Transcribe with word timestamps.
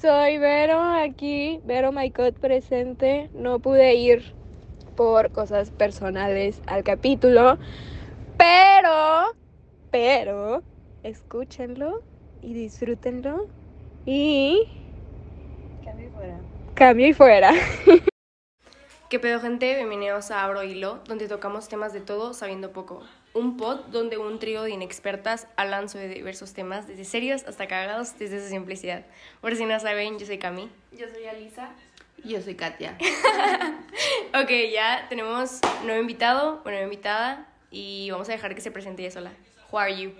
Soy 0.00 0.38
Vero 0.38 0.80
aquí, 0.80 1.60
Vero 1.64 1.92
Maicot 1.92 2.34
presente. 2.38 3.28
No 3.34 3.58
pude 3.58 3.94
ir 3.96 4.32
por 4.96 5.30
cosas 5.30 5.70
personales 5.70 6.62
al 6.66 6.84
capítulo, 6.84 7.58
pero, 8.38 9.34
pero, 9.90 10.62
escúchenlo 11.02 12.02
y 12.40 12.54
disfrútenlo 12.54 13.48
y 14.06 14.62
Cambio 15.84 16.06
y 16.06 16.10
fuera. 16.10 16.40
cambio 16.72 17.06
y 17.06 17.12
fuera. 17.12 17.52
¿Qué 19.10 19.18
pedo, 19.18 19.38
gente? 19.38 19.74
Bienvenidos 19.74 20.30
a 20.30 20.44
Abro 20.44 20.62
Hilo, 20.62 21.00
donde 21.08 21.28
tocamos 21.28 21.68
temas 21.68 21.92
de 21.92 22.00
todo 22.00 22.32
sabiendo 22.32 22.72
poco. 22.72 23.02
Un 23.32 23.56
pod 23.56 23.86
donde 23.86 24.18
un 24.18 24.38
trío 24.40 24.62
de 24.62 24.70
inexpertas 24.70 25.46
hablan 25.56 25.88
sobre 25.88 26.08
diversos 26.08 26.52
temas, 26.52 26.88
desde 26.88 27.04
serios 27.04 27.44
hasta 27.44 27.68
cagados, 27.68 28.18
desde 28.18 28.42
su 28.42 28.48
simplicidad. 28.48 29.04
Por 29.40 29.54
si 29.54 29.64
no 29.66 29.78
saben, 29.78 30.18
yo 30.18 30.26
soy 30.26 30.38
Cami. 30.38 30.68
Yo 30.92 31.06
soy 31.08 31.26
Alisa. 31.26 31.70
Yo 32.24 32.40
soy 32.42 32.54
Katia. 32.54 32.96
Ok, 34.32 34.50
ya 34.72 35.06
tenemos 35.08 35.60
nuevo 35.84 36.00
invitado, 36.00 36.62
nueva 36.64 36.82
invitada, 36.82 37.48
y 37.70 38.10
vamos 38.10 38.28
a 38.28 38.32
dejar 38.32 38.54
que 38.54 38.60
se 38.60 38.70
presente 38.70 39.02
ella 39.02 39.10
sola. 39.10 39.32
Who 39.70 39.78
are 39.78 39.96
you? 40.00 40.12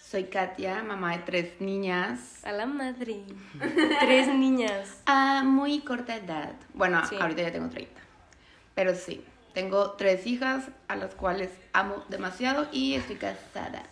Soy 0.00 0.24
Katia, 0.24 0.82
mamá 0.82 1.16
de 1.16 1.22
tres 1.22 1.60
niñas. 1.60 2.44
A 2.44 2.50
la 2.52 2.66
madre. 2.66 3.22
Tres 4.00 4.28
niñas. 4.28 5.02
A 5.06 5.42
muy 5.44 5.80
corta 5.80 6.16
edad. 6.16 6.54
Bueno, 6.74 7.04
Sí. 7.06 7.16
ahorita 7.20 7.42
ya 7.42 7.52
tengo 7.52 7.68
30. 7.68 8.00
Pero 8.74 8.94
sí, 8.94 9.24
tengo 9.58 9.90
tres 9.94 10.24
hijas 10.24 10.66
a 10.86 10.94
las 10.94 11.16
cuales 11.16 11.50
amo 11.72 12.04
demasiado 12.08 12.68
y 12.70 12.94
estoy 12.94 13.16
casada. 13.16 13.82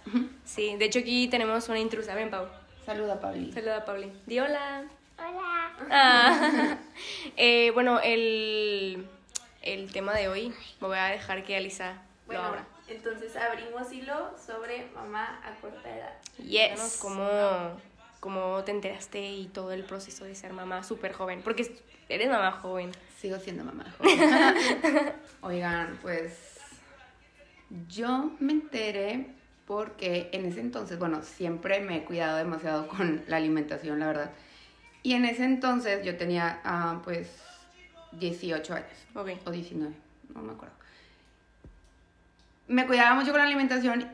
Sí, 0.45 0.77
de 0.77 0.85
hecho 0.85 1.01
aquí 1.01 1.27
tenemos 1.27 1.69
una 1.69 1.81
intrusa. 1.81 2.15
Ven, 2.15 2.31
Pau. 2.31 2.47
Saluda, 2.85 3.19
Pauli. 3.21 3.53
Saluda 3.53 3.79
a 3.79 3.85
Pauli. 3.85 4.13
Di 4.27 4.39
hola. 4.39 4.85
Hola. 5.19 6.79
Eh, 7.37 7.73
bueno, 7.75 7.99
el, 8.01 9.09
el 9.63 9.91
tema 9.91 10.15
de 10.15 10.29
hoy 10.29 10.55
me 10.81 10.87
voy 10.87 10.99
a 10.99 11.07
dejar 11.07 11.43
que 11.43 11.57
Alisa 11.57 11.95
lo 11.95 12.01
Bueno, 12.27 12.43
abra. 12.45 12.65
entonces 12.87 13.35
abrimos 13.37 13.93
hilo 13.93 14.35
sobre 14.39 14.87
mamá 14.95 15.41
a 15.45 15.61
corta 15.61 15.89
edad. 15.97 16.15
Cuéntanos 16.37 16.97
cómo, 17.03 17.25
cómo 18.27 18.65
te 18.65 18.73
enteraste 18.73 19.25
y 19.25 19.47
todo 19.47 19.71
el 19.71 19.85
proceso 19.85 20.25
de 20.25 20.35
ser 20.35 20.53
mamá 20.53 20.83
súper 20.83 21.13
joven. 21.13 21.43
Porque 21.45 21.63
es- 21.63 21.71
eres 22.09 22.29
mamá 22.29 22.51
joven. 22.51 22.91
Sigo 23.21 23.39
siendo 23.39 23.63
mamá. 23.65 23.85
joven. 23.99 25.13
Oigan, 25.43 25.97
pues 26.03 26.59
yo 27.89 28.33
me 28.41 28.53
enteré 28.53 29.29
porque 29.65 30.29
en 30.33 30.45
ese 30.47 30.61
entonces, 30.61 30.99
bueno, 30.99 31.23
siempre 31.23 31.79
me 31.81 31.99
he 31.99 32.05
cuidado 32.05 32.37
demasiado 32.39 32.89
con 32.89 33.23
la 33.29 33.37
alimentación, 33.37 34.01
la 34.01 34.09
verdad. 34.09 34.31
Y 35.05 35.13
en 35.13 35.25
ese 35.25 35.45
entonces 35.45 36.05
yo 36.05 36.17
tenía, 36.17 36.61
ah, 36.65 37.01
pues, 37.05 37.29
18 38.11 38.75
años. 38.75 38.89
Ok. 39.15 39.29
o 39.45 39.51
19, 39.53 39.95
no 40.35 40.43
me 40.43 40.53
acuerdo. 40.53 40.75
Me 42.67 42.87
cuidaba 42.87 43.15
mucho 43.15 43.31
con 43.31 43.39
la 43.39 43.45
alimentación 43.47 44.09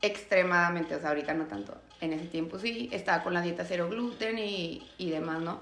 extremadamente, 0.00 0.94
o 0.96 1.00
sea, 1.00 1.10
ahorita 1.10 1.34
no 1.34 1.44
tanto. 1.44 1.78
En 2.00 2.12
ese 2.12 2.26
tiempo 2.26 2.58
sí, 2.58 2.88
estaba 2.92 3.22
con 3.22 3.34
la 3.34 3.40
dieta 3.42 3.64
cero 3.66 3.88
gluten 3.90 4.38
y, 4.38 4.86
y 4.98 5.10
demás, 5.10 5.40
¿no? 5.40 5.60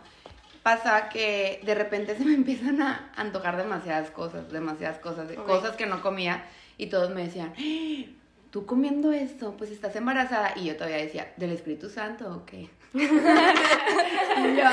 Pasa 0.63 1.09
que 1.09 1.61
de 1.65 1.75
repente 1.75 2.17
se 2.17 2.25
me 2.25 2.35
empiezan 2.43 2.83
a 2.83 3.13
antojar 3.17 3.57
demasiadas 3.57 4.11
cosas, 4.11 4.51
demasiadas 4.53 4.99
cosas, 4.99 5.31
cosas 5.33 5.77
que 5.77 5.87
no 5.87 6.03
comía 6.03 6.45
y 6.77 6.87
todos 6.87 7.11
me 7.11 7.25
decían, 7.25 7.55
"¡Ah! 7.59 8.11
tú 8.51 8.65
comiendo 8.65 9.13
esto, 9.13 9.55
pues 9.57 9.71
estás 9.71 9.95
embarazada. 9.97 10.53
Y 10.57 10.65
yo 10.67 10.77
todavía 10.77 10.97
decía, 10.99 11.33
¿del 11.37 11.51
Espíritu 11.53 11.91
Santo 11.91 12.31
o 12.35 12.47
qué? 12.47 12.69
Y 12.95 14.57
yo, 14.57 14.65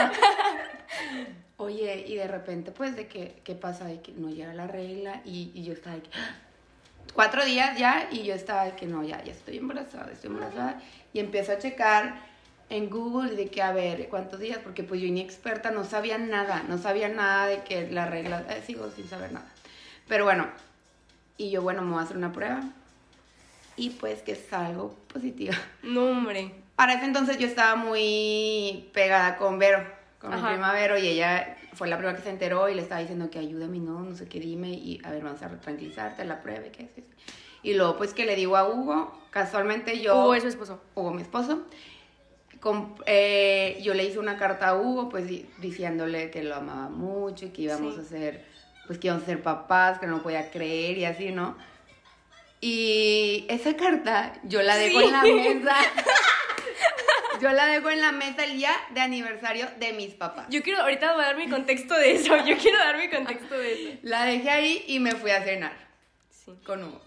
Oye, 1.58 2.06
y 2.08 2.16
de 2.16 2.28
repente, 2.28 2.72
pues, 2.72 2.96
de 2.96 3.08
que, 3.08 3.40
¿qué 3.44 3.56
pasa? 3.56 3.86
De 3.86 4.02
que 4.02 4.12
no 4.14 4.30
llega 4.30 4.54
la 4.54 4.68
regla 4.68 5.22
y, 5.26 5.52
y 5.54 5.64
yo 5.64 5.74
estaba 5.74 5.96
de 5.96 6.02
que, 6.04 6.10
¡ah! 6.14 6.36
Cuatro 7.14 7.44
días 7.46 7.78
ya 7.78 8.08
y 8.12 8.24
yo 8.24 8.34
estaba 8.34 8.66
de 8.66 8.76
que 8.76 8.86
no, 8.86 9.04
ya, 9.04 9.24
ya 9.24 9.32
estoy 9.32 9.58
embarazada, 9.58 10.12
estoy 10.12 10.30
embarazada. 10.30 10.82
Y 11.14 11.20
empiezo 11.20 11.52
a 11.52 11.60
checar 11.60 12.16
en 12.70 12.90
Google 12.90 13.36
de 13.36 13.50
que, 13.50 13.62
a 13.62 13.72
ver, 13.72 14.08
¿cuántos 14.10 14.40
días? 14.40 14.58
Porque 14.64 14.84
pues 14.84 15.00
yo 15.00 15.08
inexperta, 15.08 15.72
no 15.72 15.84
sabía 15.84 16.18
nada, 16.18 16.64
no 16.68 16.78
sabía 16.78 17.10
nada 17.10 17.48
de 17.48 17.64
que 17.64 17.90
la 17.92 18.06
regla, 18.06 18.46
eh, 18.50 18.64
sigo 18.66 18.90
sin 18.92 19.08
saber 19.08 19.32
nada. 19.32 19.48
Pero 20.08 20.26
bueno, 20.26 20.48
y 21.38 21.52
yo, 21.52 21.62
bueno, 21.62 21.82
me 21.82 21.92
voy 21.92 22.00
a 22.00 22.04
hacer 22.04 22.18
una 22.18 22.32
prueba 22.32 22.64
y 23.76 23.92
pues 23.92 24.22
que 24.22 24.36
salgo 24.36 24.96
positiva. 25.12 25.56
No, 25.84 26.06
hombre. 26.06 26.52
Para 26.76 26.94
ese 26.96 27.06
entonces 27.06 27.38
yo 27.38 27.46
estaba 27.46 27.76
muy 27.76 28.90
pegada 28.94 29.38
con 29.38 29.60
Vero, 29.60 29.86
con 30.20 30.32
mi 30.32 30.38
Ajá. 30.38 30.50
prima 30.50 30.74
Vero, 30.74 30.98
y 30.98 31.08
ella 31.08 31.58
fue 31.74 31.88
la 31.88 31.98
primera 31.98 32.16
que 32.18 32.24
se 32.24 32.30
enteró 32.30 32.70
y 32.70 32.76
le 32.76 32.82
estaba 32.82 33.02
diciendo 33.02 33.30
que 33.30 33.40
ayúdame, 33.40 33.80
no, 33.80 34.00
no 34.02 34.16
sé 34.16 34.28
qué, 34.28 34.40
dime, 34.40 34.70
y 34.70 35.00
a 35.04 35.12
ver, 35.12 35.24
vamos 35.24 35.42
a 35.42 35.50
tranquilizarte, 35.60 36.24
la 36.26 36.42
prueba, 36.42 36.64
qué 36.72 36.84
es 36.84 36.98
eso. 36.98 37.08
Y 37.64 37.74
luego, 37.76 37.98
pues, 37.98 38.14
que 38.14 38.26
le 38.26 38.36
digo 38.36 38.58
a 38.58 38.68
Hugo, 38.68 39.18
casualmente 39.32 40.00
yo... 40.02 40.16
Hugo 40.20 40.36
es 40.36 40.44
su 40.44 40.50
esposo. 40.50 40.82
Hugo, 40.96 41.12
mi 41.12 41.22
esposo, 41.22 41.64
eh, 43.06 43.80
yo 43.84 43.94
le 43.94 44.06
hice 44.06 44.20
una 44.20 44.38
carta 44.38 44.70
a 44.70 44.76
Hugo, 44.80 45.10
pues, 45.10 45.28
di- 45.28 45.46
diciéndole 45.60 46.30
que 46.32 46.44
lo 46.44 46.56
amaba 46.56 46.90
mucho 46.90 47.46
y 47.46 47.50
que 47.50 47.64
íbamos 47.64 47.96
Sí. 47.96 48.02
a 48.02 48.04
ser, 48.04 48.46
pues, 48.88 49.00
que 49.00 49.08
íbamos 49.08 49.24
a 49.24 49.28
ser 49.28 49.42
papás, 49.44 50.00
que 50.00 50.08
no 50.08 50.22
podía 50.24 50.50
creer 50.52 50.98
y 50.98 51.06
así, 51.06 51.32
¿no? 51.32 51.58
Y 52.62 53.46
esa 53.50 53.76
carta 53.76 54.34
yo 54.44 54.62
la 54.62 54.78
dejo 54.78 55.00
Sí. 55.00 55.06
en 55.08 55.12
la 55.12 55.24
mesa. 55.24 55.76
Yo 57.42 57.52
la 57.52 57.66
dejo 57.66 57.90
en 57.90 58.02
la 58.02 58.12
mesa 58.12 58.44
el 58.44 58.58
día 58.58 58.72
de 58.92 59.02
aniversario 59.02 59.68
de 59.80 59.94
mis 59.94 60.14
papás. 60.14 60.46
Yo 60.50 60.62
quiero, 60.64 60.82
ahorita 60.82 61.14
voy 61.14 61.24
a 61.24 61.28
dar 61.28 61.38
mi 61.38 61.50
contexto 61.50 61.94
de 61.96 62.14
eso. 62.14 62.36
Yo 62.46 62.58
quiero 62.58 62.78
dar 62.80 62.98
mi 62.98 63.10
contexto 63.10 63.58
de 63.58 63.74
eso. 63.74 64.00
La 64.04 64.24
dejé 64.26 64.50
ahí 64.50 64.84
y 64.88 65.00
me 65.00 65.12
fui 65.14 65.32
a 65.32 65.44
cenar 65.44 65.74
Sí. 66.30 66.52
con 66.66 66.84
Hugo. 66.84 67.02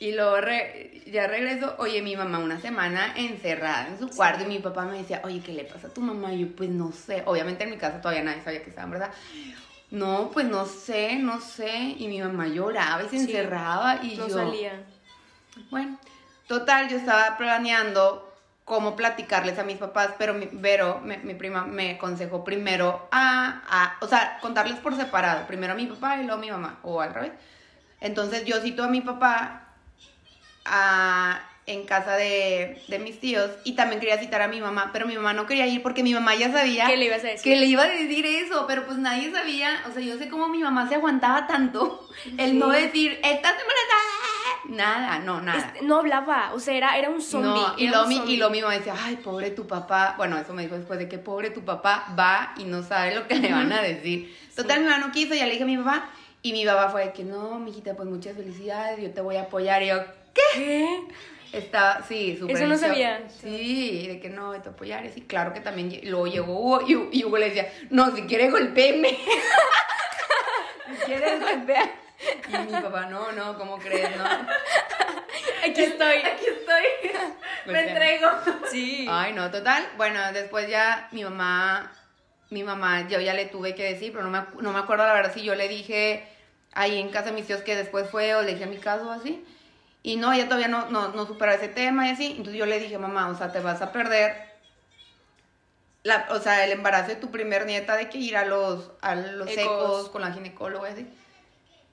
Y 0.00 0.12
luego 0.12 0.40
re- 0.40 1.02
ya 1.06 1.26
regreso, 1.26 1.74
oye, 1.78 2.02
mi 2.02 2.14
mamá 2.16 2.38
una 2.38 2.60
semana 2.60 3.14
encerrada 3.16 3.88
en 3.88 3.98
su 3.98 4.08
cuarto 4.08 4.44
y 4.44 4.46
mi 4.46 4.60
papá 4.60 4.84
me 4.84 4.98
decía, 4.98 5.20
oye, 5.24 5.40
¿qué 5.40 5.52
le 5.52 5.64
pasa 5.64 5.88
a 5.88 5.90
tu 5.92 6.00
mamá? 6.00 6.32
Y 6.32 6.40
yo, 6.40 6.54
pues 6.56 6.70
no 6.70 6.92
sé. 6.92 7.22
Obviamente 7.26 7.64
en 7.64 7.70
mi 7.70 7.76
casa 7.78 8.00
todavía 8.00 8.22
nadie 8.22 8.42
sabía 8.42 8.62
que 8.62 8.70
estaba 8.70 8.84
embarazada. 8.84 9.18
No, 9.90 10.30
pues 10.32 10.46
no 10.46 10.66
sé, 10.66 11.16
no 11.16 11.40
sé. 11.40 11.96
Y 11.98 12.06
mi 12.08 12.20
mamá 12.20 12.46
lloraba 12.46 13.02
y 13.02 13.08
se 13.08 13.16
Sí. 13.18 13.24
encerraba 13.24 13.98
y 14.02 14.16
No 14.16 14.28
yo... 14.28 14.34
salía. 14.34 14.84
Bueno, 15.70 15.98
total, 16.46 16.88
yo 16.88 16.96
estaba 16.98 17.36
planeando 17.36 18.27
cómo 18.68 18.94
platicarles 18.96 19.58
a 19.58 19.64
mis 19.64 19.78
papás, 19.78 20.10
pero 20.18 20.34
mi, 20.34 20.48
Vero, 20.52 21.00
mi, 21.00 21.34
prima, 21.34 21.64
me 21.64 21.92
aconsejó 21.92 22.44
primero 22.44 23.08
a, 23.10 23.62
a, 23.68 23.96
o 24.04 24.06
sea, 24.06 24.38
contarles 24.40 24.78
por 24.78 24.94
separado, 24.94 25.46
primero 25.46 25.72
a 25.72 25.76
mi 25.76 25.86
papá 25.86 26.16
y 26.18 26.24
luego 26.24 26.34
a 26.34 26.40
mi 26.40 26.50
mamá, 26.50 26.78
o 26.82 27.00
al 27.00 27.14
revés. 27.14 27.32
Entonces 28.00 28.44
yo 28.44 28.60
cito 28.60 28.84
a 28.84 28.88
mi 28.88 29.00
papá 29.00 29.62
a- 30.66 31.40
en 31.68 31.84
casa 31.84 32.16
de, 32.16 32.82
de 32.88 32.98
mis 32.98 33.20
tíos 33.20 33.50
y 33.62 33.72
también 33.72 34.00
quería 34.00 34.18
citar 34.18 34.42
a 34.42 34.48
mi 34.48 34.60
mamá, 34.60 34.90
pero 34.92 35.06
mi 35.06 35.14
mamá 35.14 35.34
no 35.34 35.46
quería 35.46 35.66
ir 35.66 35.82
porque 35.82 36.02
mi 36.02 36.14
mamá 36.14 36.34
ya 36.34 36.50
sabía 36.50 36.86
¿Qué 36.86 36.96
le 36.96 37.04
ibas 37.04 37.22
a 37.24 37.28
decir? 37.28 37.52
que 37.52 37.60
le 37.60 37.66
iba 37.66 37.82
a 37.82 37.88
decir 37.88 38.24
eso, 38.26 38.64
pero 38.66 38.86
pues 38.86 38.98
nadie 38.98 39.30
sabía, 39.30 39.84
o 39.88 39.92
sea, 39.92 40.02
yo 40.02 40.16
sé 40.18 40.28
cómo 40.28 40.48
mi 40.48 40.58
mamá 40.58 40.88
se 40.88 40.96
aguantaba 40.96 41.46
tanto 41.46 42.08
el 42.38 42.58
no 42.58 42.70
decir, 42.70 43.12
estás 43.22 43.52
embarazada, 43.52 44.08
nada, 44.68 45.18
no, 45.18 45.40
nada. 45.40 45.58
Este, 45.58 45.84
no 45.84 45.96
hablaba, 45.96 46.52
o 46.54 46.60
sea, 46.60 46.74
era, 46.74 46.98
era 46.98 47.10
un 47.10 47.20
zombie. 47.20 47.48
No, 47.48 47.74
y 47.76 47.88
lo, 47.88 48.06
mi, 48.06 48.16
y 48.32 48.36
lo 48.36 48.50
decía, 48.50 48.94
ay, 48.98 49.16
pobre 49.16 49.50
tu 49.50 49.66
papá. 49.66 50.14
Bueno, 50.16 50.36
eso 50.38 50.52
me 50.52 50.62
dijo 50.62 50.76
después 50.76 50.98
de 50.98 51.08
que 51.08 51.18
pobre 51.18 51.50
tu 51.50 51.64
papá 51.64 52.06
va 52.18 52.54
y 52.56 52.64
no 52.64 52.82
sabe 52.82 53.14
lo 53.14 53.26
que 53.26 53.36
le 53.36 53.52
van 53.52 53.72
a 53.72 53.80
decir. 53.80 54.36
Total, 54.54 54.80
mi 54.80 54.86
mamá 54.86 54.98
no 54.98 55.12
quiso, 55.12 55.34
ya 55.34 55.46
le 55.46 55.52
dije 55.52 55.64
a 55.64 55.66
mi 55.66 55.76
papá. 55.76 56.08
Y 56.42 56.52
mi 56.52 56.64
papá 56.64 56.88
fue 56.90 57.06
de 57.06 57.12
que, 57.12 57.24
no, 57.24 57.58
mijita, 57.58 57.94
pues 57.94 58.08
muchas 58.08 58.36
felicidades, 58.36 59.00
yo 59.00 59.10
te 59.10 59.20
voy 59.20 59.36
a 59.36 59.42
apoyar. 59.42 59.82
Y 59.82 59.88
yo, 59.88 59.96
¿Qué? 60.54 61.00
Estaba, 61.52 62.02
sí, 62.06 62.36
súper 62.38 62.56
Eso 62.56 62.66
no 62.66 62.76
sabía. 62.76 63.22
Sí, 63.28 64.06
de 64.06 64.20
que 64.20 64.28
no, 64.28 64.60
te 64.60 64.68
apoyar. 64.68 65.04
Y 65.06 65.10
sí, 65.10 65.22
claro 65.22 65.52
que 65.52 65.60
también. 65.60 66.00
Luego 66.04 66.26
llegó 66.26 66.58
Hugo 66.58 66.82
y, 66.86 67.18
y 67.18 67.24
Hugo 67.24 67.38
le 67.38 67.46
decía, 67.46 67.72
no, 67.90 68.14
si 68.14 68.22
quieres 68.22 68.50
golpéeme. 68.50 69.10
si 70.90 71.04
quieres 71.06 71.40
golpear. 71.40 71.90
Y 72.48 72.58
mi 72.58 72.72
papá, 72.72 73.06
no, 73.06 73.32
no, 73.32 73.56
¿cómo 73.56 73.78
crees? 73.78 74.16
No. 74.16 74.24
Aquí 74.24 75.82
estoy. 75.82 76.16
Aquí 76.18 76.46
estoy. 76.46 77.12
Me 77.66 77.88
entrego. 77.88 78.28
Sí. 78.70 79.06
Ay, 79.08 79.32
no, 79.32 79.50
total. 79.50 79.86
Bueno, 79.96 80.20
después 80.32 80.68
ya 80.68 81.08
mi 81.12 81.24
mamá, 81.24 81.92
mi 82.50 82.62
mamá, 82.62 83.08
yo 83.08 83.20
ya 83.20 83.34
le 83.34 83.46
tuve 83.46 83.74
que 83.74 83.84
decir, 83.84 84.12
pero 84.12 84.24
no 84.24 84.30
me, 84.30 84.62
no 84.62 84.72
me 84.72 84.78
acuerdo 84.78 85.06
la 85.06 85.12
verdad 85.12 85.32
si 85.32 85.42
yo 85.42 85.54
le 85.54 85.68
dije 85.68 86.26
ahí 86.72 86.98
en 86.98 87.10
casa 87.10 87.26
de 87.26 87.32
mis 87.32 87.46
tíos 87.46 87.62
que 87.62 87.76
después 87.76 88.08
fue 88.10 88.34
o 88.34 88.42
le 88.42 88.52
dije 88.52 88.64
a 88.64 88.68
mi 88.68 88.78
caso 88.78 89.08
o 89.08 89.12
así. 89.12 89.44
Y 90.02 90.16
no, 90.16 90.32
ella 90.32 90.44
todavía 90.44 90.68
no, 90.68 90.88
no, 90.90 91.08
no 91.08 91.26
supera 91.26 91.54
ese 91.54 91.68
tema 91.68 92.06
y 92.08 92.10
así. 92.12 92.26
Entonces 92.30 92.54
yo 92.54 92.66
le 92.66 92.78
dije, 92.80 92.98
mamá, 92.98 93.28
o 93.28 93.36
sea, 93.36 93.52
te 93.52 93.60
vas 93.60 93.82
a 93.82 93.92
perder, 93.92 94.34
la, 96.04 96.26
o 96.30 96.38
sea, 96.38 96.64
el 96.64 96.72
embarazo 96.72 97.08
de 97.08 97.16
tu 97.16 97.30
primer 97.30 97.66
nieta 97.66 97.96
de 97.96 98.08
que 98.08 98.18
ir 98.18 98.36
a 98.36 98.44
los, 98.44 98.90
a 99.00 99.14
los 99.14 99.48
Ecos. 99.50 99.62
ecos 99.64 100.08
con 100.10 100.22
la 100.22 100.32
ginecóloga 100.32 100.88
y 100.90 100.92
así. 100.92 101.06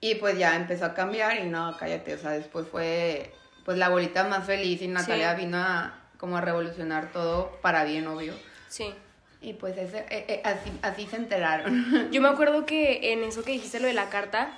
Y 0.01 0.15
pues 0.15 0.37
ya 0.37 0.55
empezó 0.55 0.85
a 0.85 0.93
cambiar 0.93 1.37
y 1.39 1.45
no, 1.45 1.75
cállate, 1.77 2.13
o 2.13 2.17
sea, 2.17 2.31
después 2.31 2.67
fue 2.67 3.33
pues 3.65 3.77
la 3.79 3.87
abuelita 3.87 4.23
más 4.25 4.45
feliz 4.45 4.81
y 4.83 4.87
Natalia 4.87 5.35
Sí. 5.35 5.45
vino 5.45 5.57
a 5.57 5.99
como 6.19 6.37
a 6.37 6.41
revolucionar 6.41 7.11
todo 7.11 7.57
para 7.61 7.83
bien, 7.83 8.05
obvio. 8.07 8.33
Sí. 8.67 8.93
Y 9.41 9.53
pues 9.53 9.75
ese, 9.77 9.99
eh, 10.09 10.25
eh, 10.27 10.41
así, 10.43 10.71
así 10.83 11.07
se 11.07 11.15
enteraron. 11.17 12.11
Yo 12.11 12.21
me 12.21 12.29
acuerdo 12.29 12.65
que 12.65 13.11
en 13.13 13.23
eso 13.23 13.43
que 13.43 13.51
dijiste 13.53 13.79
lo 13.79 13.87
de 13.87 13.93
la 13.93 14.09
carta, 14.09 14.49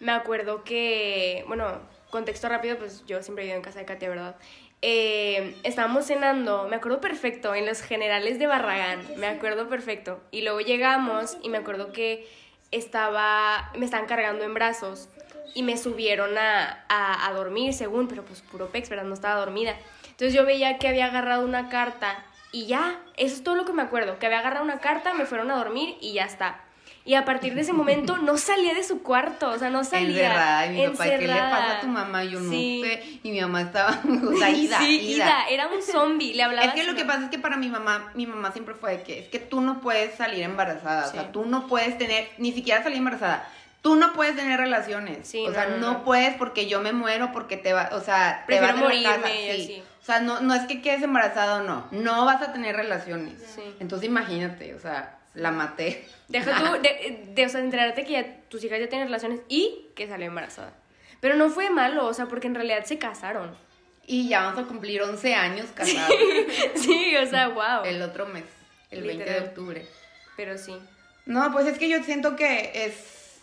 me 0.00 0.12
acuerdo 0.12 0.64
que, 0.64 1.44
bueno, 1.46 1.78
contexto 2.16 2.48
rápido, 2.48 2.78
pues 2.78 3.04
yo 3.06 3.22
siempre 3.22 3.44
he 3.44 3.48
ido 3.48 3.56
en 3.56 3.62
casa 3.62 3.78
de 3.78 3.84
Katia, 3.84 4.08
¿verdad? 4.08 4.36
Eh, 4.80 5.54
estábamos 5.64 6.06
cenando, 6.06 6.66
me 6.66 6.76
acuerdo 6.76 6.98
perfecto, 6.98 7.54
en 7.54 7.66
los 7.66 7.82
generales 7.82 8.38
de 8.38 8.46
Barragán, 8.46 9.00
me 9.18 9.26
acuerdo 9.26 9.68
perfecto. 9.68 10.22
Y 10.30 10.40
luego 10.40 10.60
llegamos 10.60 11.36
y 11.42 11.50
me 11.50 11.58
acuerdo 11.58 11.92
que 11.92 12.26
estaba, 12.70 13.70
me 13.76 13.84
estaban 13.84 14.06
cargando 14.06 14.44
en 14.44 14.54
brazos 14.54 15.10
y 15.54 15.62
me 15.62 15.76
subieron 15.76 16.38
a, 16.38 16.84
a, 16.88 17.28
a 17.28 17.32
dormir, 17.34 17.74
según, 17.74 18.08
pero 18.08 18.24
pues 18.24 18.40
puro 18.40 18.68
pex, 18.68 18.88
¿verdad? 18.88 19.04
No 19.04 19.14
estaba 19.14 19.38
dormida. 19.38 19.76
Entonces 20.04 20.32
yo 20.32 20.46
veía 20.46 20.78
que 20.78 20.88
había 20.88 21.06
agarrado 21.06 21.44
una 21.44 21.68
carta 21.68 22.24
y 22.50 22.64
ya, 22.64 22.98
eso 23.18 23.34
es 23.34 23.44
todo 23.44 23.56
lo 23.56 23.66
que 23.66 23.74
me 23.74 23.82
acuerdo, 23.82 24.18
que 24.18 24.24
había 24.24 24.38
agarrado 24.38 24.64
una 24.64 24.78
carta, 24.78 25.12
me 25.12 25.26
fueron 25.26 25.50
a 25.50 25.56
dormir 25.56 25.98
y 26.00 26.14
ya 26.14 26.24
está. 26.24 26.65
Y 27.06 27.14
a 27.14 27.24
partir 27.24 27.54
de 27.54 27.60
ese 27.62 27.72
momento 27.72 28.16
no 28.18 28.36
salía 28.36 28.74
de 28.74 28.82
su 28.82 29.00
cuarto, 29.02 29.50
o 29.50 29.58
sea, 29.58 29.70
no 29.70 29.84
salía. 29.84 30.26
Encerrada. 30.26 30.66
Y 30.66 30.70
mi 30.70 30.86
papá, 30.88 31.04
¿qué 31.04 31.08
le 31.10 31.14
encerrada. 31.24 31.50
pasa 31.50 31.78
a 31.78 31.80
tu 31.80 31.86
mamá? 31.86 32.24
Yo 32.24 32.40
no 32.40 32.50
Sí. 32.50 32.82
sé. 32.84 33.20
Y 33.22 33.30
mi 33.30 33.40
mamá 33.40 33.62
estaba, 33.62 34.00
o 34.28 34.36
sea, 34.36 34.50
ida, 34.50 34.78
sí, 34.78 35.00
ida. 35.00 35.24
ida, 35.26 35.48
era 35.48 35.68
un 35.68 35.80
zombie, 35.82 36.34
le 36.34 36.42
hablaba. 36.42 36.66
Es 36.66 36.74
que 36.74 36.82
lo 36.84 36.94
que 36.96 37.02
¿no? 37.04 37.06
pasa 37.06 37.24
es 37.24 37.30
que 37.30 37.38
para 37.38 37.56
mi 37.56 37.68
mamá, 37.68 38.10
mi 38.14 38.26
mamá 38.26 38.50
siempre 38.52 38.74
fue 38.74 38.98
de 38.98 39.02
que 39.04 39.20
es 39.20 39.28
que 39.28 39.38
tú 39.38 39.60
no 39.60 39.80
puedes 39.80 40.16
salir 40.16 40.42
embarazada, 40.42 41.06
o 41.06 41.10
sea, 41.12 41.30
tú 41.30 41.46
no 41.46 41.68
puedes 41.68 41.96
tener, 41.96 42.28
ni 42.38 42.52
siquiera 42.52 42.82
salir 42.82 42.98
embarazada, 42.98 43.48
tú 43.82 43.94
no 43.94 44.12
puedes 44.12 44.34
tener 44.34 44.58
relaciones, 44.58 45.28
Sí, 45.28 45.46
o 45.46 45.52
sea, 45.52 45.66
no, 45.66 45.76
no, 45.76 45.86
no, 45.86 45.92
no. 45.98 46.04
puedes 46.04 46.34
porque 46.36 46.66
yo 46.66 46.80
me 46.80 46.92
muero, 46.92 47.30
porque 47.32 47.56
te 47.56 47.72
va, 47.72 47.90
o 47.92 48.00
sea, 48.00 48.42
te 48.48 48.56
Prefiero 48.56 48.80
vas 48.82 48.88
de 48.90 49.00
la 49.00 49.08
casa, 49.10 49.20
morirme 49.20 49.54
sí. 49.54 49.62
así. 49.62 49.82
O 50.02 50.04
sea, 50.04 50.18
no, 50.20 50.40
no 50.40 50.54
es 50.54 50.62
que 50.66 50.82
quedes 50.82 51.02
embarazada 51.04 51.58
o 51.58 51.62
no, 51.62 51.86
no 51.92 52.24
vas 52.24 52.42
a 52.42 52.52
tener 52.52 52.74
relaciones. 52.74 53.34
Sí. 53.54 53.62
Entonces 53.78 54.08
imagínate, 54.08 54.74
o 54.74 54.80
sea, 54.80 55.15
la 55.36 55.52
maté. 55.52 56.04
Deja 56.28 56.58
tú 56.58 56.82
de, 56.82 57.22
de, 57.34 57.46
o 57.46 57.48
sea, 57.48 57.60
enterarte 57.60 58.04
que 58.04 58.12
ya 58.12 58.36
tus 58.48 58.64
hijas 58.64 58.80
ya 58.80 58.88
tienen 58.88 59.06
relaciones 59.06 59.40
y 59.48 59.90
que 59.94 60.08
salió 60.08 60.26
embarazada. 60.26 60.72
Pero 61.20 61.36
no 61.36 61.48
fue 61.50 61.70
malo, 61.70 62.06
o 62.06 62.14
sea, 62.14 62.26
porque 62.26 62.48
en 62.48 62.54
realidad 62.56 62.84
se 62.84 62.98
casaron. 62.98 63.56
Y 64.06 64.28
ya 64.28 64.42
vamos 64.42 64.64
a 64.64 64.66
cumplir 64.66 65.02
11 65.02 65.34
años 65.34 65.66
casados 65.74 66.14
sí, 66.76 67.16
o 67.16 67.26
sea, 67.26 67.48
wow. 67.48 67.84
el 67.84 68.00
otro 68.02 68.26
mes, 68.26 68.44
el 68.90 69.02
20 69.02 69.24
de 69.24 69.30
Literal. 69.30 69.48
octubre. 69.48 69.86
Pero 70.36 70.58
sí. 70.58 70.76
No, 71.26 71.50
pues 71.52 71.66
es 71.66 71.78
que 71.78 71.88
yo 71.88 72.02
siento 72.04 72.36
que 72.36 72.70
es, 72.86 73.40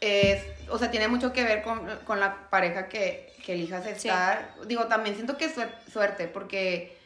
es 0.00 0.42
o 0.68 0.78
sea, 0.78 0.90
tiene 0.90 1.08
mucho 1.08 1.32
que 1.32 1.42
ver 1.44 1.62
con, 1.62 1.86
con 2.04 2.20
la 2.20 2.48
pareja 2.50 2.88
que, 2.88 3.32
que 3.44 3.52
elijas 3.54 3.86
estar. 3.86 4.54
Digo, 4.66 4.86
también 4.86 5.14
siento 5.16 5.36
que 5.36 5.46
es 5.46 5.56
suer- 5.56 5.74
suerte, 5.92 6.28
porque 6.28 6.96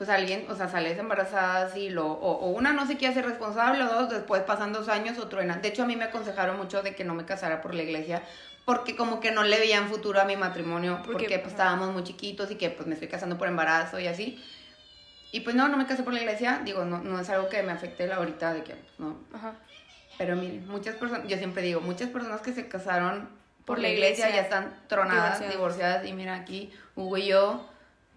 pues 0.00 0.08
alguien, 0.08 0.46
o 0.48 0.54
sea, 0.56 0.66
sales 0.66 0.96
embarazada 0.98 1.66
así, 1.66 1.90
lo, 1.90 2.06
o, 2.06 2.30
o 2.38 2.48
una 2.52 2.72
no 2.72 2.86
se 2.86 2.96
quiere 2.96 3.12
hacer 3.12 3.26
responsable, 3.26 3.84
o 3.84 3.86
dos, 3.86 4.08
después 4.08 4.40
pasan 4.44 4.72
dos 4.72 4.88
años 4.88 5.18
o 5.18 5.28
truena. 5.28 5.56
De 5.58 5.68
hecho, 5.68 5.82
a 5.82 5.86
mí 5.86 5.94
me 5.94 6.04
aconsejaron 6.04 6.56
mucho 6.56 6.80
de 6.82 6.94
que 6.94 7.04
no 7.04 7.12
me 7.12 7.26
casara 7.26 7.60
por 7.60 7.74
la 7.74 7.82
iglesia, 7.82 8.22
porque 8.64 8.96
como 8.96 9.20
que 9.20 9.30
no 9.30 9.42
le 9.42 9.58
veían 9.58 9.88
futuro 9.90 10.18
a 10.18 10.24
mi 10.24 10.36
matrimonio, 10.38 11.00
Porque, 11.04 11.12
porque 11.24 11.38
pues 11.40 11.52
estábamos 11.52 11.92
muy 11.92 12.02
chiquitos 12.02 12.50
y 12.50 12.54
que 12.54 12.70
pues 12.70 12.88
me 12.88 12.94
estoy 12.94 13.08
casando 13.08 13.36
por 13.36 13.46
embarazo 13.46 14.00
y 14.00 14.06
así. 14.06 14.42
Y 15.32 15.40
pues 15.40 15.54
no, 15.54 15.68
no 15.68 15.76
me 15.76 15.84
casé 15.84 16.02
por 16.02 16.14
la 16.14 16.20
iglesia, 16.20 16.62
digo, 16.64 16.86
no, 16.86 16.96
no 17.02 17.20
es 17.20 17.28
algo 17.28 17.50
que 17.50 17.62
me 17.62 17.72
afecte 17.72 18.06
la 18.06 18.16
ahorita 18.16 18.54
de 18.54 18.62
que 18.64 18.76
pues, 18.76 18.98
no, 19.00 19.18
Ajá. 19.34 19.52
pero 20.16 20.34
miren, 20.34 20.66
muchas 20.66 20.94
personas, 20.96 21.28
yo 21.28 21.36
siempre 21.36 21.60
digo, 21.60 21.82
muchas 21.82 22.08
personas 22.08 22.40
que 22.40 22.54
se 22.54 22.68
casaron 22.68 23.28
por, 23.66 23.76
Por 23.76 23.78
la 23.80 23.88
la 23.88 23.94
iglesia, 23.94 24.30
iglesia, 24.30 24.36
ya 24.36 24.42
están 24.44 24.74
tronadas, 24.88 25.40
divorciadas. 25.40 25.54
divorciadas. 25.54 26.06
Y 26.06 26.12
mira 26.14 26.34
aquí, 26.36 26.72
Hugo 26.96 27.18
y 27.18 27.26
yo, 27.26 27.68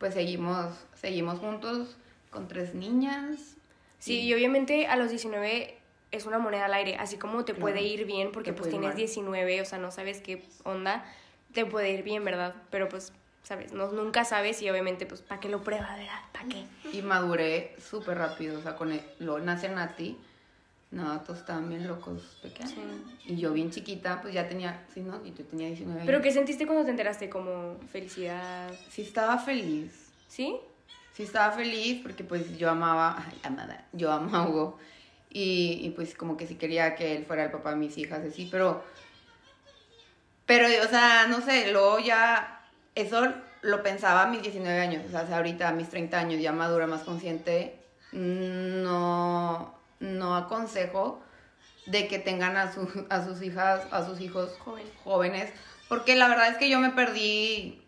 pues 0.04 0.16
seguimos, 0.16 0.76
seguimos 0.96 1.40
juntos 1.40 1.96
con 2.30 2.50
tres 2.50 2.76
niñas. 2.76 3.56
Sí, 4.00 4.20
y 4.20 4.34
obviamente 4.34 4.86
a 4.88 4.98
los 4.98 5.10
19 5.10 5.78
es 6.12 6.26
una 6.26 6.40
moneda 6.40 6.66
al 6.66 6.74
aire, 6.74 6.98
así 6.98 7.16
como 7.16 7.46
te 7.46 7.54
puede 7.54 7.84
ir 7.84 8.04
bien 8.04 8.34
porque 8.34 8.52
pues 8.52 8.70
tienes 8.70 8.90
mal. 8.90 8.98
19, 8.98 9.62
o 9.62 9.66
sea, 9.66 9.80
no 9.80 9.92
sabes 9.92 10.20
qué 10.20 10.44
onda, 10.66 11.06
te 11.54 11.66
puede 11.66 11.92
ir 11.92 12.04
bien, 12.04 12.26
¿verdad? 12.26 12.54
Pero 12.70 12.90
pues, 12.90 13.14
sabes, 13.44 13.72
no, 13.72 13.94
nunca 13.94 14.26
sabes 14.26 14.62
y 14.62 14.70
obviamente 14.70 15.06
pues, 15.06 15.22
¿para 15.22 15.40
qué 15.40 15.48
lo 15.48 15.64
pruebas, 15.64 15.98
verdad? 15.98 16.20
¿Para 16.34 16.50
qué? 16.50 16.66
Y 16.92 17.02
maduré 17.02 17.74
súper 17.82 18.18
rápido, 18.18 18.60
o 18.60 18.62
sea, 18.62 18.76
con 18.76 18.92
el, 18.92 19.02
lo 19.20 19.40
nace 19.40 19.70
Nati. 19.70 20.18
No, 20.94 21.20
todos 21.22 21.40
estaban 21.40 21.70
bien 21.70 21.88
locos 21.88 22.38
pequeños. 22.42 22.76
Y 23.26 23.36
yo 23.36 23.52
bien 23.52 23.72
chiquita, 23.72 24.22
pues 24.22 24.34
ya 24.34 24.48
tenía, 24.48 24.86
sí, 24.94 25.02
¿no? 25.02 25.20
Y 25.26 25.34
yo 25.34 25.44
tenía 25.44 25.68
19 25.68 26.02
años. 26.02 26.06
¿Pero 26.06 26.22
qué 26.22 26.32
sentiste 26.32 26.66
cuando 26.66 26.86
te 26.86 26.92
enteraste? 26.92 27.30
Como 27.30 27.78
felicidad, 27.92 28.72
Sí 28.90 29.02
estaba 29.02 29.38
feliz. 29.40 30.12
¿sí? 30.28 30.60
sí 31.16 31.24
estaba 31.24 31.52
feliz 31.54 32.02
porque 32.02 32.24
pues 32.24 32.58
yo 32.58 32.70
amaba, 32.70 33.16
ay, 33.26 33.40
amada, 33.44 33.86
yo 33.94 34.12
amo 34.12 34.36
a 34.36 34.48
Hugo 34.48 34.80
y, 35.30 35.80
y, 35.82 35.90
pues 35.92 36.16
como 36.16 36.38
que 36.38 36.46
sí 36.46 36.56
quería 36.56 36.96
que 36.96 37.16
él 37.16 37.26
fuera 37.26 37.46
el 37.46 37.52
papá 37.52 37.72
de 37.72 37.78
mis 37.78 37.98
hijas, 37.98 38.24
así, 38.24 38.48
pero, 38.52 38.84
pero, 40.46 40.68
o 40.84 40.88
sea, 40.88 41.26
no 41.28 41.42
sé, 41.42 41.72
luego 41.72 41.98
ya, 41.98 42.62
eso 42.94 43.34
lo 43.64 43.82
pensaba 43.82 44.24
a 44.24 44.28
mis 44.28 44.44
19 44.44 44.80
años, 44.80 45.04
o 45.08 45.10
sea, 45.10 45.26
ahorita 45.36 45.70
a 45.70 45.72
mis 45.72 45.90
30 45.90 46.20
años 46.20 46.40
ya 46.40 46.52
madura, 46.52 46.86
más 46.86 47.02
consciente, 47.02 47.80
no, 48.12 49.74
no 50.04 50.36
aconsejo 50.36 51.22
de 51.86 52.08
que 52.08 52.20
tengan 52.20 52.56
a, 52.58 52.72
su- 52.72 53.06
a 53.10 53.24
sus 53.26 53.42
hijas, 53.42 53.82
a 53.92 54.06
sus 54.06 54.20
hijos 54.22 54.56
Joven. 54.64 54.86
jóvenes, 55.04 55.52
porque 55.90 56.16
la 56.16 56.28
verdad 56.28 56.50
es 56.50 56.58
que 56.58 56.70
yo 56.70 56.80
me 56.80 56.92
perdí 56.92 57.82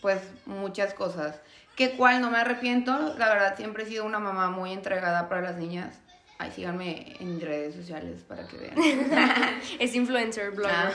pues 0.00 0.20
muchas 0.46 0.94
cosas. 0.94 1.40
Que 1.76 1.92
cual 1.92 2.20
no 2.20 2.30
me 2.30 2.38
arrepiento, 2.38 3.14
la 3.16 3.28
verdad 3.28 3.56
siempre 3.56 3.84
he 3.84 3.86
sido 3.86 4.04
una 4.04 4.18
mamá 4.18 4.50
muy 4.50 4.72
entregada 4.72 5.28
para 5.28 5.40
las 5.40 5.56
niñas. 5.56 5.98
Ay, 6.38 6.50
síganme 6.50 7.16
en 7.20 7.40
redes 7.40 7.74
sociales 7.74 8.22
para 8.28 8.46
que 8.46 8.56
vean. 8.58 8.74
Es 9.78 9.94
influencer, 9.94 10.50
blogger. 10.50 10.74
Ah, 10.74 10.92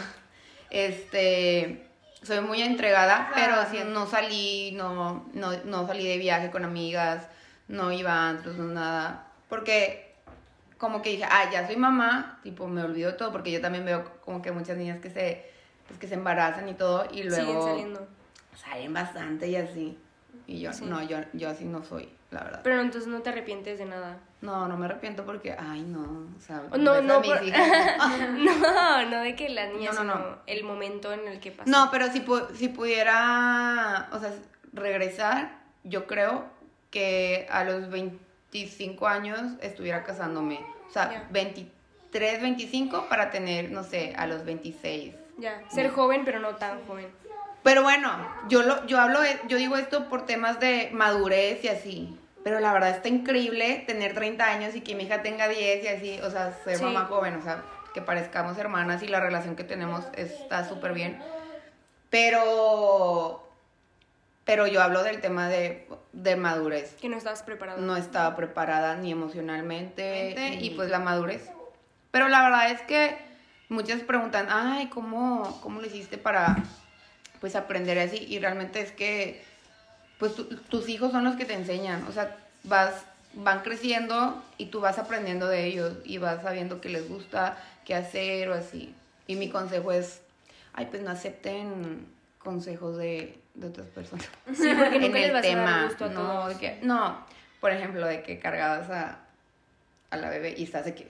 este, 0.69 1.88
soy 2.21 2.41
muy 2.41 2.61
entregada, 2.61 3.31
pero 3.33 3.55
sí, 3.71 3.77
no 3.88 4.05
salí, 4.07 4.71
no, 4.73 5.25
no, 5.33 5.51
no 5.63 5.88
salí 5.88 6.05
de 6.07 6.17
viaje 6.17 6.51
con 6.51 6.63
amigas, 6.65 7.27
no 7.67 7.91
iba 7.91 8.11
a 8.13 8.29
antros, 8.29 8.57
no 8.57 8.65
nada, 8.65 9.27
porque 9.49 10.06
como 10.77 11.01
que 11.01 11.09
dije, 11.12 11.25
ah, 11.25 11.50
ya 11.51 11.65
soy 11.65 11.75
mamá, 11.77 12.39
tipo, 12.44 12.68
me 12.68 12.83
olvido 12.83 13.15
todo, 13.15 13.31
porque 13.31 13.51
yo 13.51 13.62
también 13.62 13.85
veo 13.85 14.03
como 14.24 14.41
que 14.41 14.51
muchas 14.51 14.77
niñas 14.77 15.00
que 15.00 15.09
se, 15.09 15.45
pues, 15.88 16.00
que 16.00 16.07
se 16.07 16.13
embarazan 16.15 16.68
y 16.69 16.74
todo, 16.74 17.06
y 17.12 17.24
Siguen 17.24 17.29
luego 17.45 17.68
saliendo. 17.68 18.07
salen 18.56 18.94
bastante 18.94 19.47
y 19.47 19.56
así. 19.56 19.97
Y 20.45 20.59
yo, 20.59 20.71
Sí. 20.71 20.85
no, 20.85 21.01
yo, 21.03 21.18
yo 21.33 21.50
así 21.50 21.65
no 21.65 21.83
soy, 21.83 22.09
la 22.31 22.44
verdad. 22.44 22.62
Pero 22.63 22.79
entonces 22.79 23.07
no 23.09 23.21
te 23.21 23.29
arrepientes 23.31 23.79
de 23.79 23.85
nada. 23.85 24.19
No, 24.41 24.68
no 24.68 24.77
me 24.77 24.85
arrepiento 24.85 25.25
porque, 25.25 25.56
ay, 25.59 25.81
no, 25.81 26.28
o 26.37 26.40
sea, 26.40 26.61
No, 26.78 26.92
a 26.94 27.01
no, 27.01 27.19
mis 27.21 27.31
por- 27.31 27.42
No, 28.37 29.09
no 29.09 29.21
de 29.23 29.35
que 29.35 29.49
las 29.49 29.73
niñas, 29.73 29.95
No, 29.95 30.04
no, 30.04 30.16
no. 30.16 30.37
el 30.45 30.63
momento 30.63 31.11
en 31.11 31.28
el 31.28 31.40
que 31.40 31.51
pasó. 31.51 31.69
No, 31.69 31.90
pero 31.92 32.07
si, 32.11 32.21
pu- 32.21 32.47
si 32.54 32.69
pudiera, 32.69 34.07
o 34.11 34.19
sea, 34.19 34.31
regresar, 34.73 35.57
yo 35.83 36.06
creo 36.07 36.45
que 36.92 37.47
a 37.49 37.63
los 37.63 37.90
25 37.90 39.07
años 39.07 39.40
estuviera 39.61 40.04
casándome. 40.04 40.59
O 40.87 40.91
sea, 40.91 41.11
Ya. 41.11 41.27
23, 41.31 42.41
25 42.41 43.07
para 43.09 43.29
tener, 43.31 43.71
no 43.71 43.83
sé, 43.83 44.13
a 44.17 44.27
los 44.27 44.45
26. 44.45 45.13
Ya, 45.37 45.61
ser 45.69 45.89
joven, 45.91 46.23
pero 46.25 46.39
no 46.39 46.56
tan 46.56 46.83
joven. 46.87 47.07
Pero 47.63 47.83
bueno, 47.83 48.09
yo 48.47 48.63
lo, 48.63 48.85
yo 48.87 48.99
hablo, 48.99 49.19
yo 49.47 49.57
digo 49.57 49.75
esto 49.77 50.07
por 50.09 50.25
temas 50.25 50.59
de 50.59 50.89
madurez 50.94 51.63
y 51.63 51.67
así. 51.67 52.17
Pero 52.44 52.59
la 52.61 52.71
verdad 52.71 52.91
está 52.91 53.09
increíble 53.09 53.83
tener 53.85 54.13
30 54.13 54.45
años 54.45 54.73
y 54.75 54.81
que 54.81 54.95
mi 54.95 55.03
hija 55.03 55.21
tenga 55.21 55.49
10 55.49 55.83
y 55.83 55.87
así, 55.87 56.19
o 56.21 56.31
sea, 56.31 56.53
ser 56.63 56.77
Sí. 56.77 56.83
mamá 56.85 57.06
joven, 57.06 57.35
o 57.35 57.41
sea, 57.41 57.61
que 57.94 58.01
parezcamos 58.01 58.57
hermanas 58.57 59.03
y 59.03 59.07
la 59.07 59.19
relación 59.19 59.56
que 59.57 59.65
tenemos 59.65 60.06
está 60.15 60.67
súper 60.67 60.94
bien. 60.94 61.19
Pero, 62.09 63.46
pero 64.47 64.66
yo 64.66 64.81
hablo 64.81 65.04
del 65.04 65.21
tema 65.21 65.47
de, 65.49 65.87
de 66.13 66.35
madurez. 66.35 66.95
Que 66.99 67.09
no 67.09 67.18
estabas 67.18 67.44
preparado. 67.44 67.80
No 67.81 67.95
estaba 67.95 68.35
preparada 68.35 68.95
ni 68.95 69.11
emocionalmente 69.11 70.31
y 70.59 70.69
pues 70.71 70.89
la 70.89 70.97
madurez. 70.99 71.47
Pero 72.09 72.30
la 72.30 72.42
verdad 72.42 72.71
es 72.71 72.81
que 72.81 73.16
muchas 73.69 74.01
preguntan, 74.01 74.47
ay, 74.49 74.87
¿cómo, 74.87 75.59
cómo 75.61 75.81
lo 75.81 75.85
hiciste 75.85 76.18
para 76.18 76.57
pues 77.39 77.56
aprender 77.56 77.99
así? 77.99 78.18
Y 78.27 78.39
realmente 78.39 78.81
es 78.81 78.92
que 78.92 79.44
pues 80.18 80.33
tu- 80.33 80.45
tus 80.45 80.89
hijos 80.89 81.11
son 81.11 81.23
los 81.23 81.35
que 81.35 81.45
te 81.45 81.54
enseñan, 81.54 82.04
o 82.07 82.11
sea, 82.11 82.35
vas, 82.63 83.04
van 83.33 83.61
creciendo 83.61 84.42
y 84.57 84.68
tú 84.68 84.80
vas 84.80 84.97
aprendiendo 84.97 85.47
de 85.47 85.66
ellos 85.66 85.94
y 86.06 86.18
vas 86.18 86.42
sabiendo 86.42 86.81
qué 86.81 86.89
les 86.89 87.07
gusta, 87.07 87.57
qué 87.85 87.94
hacer 87.94 88.49
o 88.49 88.56
así. 88.56 88.95
Y 89.27 89.35
mi 89.35 89.49
consejo 89.49 89.92
es, 89.92 90.21
ay, 90.73 90.87
pues 90.89 91.04
no 91.04 91.11
acepten 91.11 92.07
consejos 92.39 92.97
de, 92.97 93.37
de 93.57 93.68
otras 93.68 93.87
personas 93.87 94.28
Sí, 94.54 94.69
porque 94.78 95.06
en 95.06 95.11
les 95.14 95.26
el 95.26 95.33
vas 95.33 95.40
a 95.45 95.47
tema. 95.49 95.64
dar 95.71 95.85
gusto 95.87 96.06
a 96.06 96.09
no, 96.09 96.47
todos. 96.49 96.57
no, 96.83 97.26
por 97.59 97.71
ejemplo, 97.71 98.06
de 98.06 98.23
que 98.23 98.40
cargabas 98.40 98.90
a, 98.90 99.19
a 100.11 100.18
la 100.18 100.30
bebé 100.30 100.56
y 100.57 100.64
estás 100.64 100.85
de 100.85 100.95
que... 100.95 101.09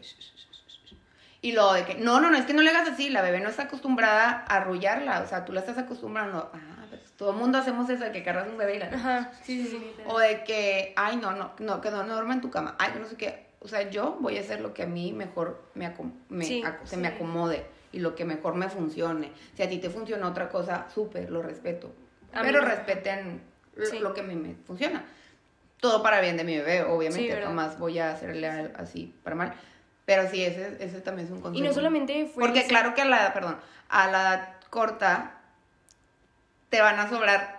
Y 1.40 1.52
luego 1.52 1.74
de 1.74 1.86
que, 1.86 1.94
no, 1.96 2.20
no, 2.20 2.32
no, 2.32 2.38
es 2.38 2.46
que 2.46 2.54
no 2.54 2.62
le 2.64 2.72
hagas 2.72 2.90
así, 2.90 3.10
la 3.10 3.22
bebé 3.22 3.40
no 3.40 3.50
está 3.50 3.64
acostumbrada 3.64 4.44
a 4.48 4.58
arrullarla, 4.58 5.22
o 5.22 5.28
sea, 5.28 5.46
tú 5.46 5.54
la 5.54 5.60
estás 5.60 5.78
acostumbrando, 5.78 6.50
ah, 6.54 6.86
pues 6.90 7.02
todo 7.16 7.30
el 7.32 7.38
mundo 7.38 7.60
hacemos 7.60 7.88
eso 7.90 8.04
de 8.06 8.12
que 8.12 8.24
cargas 8.24 8.48
un 8.48 8.58
bebé 8.58 8.78
y 8.78 8.80
la... 8.80 8.88
Ajá, 8.88 9.32
sí, 9.44 9.64
sí, 9.64 9.70
sí. 9.70 10.02
O 10.08 10.18
de 10.18 10.44
que, 10.44 10.94
ay, 10.96 11.16
no, 11.18 11.34
no, 11.34 11.52
no, 11.60 11.80
que 11.80 11.92
no, 11.92 12.04
no 12.04 12.14
duerma 12.16 12.34
en 12.34 12.42
tu 12.42 12.50
cama, 12.50 12.76
ay, 12.80 12.92
que 12.94 13.00
no 13.00 13.06
sé 13.06 13.16
qué. 13.18 13.46
o 13.60 13.68
sea, 13.68 13.88
yo 13.90 14.18
voy 14.20 14.38
a 14.38 14.42
hacer 14.42 14.62
lo 14.62 14.74
que 14.74 14.84
a 14.84 14.88
mí 14.88 15.14
mejor 15.14 15.62
me, 15.76 15.86
acom- 15.88 16.14
me 16.30 16.44
Sí, 16.44 16.64
ac- 16.66 16.86
se 16.86 16.98
me 16.98 17.08
acomode 17.08 17.66
y 17.92 18.00
lo 18.00 18.16
que 18.16 18.26
mejor 18.26 18.56
me 18.56 18.68
funcione. 18.68 19.32
Si 19.56 19.62
a 19.62 19.70
ti 19.70 19.78
te 19.78 19.90
funciona 19.92 20.28
otra 20.28 20.50
cosa, 20.50 20.88
súper, 20.94 21.30
lo 21.30 21.44
respeto. 21.44 21.94
Mí 22.34 22.40
Pero 22.42 22.62
respeten 22.62 23.42
lo, 23.76 23.86
Sí. 23.86 24.00
lo 24.00 24.14
que 24.14 24.22
a 24.22 24.24
mí 24.24 24.36
me 24.36 24.56
funciona. 24.66 25.04
Todo 25.80 26.02
para 26.02 26.20
bien 26.22 26.38
de 26.38 26.44
mi 26.44 26.58
bebé, 26.58 26.80
Sí, 26.80 26.86
obviamente, 26.88 27.34
¿verdad? 27.34 27.48
jamás 27.48 27.78
voy 27.80 28.00
a 28.00 28.12
hacerle 28.12 28.48
así 28.78 29.14
para 29.24 29.36
mal. 29.36 29.54
Pero 30.06 30.30
sí, 30.30 30.44
ese, 30.44 30.78
ese 30.84 31.02
también 31.02 31.28
es 31.28 31.32
un 31.32 31.40
Y 31.40 31.42
consejo. 31.42 31.66
no 31.68 31.74
solamente 31.74 32.26
fue... 32.34 32.44
Porque 32.44 32.60
ese- 32.60 32.70
claro 32.70 32.94
que 32.96 33.02
a 33.02 33.06
la, 33.06 33.34
perdón, 33.34 33.58
a 33.90 34.08
la 34.08 34.22
edad 34.22 34.50
corta 34.70 35.34
te 36.70 36.82
van 36.82 37.00
a 37.00 37.10
sobrar 37.10 37.57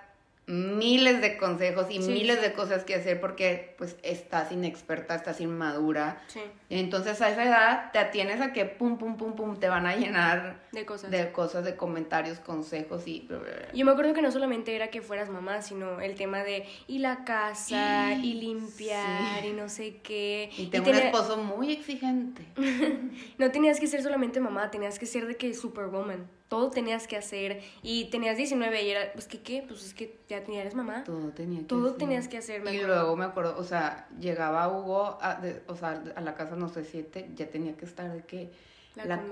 miles 0.49 1.21
de 1.21 1.37
consejos 1.37 1.87
y 1.90 2.02
Sí, 2.02 2.11
miles 2.11 2.37
sí. 2.37 2.43
de 2.43 2.52
cosas 2.55 2.85
que 2.85 2.95
hacer 2.95 3.21
porque 3.21 3.75
pues 3.78 3.97
estás 4.02 4.50
inexperta, 4.50 5.14
estás 5.14 5.40
inmadura. 5.43 6.23
Sí, 6.28 6.40
Entonces 6.71 7.21
a 7.21 7.28
esa 7.31 7.45
edad 7.45 7.93
te 7.93 7.99
atienes 7.99 8.40
a 8.40 8.52
que 8.55 8.64
pum, 8.64 8.97
pum, 8.99 9.17
pum, 9.19 9.37
pum, 9.37 9.61
te 9.61 9.69
van 9.69 9.87
a 9.87 9.95
llenar 9.95 10.62
de 10.73 10.87
cosas. 10.87 11.11
de 11.11 11.31
cosas, 11.33 11.64
de 11.64 11.76
comentarios, 11.76 12.40
consejos 12.40 13.07
y... 13.07 13.21
bla, 13.28 13.38
bla, 13.38 13.49
bla. 13.55 13.73
Yo 13.75 13.85
me 13.85 13.93
acuerdo 13.93 14.14
que 14.14 14.23
no 14.23 14.33
solamente 14.33 14.75
era 14.75 14.88
que 14.88 15.02
fueras 15.02 15.28
mamá, 15.28 15.61
sino 15.61 16.00
el 16.00 16.14
tema 16.14 16.43
de 16.43 16.67
y 16.87 16.99
la 16.99 17.25
casa, 17.25 18.14
y 18.23 18.35
limpiar, 18.35 19.45
y 19.45 19.52
no 19.52 19.69
sé 19.69 19.99
qué. 20.02 20.50
Y 20.57 20.67
tengo 20.69 20.87
un 20.88 20.93
tenía- 20.95 21.11
esposo 21.11 21.37
muy 21.37 21.73
exigente. 21.73 22.43
No 23.38 23.50
tenías 23.50 23.78
que 23.81 23.87
ser 23.87 24.02
solamente 24.02 24.40
mamá, 24.40 24.71
tenías 24.71 24.99
que 24.99 25.07
ser 25.07 25.26
de 25.26 25.37
que 25.37 25.52
superwoman. 25.55 26.26
Todo 26.49 26.71
tenías 26.71 27.07
que 27.07 27.17
hacer. 27.17 27.61
Y 27.83 28.07
tenías 28.07 28.37
19 28.37 28.83
y 28.83 28.90
era, 28.90 29.12
pues 29.12 29.26
que 29.28 29.40
qué, 29.40 29.62
pues 29.69 29.85
es 29.85 29.95
que 29.95 30.17
ya 30.28 30.38
eres 30.38 30.75
mamá. 30.75 31.05
Todo 31.05 31.28
tenía 31.31 31.61
que 31.61 31.67
Todo 31.67 31.87
hacer. 31.88 31.99
tenías 31.99 32.28
que 32.28 32.38
hacer, 32.38 32.62
me 32.62 32.73
Y 32.73 32.76
acuerdo. 32.78 32.95
luego 32.97 33.17
me 33.17 33.25
acuerdo, 33.26 33.57
o 33.59 33.64
sea, 33.64 34.09
llegaba 34.19 34.67
Hugo, 34.69 35.19
a, 35.21 35.35
de- 35.37 35.62
o 35.67 35.76
sea, 35.76 36.02
a 36.17 36.21
la 36.23 36.35
casa, 36.35 36.57
no 36.57 36.69
sé, 36.69 36.85
siete, 36.85 37.28
ya 37.35 37.49
tenía 37.50 37.76
que 37.76 37.85
estar 37.85 38.11
de 38.12 38.23
que 38.23 38.50
La 38.97 39.05
la, 39.05 39.17
comida. 39.23 39.31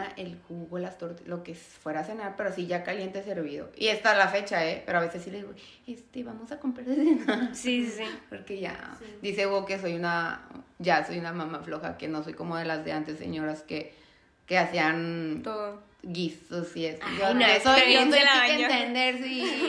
comida. 0.00 0.12
el 0.16 0.36
jugo, 0.48 0.78
las 0.80 0.98
tortillas, 0.98 1.28
lo 1.28 1.42
que 1.44 1.54
fuera 1.54 2.00
a 2.00 2.04
cenar, 2.04 2.34
pero 2.36 2.52
sí 2.52 2.66
ya 2.66 2.82
caliente 2.82 3.22
servido. 3.22 3.70
Y 3.76 3.86
está 3.88 4.14
la 4.16 4.26
fecha, 4.28 4.66
¿eh? 4.68 4.82
Pero 4.84 4.98
a 4.98 5.02
veces 5.02 5.22
sí 5.22 5.30
le 5.30 5.38
digo, 5.38 5.52
este, 5.86 6.24
vamos 6.24 6.50
a 6.52 6.58
comprar 6.58 6.86
de 6.86 6.94
cenar. 6.96 7.50
Sí, 7.54 7.86
sí, 7.86 7.98
sí. 7.98 8.04
Porque 8.28 8.58
ya, 8.60 8.96
Sí. 8.98 9.04
dice 9.22 9.46
Hugo 9.46 9.64
que 9.64 9.78
soy 9.78 9.94
una, 9.94 10.42
ya 10.80 11.06
soy 11.06 11.18
una 11.20 11.32
mamá 11.32 11.60
floja, 11.60 11.96
que 11.96 12.08
no 12.08 12.22
soy 12.24 12.34
como 12.34 12.56
de 12.56 12.64
las 12.64 12.84
de 12.84 12.92
antes, 12.92 13.16
señoras, 13.18 13.62
que, 13.62 13.94
que 14.46 14.58
hacían 14.58 15.42
Todo. 15.44 15.86
Guisos 16.02 16.76
y 16.76 16.86
eso. 16.86 17.02
Ay, 17.04 17.16
yo, 17.18 17.34
no, 17.34 17.40
yo 17.40 17.46
es 17.46 17.62
soy, 17.62 17.80
que 17.82 17.94
yo 17.94 18.00
soy 18.02 18.18
chicken 18.20 18.68
tenders 18.68 19.20
y 19.26 19.68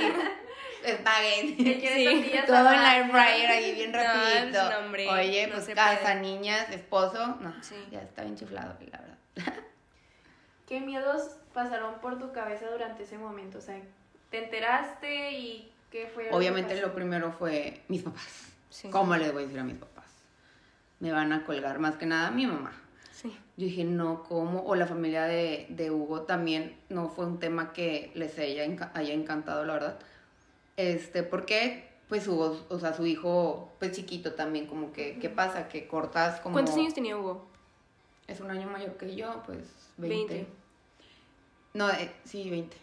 espagueti. 0.84 1.64
¿Qué 1.64 1.80
quiere 1.80 1.96
Sí. 1.96 2.06
tortillas 2.06 2.46
Todo 2.46 2.72
en 2.72 2.82
la 2.84 2.98
air 2.98 3.12
fryer 3.12 3.50
ahí 3.52 3.76
bien 3.76 3.92
No, 3.94 3.98
rapidito. 3.98 4.60
pues, 4.60 4.70
no, 4.72 4.86
hombre, 4.86 5.10
Oye, 5.10 5.48
no 5.48 5.54
pues 5.56 5.68
casa, 5.76 6.00
puede. 6.02 6.16
niñas, 6.22 6.70
esposo, 6.72 7.38
no, 7.42 7.54
Sí. 7.62 7.76
ya 7.92 8.02
está 8.02 8.24
bien 8.24 8.36
chiflado, 8.36 8.76
la 8.92 9.00
verdad. 9.00 9.18
¿Qué 10.68 10.80
miedos 10.82 11.32
pasaron 11.54 11.96
por 12.00 12.20
tu 12.20 12.32
cabeza 12.32 12.68
durante 12.70 13.04
ese 13.04 13.18
momento? 13.18 13.58
O 13.58 13.62
sea, 13.62 13.80
¿te 14.30 14.44
enteraste 14.44 15.32
y 15.34 15.72
qué 15.92 16.08
fue? 16.14 16.30
Obviamente 16.32 16.80
lo 16.80 16.94
primero 16.94 17.32
fue 17.32 17.82
mis 17.88 18.04
papás. 18.04 18.46
Sí. 18.70 18.90
¿Cómo 18.92 19.16
les 19.18 19.34
voy 19.34 19.44
a 19.44 19.46
decir 19.48 19.60
a 19.60 19.64
mis 19.64 19.78
papás? 19.78 20.06
Me 21.00 21.12
van 21.12 21.34
a 21.34 21.44
colgar 21.44 21.80
más 21.80 21.96
que 21.96 22.06
nada 22.06 22.28
a 22.28 22.32
mi 22.32 22.46
mamá. 22.46 22.72
Sí. 23.22 23.30
Yo 23.58 23.66
dije, 23.66 23.84
no, 23.84 24.24
¿cómo? 24.24 24.62
O 24.64 24.76
la 24.76 24.88
familia 24.88 25.24
de, 25.26 25.66
de 25.70 25.92
Hugo 25.92 26.22
también 26.22 26.78
no 26.88 27.10
fue 27.10 27.26
un 27.26 27.40
tema 27.40 27.74
que 27.74 28.12
les 28.16 28.38
haya, 28.40 28.64
haya 28.94 29.14
encantado, 29.14 29.66
la 29.66 29.74
verdad. 29.74 30.00
Este, 30.78 31.24
porque, 31.24 31.90
pues 32.08 32.26
Hugo, 32.30 32.58
o 32.70 32.80
sea, 32.80 32.94
su 32.94 33.06
hijo, 33.06 33.74
pues 33.80 33.92
chiquito 33.92 34.36
también, 34.36 34.68
como 34.68 34.94
que, 34.94 35.20
¿qué 35.20 35.30
pasa? 35.30 35.68
Que 35.68 35.86
cortas 35.88 36.40
como... 36.40 36.54
¿Cuántos 36.54 36.76
años 36.76 36.94
tenía 36.94 37.18
Hugo? 37.18 37.46
Es 38.28 38.40
un 38.40 38.52
año 38.52 38.70
mayor 38.70 38.96
que 38.96 39.14
yo, 39.16 39.44
pues 39.46 39.58
20. 39.98 40.34
20. 40.36 40.54
No, 41.74 41.90
eh, 41.90 42.12
sí, 42.24 42.50
20. 42.50 42.78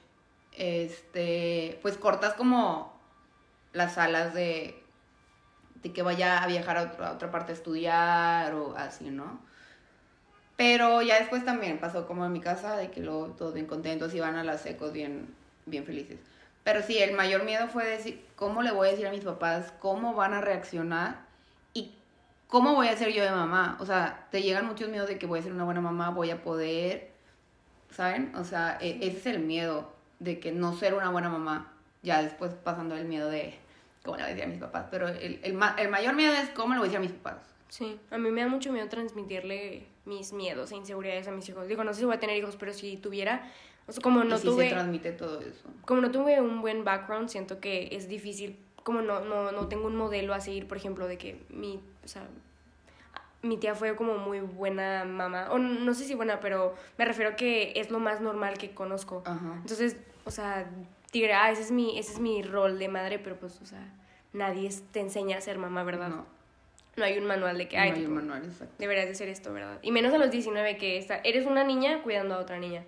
Este, 0.53 1.79
pues 1.83 1.97
cortas 1.97 2.35
como 2.35 2.93
las 3.73 3.97
alas 3.97 4.35
de, 4.35 4.83
de 5.83 5.93
que 5.93 6.03
vaya 6.03 6.43
a 6.43 6.47
viajar 6.47 6.77
a, 6.77 6.83
otro- 6.83 7.07
a 7.07 7.13
otra 7.13 7.31
parte 7.31 7.53
a 7.53 7.55
estudiar 7.55 8.55
o 8.55 8.75
así, 8.77 9.09
¿no? 9.11 9.46
Pero 10.57 11.03
ya 11.03 11.19
después 11.19 11.45
también 11.45 11.79
pasó 11.79 12.07
como 12.07 12.25
en 12.25 12.33
mi 12.33 12.41
casa, 12.41 12.77
de 12.77 12.91
que 12.91 13.01
luego 13.01 13.27
todos 13.29 13.55
bien 13.55 13.67
contentos, 13.67 14.15
iban 14.15 14.37
a 14.37 14.45
las 14.45 14.63
secos 14.63 14.93
bien, 14.93 15.35
bien 15.67 15.85
felices. 15.85 16.19
Pero 16.65 16.83
sí, 16.83 16.99
el 16.99 17.15
mayor 17.15 17.45
miedo 17.45 17.69
fue 17.69 17.87
decir, 17.87 18.25
¿cómo 18.35 18.63
le 18.63 18.73
voy 18.73 18.89
a 18.89 18.91
decir 18.91 19.07
a 19.07 19.11
mis 19.13 19.23
papás? 19.25 19.73
¿Cómo 19.79 20.15
van 20.15 20.33
a 20.33 20.41
reaccionar? 20.41 21.21
¿Y 21.75 21.95
cómo 22.49 22.75
voy 22.75 22.89
a 22.89 22.97
ser 22.97 23.13
yo 23.13 23.23
de 23.23 23.31
mamá? 23.31 23.77
O 23.81 23.87
sea, 23.87 24.27
te 24.31 24.43
llegan 24.43 24.67
muchos 24.67 24.89
miedos 24.89 25.09
de 25.09 25.19
que 25.19 25.27
voy 25.27 25.41
a 25.41 25.43
ser 25.43 25.53
una 25.53 25.65
buena 25.65 25.81
mamá, 25.83 26.11
voy 26.11 26.31
a 26.31 26.43
poder, 26.43 27.11
¿saben? 27.91 28.35
O 28.35 28.45
sea, 28.45 28.79
e- 28.81 28.99
ese 29.03 29.19
es 29.19 29.27
el 29.27 29.41
miedo 29.41 29.93
de 30.19 30.41
que 30.41 30.53
no 30.53 30.75
ser 30.75 30.95
una 30.95 31.11
buena 31.11 31.29
mamá. 31.29 31.73
Ya 32.03 32.23
después 32.23 32.53
pasando 32.55 32.97
el 32.97 33.05
miedo 33.05 33.29
de 33.29 33.55
cómo 34.05 34.17
le 34.17 34.23
voy 34.23 34.33
a 34.33 34.35
decir 34.35 34.45
a 34.45 34.53
mis 34.53 34.61
papás. 34.61 34.87
Pero 34.91 35.09
el, 35.09 35.39
el, 35.43 35.59
el 35.79 35.89
mayor 35.89 36.15
miedo 36.15 36.33
es 36.33 36.49
cómo 36.51 36.73
le 36.73 36.81
voy 36.81 36.89
a 36.89 36.91
decir 36.91 36.99
a 36.99 37.01
mis 37.01 37.13
papás. 37.13 37.43
Sí, 37.69 38.01
a 38.11 38.19
mí 38.19 38.31
me 38.31 38.41
da 38.41 38.49
mucho 38.49 38.73
miedo 38.73 38.89
transmitirle 38.89 39.87
mis 40.07 40.33
miedos 40.33 40.73
e 40.73 40.77
inseguridades 40.77 41.29
a 41.29 41.33
mis 41.33 41.49
hijos. 41.49 41.69
Digo, 41.69 41.85
no 41.85 41.93
sé 41.93 42.01
si 42.01 42.07
voy 42.07 42.17
a 42.17 42.21
tener 42.21 42.37
hijos, 42.37 42.57
pero 42.57 42.73
si 42.73 42.97
tuviera, 42.97 43.51
o 43.87 43.93
sea, 43.93 44.03
como 44.03 44.25
no 44.25 44.37
y 44.37 44.39
si 44.39 44.47
tuve, 44.47 44.69
se 44.69 44.75
transmite 44.75 45.13
todo 45.13 45.41
eso. 45.41 45.69
como 45.85 46.01
no 46.01 46.11
tuve 46.11 46.41
un 46.41 46.61
buen 46.61 46.85
background, 46.85 47.29
siento 47.29 47.61
que 47.61 47.89
es 47.93 48.09
difícil, 48.09 48.57
como 48.83 49.03
no, 49.03 49.21
no, 49.21 49.53
no 49.53 49.69
tengo 49.69 49.87
un 49.87 49.97
modelo 49.97 50.33
a 50.33 50.41
seguir, 50.41 50.67
por 50.67 50.77
ejemplo, 50.77 51.07
de 51.07 51.19
que 51.19 51.45
mi, 51.51 51.81
o 52.05 52.09
sea, 52.09 52.27
mi 53.43 53.57
tía 53.57 53.75
fue 53.75 53.95
como 53.97 54.17
muy 54.17 54.41
buena 54.41 55.05
mamá, 55.05 55.49
o 55.51 55.59
no 55.59 55.95
sé 55.95 56.05
si 56.05 56.15
buena, 56.15 56.41
pero 56.41 56.75
me 56.99 57.05
refiero 57.05 57.33
a 57.33 57.37
que 57.37 57.73
es 57.77 57.91
lo 57.91 57.99
más 57.99 58.21
normal 58.21 58.59
que 58.59 58.71
conozco. 58.73 59.23
Ajá. 59.25 59.55
Entonces, 59.61 59.97
o 60.25 60.31
sea, 60.31 60.71
diré, 61.13 61.33
ah, 61.35 61.51
ese 61.51 61.63
es 61.63 61.71
mi, 61.71 61.99
ese 61.99 62.13
es 62.13 62.19
mi 62.21 62.43
rol 62.43 62.79
de 62.79 62.89
madre, 62.89 63.19
pero 63.19 63.37
pues, 63.37 63.61
o 63.61 63.67
sea, 63.67 63.93
nadie 64.33 64.71
te 64.93 65.01
enseña 65.01 65.39
a 65.39 65.41
ser 65.41 65.59
mamá, 65.59 65.83
¿verdad? 65.85 66.09
No, 66.09 66.27
No 66.97 67.05
hay 67.05 67.19
un 67.19 67.27
manual 67.27 67.59
de 67.59 67.69
que, 67.69 67.77
no 67.77 67.83
ay, 67.83 67.91
hay 67.91 67.95
tipo, 67.97 68.09
un 68.09 68.15
manual 68.15 68.45
exacto. 68.45 68.75
deberías 68.79 69.07
de 69.07 69.13
hacer 69.13 69.29
esto, 69.29 69.53
¿verdad? 69.53 69.79
Y 69.83 69.93
menos 69.93 70.15
a 70.15 70.19
los 70.19 70.31
19 70.31 70.79
que 70.79 70.97
está, 70.97 71.21
eres 71.25 71.47
una 71.47 71.63
niña 71.63 72.03
cuidando 72.03 72.35
a 72.35 72.39
otra 72.39 72.59
niña. 72.59 72.85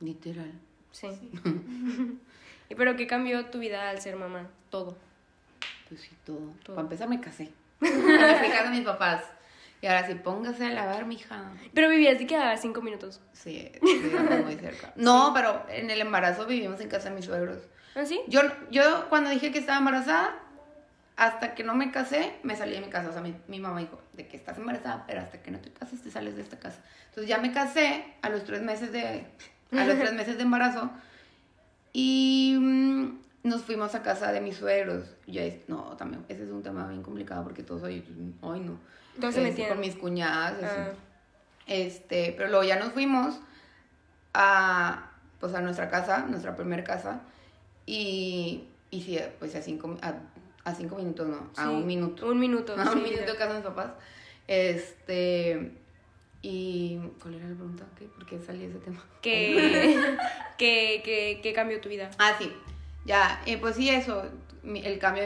Literal. 0.00 0.52
Sí. 0.92 1.08
¿Y 2.68 2.74
pero 2.74 2.96
qué 2.96 3.06
cambió 3.06 3.46
tu 3.46 3.58
vida 3.58 3.90
al 3.90 4.00
ser 4.00 4.16
mamá? 4.16 4.48
Todo. 4.70 4.96
Pues 5.88 6.00
sí, 6.00 6.10
todo. 6.24 6.52
Todo. 6.64 6.76
Para 6.76 6.86
empezar 6.86 7.08
me 7.08 7.20
casé. 7.20 7.50
me 7.80 7.88
fui 7.90 8.14
a 8.14 8.50
casa 8.50 8.64
de 8.64 8.70
mis 8.70 8.84
papás. 8.84 9.24
Y 9.82 9.86
ahora 9.88 10.06
sí, 10.06 10.14
póngase 10.14 10.66
a 10.66 10.70
lavar, 10.70 11.06
mija. 11.06 11.50
Pero 11.74 11.88
vivías 11.88 12.16
de 12.18 12.26
que 12.26 12.36
a 12.36 12.56
cinco 12.56 12.82
minutos. 12.82 13.20
Sí, 13.32 13.72
vivíamos 13.82 14.44
muy 14.44 14.54
cerca. 14.54 14.92
No, 14.96 15.32
pero 15.34 15.66
en 15.68 15.90
el 15.90 16.00
embarazo 16.00 16.46
vivimos 16.46 16.80
en 16.80 16.88
casa 16.88 17.08
de 17.08 17.16
mis 17.16 17.24
suegros. 17.24 17.58
¿Ah, 17.96 18.06
sí? 18.06 18.20
Yo, 18.28 18.42
yo 18.70 19.08
cuando 19.08 19.30
dije 19.30 19.50
que 19.50 19.58
estaba 19.58 19.78
embarazada, 19.78 20.38
hasta 21.22 21.54
que 21.54 21.62
no 21.62 21.76
me 21.76 21.92
casé, 21.92 22.34
me 22.42 22.56
salí 22.56 22.72
de 22.72 22.80
mi 22.80 22.88
casa. 22.88 23.10
O 23.10 23.12
sea, 23.12 23.22
mi, 23.22 23.32
mi 23.46 23.60
mamá 23.60 23.78
dijo, 23.78 24.00
de 24.12 24.26
que 24.26 24.36
estás 24.36 24.58
embarazada, 24.58 25.04
pero 25.06 25.20
hasta 25.20 25.40
que 25.40 25.52
no 25.52 25.60
te 25.60 25.70
cases, 25.70 26.02
te 26.02 26.10
sales 26.10 26.34
de 26.34 26.42
esta 26.42 26.58
casa. 26.58 26.82
Entonces 27.10 27.28
ya 27.28 27.38
me 27.38 27.52
casé 27.52 28.04
a 28.22 28.28
los 28.28 28.42
tres 28.42 28.60
meses 28.60 28.90
de, 28.90 29.24
a 29.70 29.84
los 29.84 29.98
tres 30.00 30.12
meses 30.14 30.36
de 30.36 30.42
embarazo 30.42 30.90
y 31.92 32.56
mm, 32.58 33.20
nos 33.44 33.62
fuimos 33.62 33.94
a 33.94 34.02
casa 34.02 34.32
de 34.32 34.40
mis 34.40 34.56
suegros. 34.56 35.14
Y 35.24 35.34
yo, 35.34 35.42
no, 35.68 35.96
también, 35.96 36.24
ese 36.28 36.42
es 36.42 36.50
un 36.50 36.64
tema 36.64 36.88
bien 36.88 37.04
complicado 37.04 37.44
porque 37.44 37.62
todos 37.62 37.84
hoy, 37.84 38.04
ay 38.42 38.58
no. 38.58 38.80
Todos 39.20 39.34
se 39.34 39.42
Este, 39.42 39.50
metían. 39.50 39.68
Con 39.68 39.78
mis 39.80 39.94
cuñadas, 39.94 40.54
así. 40.54 40.76
Ah. 40.76 40.92
Este, 41.68 42.34
pero 42.36 42.48
luego 42.48 42.64
ya 42.64 42.80
nos 42.80 42.92
fuimos 42.94 43.38
a, 44.34 45.12
pues 45.38 45.54
a 45.54 45.60
nuestra 45.60 45.88
casa, 45.88 46.26
nuestra 46.28 46.56
primera 46.56 46.82
casa, 46.82 47.20
y, 47.86 48.64
y 48.90 49.02
sí, 49.02 49.20
pues 49.38 49.54
a 49.54 49.62
cinco, 49.62 49.96
a, 50.02 50.14
a 50.64 50.74
cinco 50.74 50.96
minutos, 50.96 51.26
no, 51.26 51.50
a 51.56 51.70
un 51.70 51.86
minuto. 51.86 52.26
Un 52.30 52.38
minuto. 52.38 52.74
A 52.78 52.90
un 52.92 53.02
minuto 53.02 53.32
de 53.32 53.36
casa 53.38 53.48
de 53.54 53.58
mis 53.58 53.64
papás. 53.66 53.90
Este, 54.46 55.72
y, 56.42 56.98
¿cuál 57.20 57.34
era 57.34 57.48
la 57.48 57.54
pregunta? 57.54 57.84
¿Qué? 57.98 58.04
¿Por 58.06 58.26
qué 58.26 58.38
salí 58.40 58.60
de 58.60 58.66
ese 58.70 58.78
tema? 58.78 59.04
¿Qué, 59.20 60.16
qué, 60.58 61.02
qué, 61.04 61.40
qué 61.42 61.52
cambió 61.52 61.80
tu 61.80 61.88
vida? 61.88 62.10
Ah, 62.18 62.34
sí, 62.38 62.52
ya, 63.04 63.42
eh, 63.46 63.58
pues 63.58 63.76
sí, 63.76 63.88
eso, 63.90 64.24
mi- 64.62 64.84
el 64.84 64.98
cambio 64.98 65.24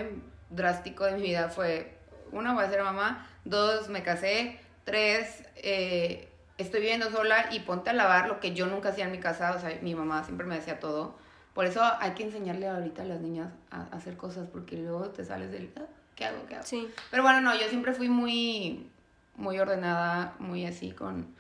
drástico 0.51 1.05
de 1.05 1.13
mi 1.17 1.23
vida 1.23 1.49
fue, 1.49 1.97
una, 2.33 2.55
voy 2.55 2.65
a 2.65 2.71
ser 2.71 2.83
mamá, 2.83 3.27
dos, 3.45 3.89
me 3.89 4.03
casé, 4.03 4.59
tres, 4.85 5.43
eh, 5.57 6.29
estoy 6.59 6.81
viviendo 6.81 7.11
sola 7.11 7.49
y 7.53 7.61
ponte 7.61 7.91
a 7.91 7.93
lavar 7.93 8.29
lo 8.29 8.41
que 8.41 8.53
yo 8.55 8.67
nunca 8.67 8.91
hacía 8.91 9.05
en 9.07 9.13
mi 9.13 9.19
casa, 9.21 9.55
o 9.57 9.61
sea, 9.61 9.79
mi 9.83 9.95
mamá 9.95 10.25
siempre 10.25 10.47
me 10.47 10.57
decía 10.57 10.79
todo, 10.81 11.19
por 11.57 11.65
eso 11.65 11.83
hay 12.01 12.11
que 12.13 12.23
enseñarle 12.23 12.69
ahorita 12.69 13.01
a 13.03 13.07
las 13.07 13.21
niñas 13.23 13.49
a, 13.71 13.81
a 13.81 13.97
hacer 13.97 14.17
cosas, 14.19 14.47
porque 14.47 14.77
luego 14.77 15.09
te 15.09 15.25
sales 15.25 15.51
del, 15.51 15.73
"Ah, 15.77 15.87
¿qué 16.15 16.27
hago? 16.27 16.45
¿Qué 16.47 16.55
hago? 16.55 16.65
Sí. 16.67 16.87
Pero 17.11 17.23
bueno, 17.23 17.41
no, 17.41 17.55
yo 17.59 17.67
siempre 17.69 17.95
fui 17.95 18.11
muy, 18.11 18.91
muy 19.37 19.59
ordenada, 19.59 20.35
muy 20.39 20.67
así, 20.67 20.93
con, 20.93 21.35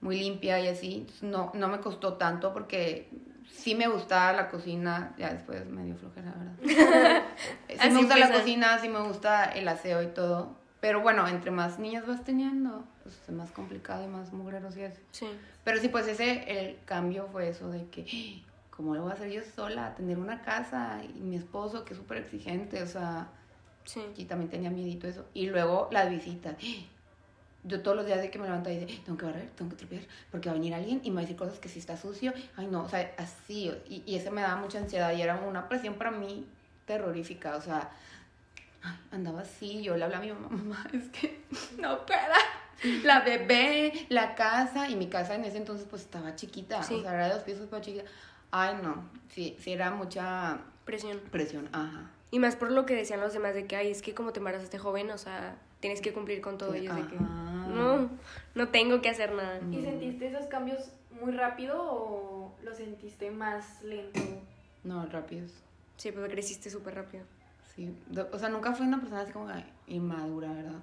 muy 0.00 0.18
limpia 0.18 0.58
y 0.58 0.68
así. 0.68 1.06
No, 1.20 1.50
no 1.54 1.68
me 1.68 1.80
costó 1.80 2.14
tanto 2.14 2.54
porque 2.54 3.10
sí 3.52 3.74
me 3.74 3.88
gustaba 3.88 4.32
la 4.32 4.48
cocina, 4.48 5.14
ya 5.18 5.32
después 5.34 5.66
me 5.66 5.84
dio 5.84 5.96
flojera, 5.96 6.32
la 6.34 6.44
verdad. 6.72 7.22
sí 7.68 7.76
Así 7.78 7.90
me 7.90 7.98
gusta 8.00 8.16
la 8.16 8.32
cocina, 8.32 8.78
sí 8.78 8.88
me 8.88 9.00
gusta 9.00 9.44
el 9.44 9.68
aseo 9.68 10.02
y 10.02 10.06
todo, 10.08 10.56
Pero 10.80 11.02
bueno, 11.02 11.28
entre 11.28 11.50
más 11.50 11.78
niñas 11.78 12.06
vas 12.06 12.24
teniendo, 12.24 12.84
pues 13.02 13.20
es 13.28 13.34
más 13.34 13.50
complicado 13.52 14.02
y 14.04 14.08
más 14.08 14.32
mugreros 14.32 14.76
y 14.78 14.84
así. 14.84 15.00
Sí. 15.12 15.26
Pero 15.62 15.78
sí, 15.78 15.88
pues 15.88 16.08
ese, 16.08 16.44
el 16.60 16.78
cambio 16.86 17.28
fue 17.30 17.50
eso 17.50 17.68
de 17.70 17.84
que, 17.90 18.06
¿cómo 18.76 18.94
lo 18.94 19.02
voy 19.02 19.10
a 19.10 19.14
hacer 19.14 19.30
yo 19.30 19.42
sola? 19.54 19.94
Tener 19.94 20.18
una 20.18 20.42
casa 20.42 21.00
y 21.04 21.20
mi 21.20 21.36
esposo 21.36 21.84
que 21.84 21.94
es 21.94 21.98
súper 21.98 22.18
exigente, 22.18 22.82
o 22.82 22.86
sea, 22.86 23.28
Sí. 23.84 24.00
y 24.16 24.24
también 24.24 24.50
tenía 24.50 24.70
miedito 24.70 25.06
eso. 25.06 25.26
Y 25.34 25.46
luego 25.48 25.88
las 25.92 26.08
visitas. 26.10 26.56
Yo 27.64 27.80
todos 27.80 27.96
los 27.96 28.06
días 28.06 28.20
de 28.20 28.28
que 28.28 28.40
me 28.40 28.46
levanto 28.46 28.70
y 28.70 28.76
dice, 28.78 29.00
tengo 29.04 29.16
que 29.16 29.24
barrer, 29.24 29.48
tengo 29.50 29.70
que 29.70 29.76
trapear, 29.76 30.02
porque 30.32 30.48
va 30.48 30.54
a 30.56 30.58
venir 30.58 30.74
alguien 30.74 31.00
y 31.04 31.10
me 31.10 31.14
va 31.16 31.20
a 31.20 31.22
decir 31.22 31.36
cosas 31.36 31.60
que 31.60 31.68
si 31.68 31.78
está 31.78 31.96
sucio. 31.96 32.32
Ay, 32.56 32.66
no, 32.66 32.82
o 32.82 32.88
sea, 32.88 33.14
así. 33.18 33.70
Y, 33.88 34.02
y 34.04 34.16
eso 34.16 34.32
me 34.32 34.40
daba 34.40 34.56
mucha 34.56 34.78
ansiedad 34.78 35.12
y 35.14 35.22
era 35.22 35.36
una 35.36 35.68
presión 35.68 35.94
para 35.94 36.10
mí 36.10 36.44
terrorífica. 36.86 37.54
O 37.54 37.60
sea, 37.60 37.90
ay, 38.82 38.96
andaba 39.12 39.42
así. 39.42 39.80
Yo 39.80 39.96
le 39.96 40.02
hablaba 40.02 40.24
a 40.24 40.26
mi 40.26 40.32
mamá, 40.32 40.48
mamá, 40.48 40.86
es 40.92 41.08
que 41.10 41.44
no 41.78 42.04
pueda. 42.04 42.34
La 43.04 43.20
bebé, 43.20 44.06
la 44.08 44.34
casa. 44.34 44.88
Y 44.88 44.96
mi 44.96 45.06
casa 45.06 45.36
en 45.36 45.44
ese 45.44 45.58
entonces 45.58 45.86
pues 45.88 46.02
estaba 46.02 46.34
chiquita. 46.34 46.82
Sí. 46.82 46.94
O 46.94 47.02
sea, 47.02 47.14
era 47.14 47.28
de 47.28 47.34
dos 47.34 47.44
pisos, 47.44 47.68
pero 47.70 47.80
chiquita. 47.80 48.04
Ay, 48.52 48.78
no. 48.82 49.08
Sí, 49.30 49.56
sí 49.58 49.72
era 49.72 49.90
mucha 49.90 50.60
Presión. 50.84 51.18
presión. 51.30 51.68
Ajá. 51.72 52.10
Y 52.30 52.38
más 52.38 52.54
por 52.56 52.70
lo 52.70 52.86
que 52.86 52.94
decían 52.94 53.20
los 53.20 53.32
demás 53.32 53.54
de 53.54 53.66
que, 53.66 53.76
ay, 53.76 53.90
es 53.90 54.00
que 54.02 54.14
como 54.14 54.32
te 54.32 54.38
embarazaste 54.38 54.78
joven, 54.78 55.10
o 55.10 55.18
sea, 55.18 55.56
tienes 55.80 56.00
que 56.00 56.12
cumplir 56.12 56.40
con 56.40 56.56
todo. 56.58 56.72
Sí, 56.72 56.78
Y 56.78 56.86
de 56.88 57.06
que, 57.08 57.16
no, 57.16 58.08
no 58.54 58.68
tengo 58.68 59.02
que 59.02 59.08
hacer 59.10 59.32
nada. 59.32 59.60
Mm. 59.60 59.72
¿Y 59.72 59.82
sentiste 59.82 60.28
esos 60.28 60.46
cambios 60.46 60.92
muy 61.20 61.32
rápido 61.32 61.76
o 61.82 62.54
lo 62.62 62.74
sentiste 62.74 63.30
más 63.30 63.82
lento? 63.82 64.20
No, 64.84 65.04
rápidos. 65.06 65.50
Sí, 65.96 66.10
pues 66.12 66.30
creciste 66.30 66.70
súper 66.70 66.94
rápido. 66.94 67.24
Sí, 67.74 67.94
o 68.32 68.38
sea, 68.38 68.48
nunca 68.50 68.74
fui 68.74 68.86
una 68.86 68.98
persona 69.00 69.22
así 69.22 69.32
como 69.32 69.46
que 69.48 69.64
inmadura, 69.86 70.52
¿verdad? 70.52 70.80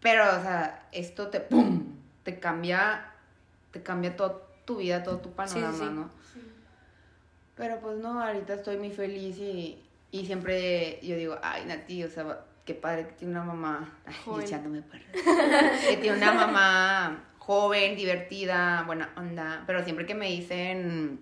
Pero, 0.00 0.24
o 0.24 0.42
sea, 0.42 0.86
esto 0.92 1.28
te, 1.28 1.40
¡pum! 1.40 1.82
Te 2.22 2.38
cambia, 2.38 3.10
te 3.70 3.82
cambia 3.82 4.16
toda 4.16 4.42
tu 4.64 4.76
vida, 4.78 5.02
todo 5.02 5.18
tu 5.18 5.32
panorama, 5.32 5.72
sí. 5.78 5.84
¿no? 5.84 6.10
Pero 7.56 7.78
pues 7.80 7.98
no, 7.98 8.20
ahorita 8.20 8.54
estoy 8.54 8.76
muy 8.78 8.90
feliz 8.90 9.38
y, 9.38 9.78
y 10.10 10.26
siempre 10.26 10.98
yo 11.02 11.16
digo, 11.16 11.36
ay, 11.42 11.64
Nati, 11.66 12.02
o 12.04 12.08
sea, 12.10 12.40
qué 12.64 12.74
padre 12.74 13.06
que 13.06 13.12
tiene 13.12 13.32
una 13.34 13.44
mamá, 13.44 13.92
ay, 14.06 14.44
echándome 14.44 14.82
perro, 14.82 15.04
que 15.88 15.96
tiene 15.98 16.16
una 16.16 16.32
mamá 16.32 17.24
joven, 17.38 17.94
divertida, 17.94 18.82
buena 18.86 19.10
onda, 19.16 19.62
pero 19.66 19.84
siempre 19.84 20.04
que 20.06 20.14
me 20.14 20.28
dicen, 20.30 21.20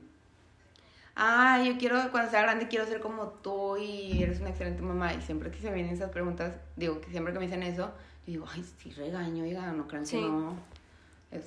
ay, 1.14 1.68
yo 1.68 1.78
quiero, 1.78 2.11
cuando 2.11 2.30
sea 2.30 2.42
grande 2.42 2.68
quiero 2.68 2.87
ser 2.87 3.00
como 3.00 3.26
tú 3.26 3.76
y 3.76 4.22
eres 4.22 4.40
una 4.40 4.50
excelente 4.50 4.80
mamá, 4.82 5.12
y 5.14 5.20
siempre 5.20 5.50
que 5.50 5.58
se 5.58 5.70
vienen 5.70 5.92
esas 5.92 6.11
preguntas, 6.11 6.54
digo, 6.76 7.00
que 7.00 7.11
siempre 7.11 7.32
que 7.32 7.40
me 7.40 7.44
dicen 7.46 7.62
eso, 7.62 7.92
yo 8.26 8.32
digo, 8.32 8.46
ay, 8.54 8.64
sí, 8.78 8.92
regaño, 8.92 9.42
oiga, 9.44 9.72
no 9.72 9.87
crean 9.88 10.06
Sí. 10.06 10.16
que 10.16 10.22
no. 10.22 10.54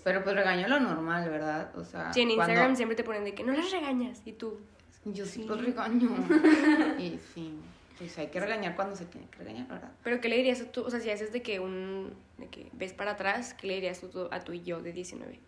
Pero 0.03 0.23
pues 0.23 0.35
regaño 0.35 0.67
lo 0.67 0.79
normal, 0.79 1.29
¿verdad? 1.29 1.75
O 1.77 1.83
sea, 1.83 2.11
Sí, 2.13 2.21
en 2.21 2.29
cuando- 2.35 2.51
Instagram 2.53 2.75
siempre 2.75 2.95
te 2.95 3.03
ponen 3.03 3.23
de 3.23 3.33
que 3.35 3.43
no 3.43 3.53
las 3.53 3.69
regañas. 3.71 4.21
Y 4.25 4.31
tú, 4.33 4.59
yo 5.05 5.25
sí, 5.25 5.41
Sí. 5.41 5.47
los 5.47 5.61
regaño. 5.63 6.09
y 6.99 7.19
sí, 7.33 7.53
pues 7.97 8.17
hay 8.17 8.27
que 8.27 8.39
regañar 8.39 8.75
cuando 8.75 8.95
se 8.95 9.05
tiene 9.05 9.27
que 9.29 9.37
regañar, 9.37 9.67
¿verdad? 9.67 9.91
¿pero 10.03 10.19
qué 10.21 10.27
le 10.29 10.37
dirías 10.37 10.61
a 10.61 10.71
tú? 10.71 10.81
O 10.83 10.89
sea, 10.89 10.99
si 10.99 11.09
haces 11.11 11.31
de 11.31 11.41
que 11.41 11.59
un, 11.59 12.13
de 12.37 12.47
que 12.47 12.69
ves 12.73 12.93
para 12.93 13.11
atrás, 13.11 13.53
¿qué 13.53 13.67
le 13.67 13.75
dirías 13.75 14.01
tú 14.01 14.27
a 14.31 14.39
tu 14.39 14.53
yo 14.53 14.81
de 14.81 14.91
19? 14.91 15.39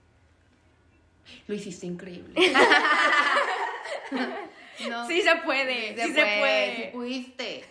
Lo 1.47 1.55
hiciste 1.55 1.85
increíble. 1.87 2.33
no, 4.89 5.07
Sí 5.07 5.21
se 5.21 5.35
puede, 5.45 5.95
sí 5.95 6.13
se 6.13 6.21
puede. 6.39 6.75
sí 6.75 6.83
pudiste. 6.93 7.63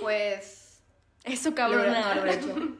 Pues, 0.00 0.80
Eso, 1.24 1.54
cabrón. 1.54 1.86
no, 1.92 2.14
lo 2.14 2.22
hubiera 2.22 2.40
hecho. 2.40 2.76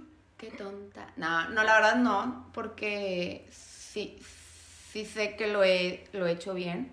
Qué 0.50 0.56
tonta. 0.56 1.12
No, 1.16 1.48
no, 1.50 1.62
la 1.64 1.74
verdad 1.76 1.96
no, 1.96 2.50
porque 2.52 3.46
sí, 3.50 4.18
sí 4.90 5.04
sé 5.04 5.36
que 5.36 5.46
lo 5.48 5.64
he, 5.64 6.04
lo 6.12 6.26
he 6.26 6.32
hecho 6.32 6.54
bien. 6.54 6.92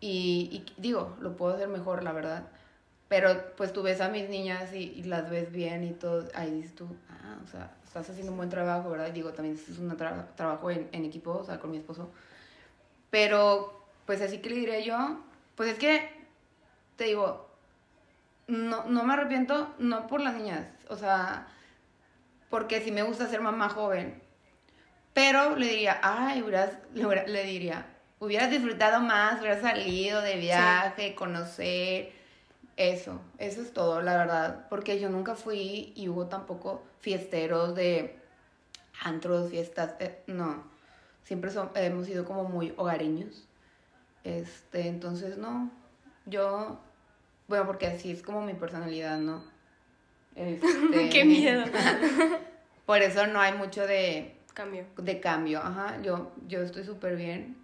Y, 0.00 0.64
y 0.76 0.80
digo, 0.80 1.16
lo 1.20 1.36
puedo 1.36 1.54
hacer 1.54 1.68
mejor, 1.68 2.02
la 2.02 2.12
verdad. 2.12 2.44
Pero 3.08 3.54
pues 3.56 3.72
tú 3.72 3.82
ves 3.82 4.00
a 4.00 4.08
mis 4.08 4.28
niñas 4.28 4.72
y, 4.74 4.78
y 4.96 5.04
las 5.04 5.30
ves 5.30 5.52
bien 5.52 5.84
y 5.84 5.92
todo, 5.92 6.28
ahí 6.34 6.50
dices 6.50 6.74
tú, 6.74 6.88
ah, 7.10 7.38
o 7.44 7.48
sea, 7.48 7.70
estás 7.84 8.08
haciendo 8.10 8.32
un 8.32 8.38
buen 8.38 8.50
trabajo, 8.50 8.90
¿verdad? 8.90 9.08
Y 9.08 9.12
digo, 9.12 9.32
también 9.32 9.56
es 9.56 9.78
un 9.78 9.90
tra- 9.96 10.26
trabajo 10.36 10.70
en, 10.70 10.88
en 10.92 11.04
equipo, 11.04 11.32
o 11.32 11.44
sea, 11.44 11.60
con 11.60 11.70
mi 11.70 11.78
esposo. 11.78 12.10
Pero, 13.10 13.84
pues 14.06 14.20
así 14.22 14.38
que 14.38 14.50
le 14.50 14.56
diré 14.56 14.84
yo, 14.84 15.20
pues 15.56 15.70
es 15.70 15.78
que, 15.78 16.10
te 16.96 17.04
digo, 17.04 17.48
no, 18.46 18.84
no 18.84 19.04
me 19.04 19.14
arrepiento, 19.14 19.74
no 19.78 20.06
por 20.06 20.20
las 20.20 20.34
niñas, 20.34 20.66
o 20.88 20.96
sea, 20.96 21.48
porque 22.54 22.80
sí 22.80 22.92
me 22.92 23.02
gusta 23.02 23.26
ser 23.26 23.40
mamá 23.40 23.68
joven. 23.68 24.22
Pero 25.12 25.56
le 25.56 25.66
diría, 25.66 25.98
ay, 26.04 26.40
hubieras, 26.40 26.70
le, 26.94 27.42
diría, 27.42 27.84
hubieras 28.20 28.48
disfrutado 28.48 29.00
más, 29.00 29.40
hubieras 29.40 29.60
salido 29.60 30.20
de 30.20 30.36
viaje, 30.36 31.16
conocer, 31.16 32.12
eso, 32.76 33.20
eso 33.38 33.60
es 33.60 33.72
todo, 33.72 34.02
la 34.02 34.16
verdad. 34.16 34.68
Porque 34.70 35.00
yo 35.00 35.08
nunca 35.10 35.34
fui 35.34 35.92
y 35.96 36.08
hubo 36.08 36.26
tampoco 36.26 36.84
fiesteros 37.00 37.74
de 37.74 38.20
antros, 39.02 39.50
fiestas, 39.50 39.94
eh, 39.98 40.22
no. 40.28 40.62
Siempre 41.24 41.50
son- 41.50 41.72
hemos 41.74 42.06
sido 42.06 42.24
como 42.24 42.44
muy 42.44 42.72
hogareños. 42.76 43.48
Este, 44.22 44.86
entonces 44.86 45.38
no, 45.38 45.72
yo, 46.24 46.78
bueno, 47.48 47.66
porque 47.66 47.88
así 47.88 48.12
es 48.12 48.22
como 48.22 48.42
mi 48.42 48.54
personalidad, 48.54 49.18
¿no? 49.18 49.42
Este, 50.36 51.08
Qué 51.12 51.24
miedo. 51.24 51.64
Por 52.86 53.00
eso 53.02 53.26
no 53.26 53.40
hay 53.40 53.52
mucho 53.54 53.86
de, 53.86 54.34
Cambio. 54.52 54.84
de 54.98 55.18
cambio, 55.20 55.60
ajá, 55.60 56.00
yo, 56.02 56.32
yo 56.46 56.60
estoy 56.62 56.84
súper 56.84 57.16
bien 57.16 57.56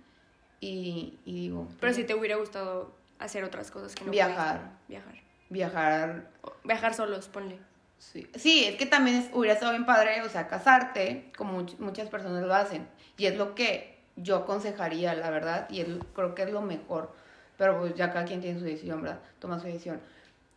y, 0.61 1.19
y 1.27 1.35
digo, 1.43 1.69
Pero 1.79 1.93
si 1.93 2.05
te 2.05 2.15
hubiera 2.15 2.37
gustado 2.37 2.95
hacer 3.19 3.45
otras 3.45 3.71
cosas 3.71 3.95
que 3.95 4.05
no 4.05 4.11
Viajar. 4.11 4.61
pudiste. 4.61 4.77
Viajar. 4.89 5.15
viajar, 5.51 6.31
O 6.43 6.53
Viajar 6.65 6.95
solos, 6.95 7.29
ponle. 7.29 7.59
sí, 7.99 8.27
sí, 8.35 8.65
es 8.65 8.77
que 8.77 8.87
también 8.87 9.17
es, 9.19 9.31
hubiera 9.35 9.53
estado 9.55 9.73
bien 9.73 9.85
padre, 9.85 10.23
o 10.23 10.29
sea, 10.31 10.49
casarte, 10.49 11.31
como 11.37 11.61
much- 11.63 11.79
muchas 11.79 12.09
personas 12.09 12.43
lo 12.43 12.55
hacen, 12.55 12.89
y 13.19 13.27
es 13.27 13.37
lo 13.37 13.55
que 13.55 13.99
yo 14.17 14.37
aconsejaría, 14.37 15.15
la 15.15 15.29
verdad, 15.31 15.69
y 15.71 15.81
es- 15.83 15.89
creo 16.15 16.35
que 16.35 16.43
es 16.45 16.51
lo 16.51 16.63
mejor, 16.63 17.13
pero 17.59 17.79
pues 17.79 17.95
ya 17.95 18.11
cada 18.11 18.25
quien 18.25 18.41
tiene 18.41 18.59
su 18.59 18.65
decisión, 18.65 19.03
¿verdad? 19.03 19.21
Toma 19.39 19.61
su 19.61 19.67
decisión. 19.67 20.01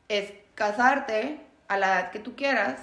Es 0.07 0.31
casarte 0.55 1.41
a 1.67 1.77
la 1.77 1.87
edad 1.87 2.11
que 2.11 2.19
tú 2.19 2.35
quieras, 2.35 2.81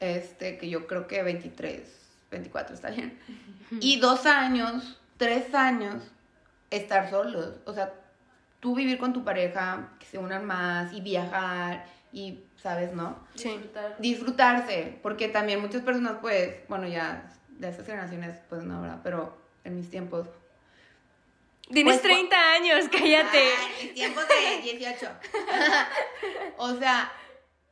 este, 0.00 0.58
que 0.58 0.68
yo 0.68 0.86
creo 0.86 1.06
que 1.06 1.22
23, 1.22 1.82
24 2.30 2.74
está 2.74 2.90
bien, 2.90 3.18
y 3.80 4.00
dos 4.00 4.26
años, 4.26 5.00
tres 5.16 5.54
años, 5.54 6.02
estar 6.70 7.10
solos, 7.10 7.56
o 7.66 7.74
sea, 7.74 7.92
tú 8.60 8.74
vivir 8.74 8.98
con 8.98 9.12
tu 9.12 9.24
pareja, 9.24 9.88
que 9.98 10.06
se 10.06 10.18
unan 10.18 10.44
más 10.46 10.92
y 10.92 11.00
viajar 11.00 11.86
y, 12.12 12.40
¿sabes, 12.62 12.92
no? 12.92 13.18
Sí. 13.34 13.50
Disfrutar. 13.50 13.96
Disfrutarse, 13.98 14.98
porque 15.02 15.28
también 15.28 15.60
muchas 15.60 15.82
personas, 15.82 16.16
pues, 16.20 16.56
bueno, 16.68 16.86
ya 16.86 17.30
de 17.48 17.68
estas 17.68 17.86
generaciones, 17.86 18.36
pues 18.48 18.62
no, 18.62 18.80
¿verdad? 18.80 19.00
Pero 19.02 19.36
en 19.64 19.76
mis 19.76 19.90
tiempos... 19.90 20.26
Tienes 21.72 22.00
Pues, 22.00 22.02
30 22.02 22.52
años, 22.52 22.84
cállate. 22.90 23.38
Ay, 23.38 23.84
mis 23.84 23.94
tiempos 23.94 24.24
de 24.26 24.62
18. 24.62 25.06
o 26.58 26.74
sea, 26.76 27.12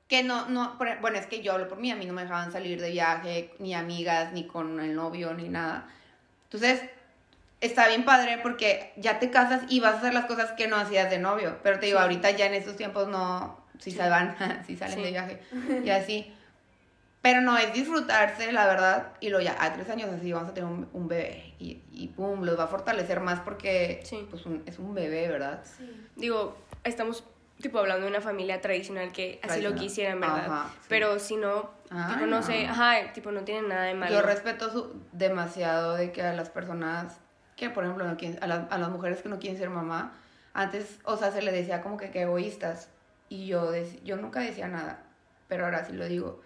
que 0.09 0.23
no, 0.23 0.49
no, 0.49 0.79
por- 0.79 1.01
bueno, 1.01 1.18
es 1.18 1.27
que 1.27 1.42
yo 1.42 1.53
hablo 1.53 1.68
por 1.68 1.79
mí, 1.79 1.90
a 1.90 1.97
mí 1.97 2.07
no 2.07 2.12
me 2.14 2.23
dejaban 2.23 2.51
salir 2.51 2.81
de 2.81 2.90
viaje, 2.90 3.53
ni 3.59 3.75
amigas, 3.75 4.33
ni 4.33 4.47
con 4.47 4.81
el 4.81 4.94
novio, 4.94 5.35
ni 5.35 5.49
nada. 5.49 5.87
Entonces, 6.44 6.83
está 7.61 7.88
bien 7.88 8.05
padre 8.05 8.38
porque 8.42 8.92
ya 8.97 9.18
te 9.18 9.31
casas 9.31 9.62
y 9.68 9.81
vas 9.81 9.94
a 9.94 9.99
hacer 9.99 10.14
las 10.14 10.25
cosas 10.25 10.53
que 10.53 10.66
no 10.66 10.77
hacías 10.77 11.11
de 11.11 11.18
novio. 11.18 11.59
Pero 11.62 11.79
te 11.79 11.87
digo, 11.87 11.99
Sí. 11.99 12.03
ahorita 12.03 12.31
ya 12.31 12.47
en 12.47 12.55
estos 12.55 12.77
tiempos 12.77 13.07
no, 13.09 13.61
si 13.79 13.90
se 13.90 14.09
van, 14.09 14.35
si 14.66 14.77
salen 14.77 14.97
Sí. 14.97 15.03
de 15.03 15.11
viaje 15.11 15.40
y 15.85 15.90
así. 15.90 16.33
Pero 17.21 17.40
no, 17.40 17.59
es 17.59 17.73
disfrutarse, 17.75 18.53
la 18.53 18.66
verdad. 18.66 19.09
Y 19.21 19.29
lo 19.29 19.40
ya, 19.40 19.57
a 19.62 19.73
tres 19.75 19.90
años 19.90 20.09
así 20.09 20.33
vamos 20.33 20.51
a 20.51 20.55
tener 20.55 20.71
un, 20.71 20.88
un 20.92 21.09
bebé. 21.09 21.53
Y, 21.59 21.83
y 21.92 22.07
pum, 22.09 22.42
los 22.44 22.59
va 22.59 22.64
a 22.64 22.68
fortalecer 22.68 23.21
más 23.21 23.40
porque 23.40 24.01
Sí. 24.05 24.27
pues, 24.31 24.47
un- 24.47 24.62
es 24.64 24.79
un 24.79 24.94
bebé, 24.94 25.29
¿verdad? 25.29 25.61
Sí. 25.64 25.90
Digo, 26.16 26.57
estamos 26.85 27.25
tipo 27.61 27.79
hablando 27.79 28.05
de 28.07 28.11
una 28.11 28.21
familia 28.21 28.61
tradicional 28.61 29.12
que 29.12 29.40
así 29.42 29.61
lo 29.61 29.71
Tradicional. 29.71 29.79
quisieran, 29.79 30.21
¿verdad? 30.21 30.44
Ajá, 30.53 30.71
sí. 30.81 30.87
Pero 30.88 31.18
si 31.18 31.37
no, 31.37 31.71
tipo, 31.83 32.21
no, 32.21 32.27
no. 32.27 32.42
sé, 32.42 32.66
ajá, 32.66 33.12
tipo, 33.12 33.31
no 33.33 33.42
tiene 33.42 33.66
nada 33.68 33.83
de 33.85 33.94
malo. 33.94 34.12
Yo 34.14 34.23
respeto 34.23 34.71
su, 34.71 35.01
demasiado 35.12 35.94
de 35.94 36.12
que 36.12 36.23
a 36.23 36.33
las 36.35 36.51
personas 36.51 37.18
que, 37.57 37.71
por 37.71 37.85
ejemplo, 37.85 38.05
no 38.07 38.16
quieren, 38.16 38.42
a, 38.42 38.47
las- 38.47 38.71
a 38.71 38.79
las 38.79 38.88
mujeres 38.90 39.21
que 39.23 39.29
no 39.29 39.38
quieren 39.38 39.59
ser 39.59 39.71
mamá, 39.71 40.12
antes, 40.55 40.99
o 41.05 41.16
sea, 41.16 41.33
se 41.33 41.42
le 41.42 41.51
decía 41.53 41.81
como 41.83 41.97
que, 41.97 42.11
que 42.11 42.23
egoístas. 42.23 42.88
Y 43.29 43.47
yo, 43.47 43.73
dec- 43.73 44.01
yo 44.05 44.16
nunca 44.16 44.40
decía 44.40 44.68
nada, 44.68 45.03
pero 45.49 45.64
ahora 45.64 45.85
sí 45.85 45.92
lo 45.92 46.07
digo. 46.07 46.40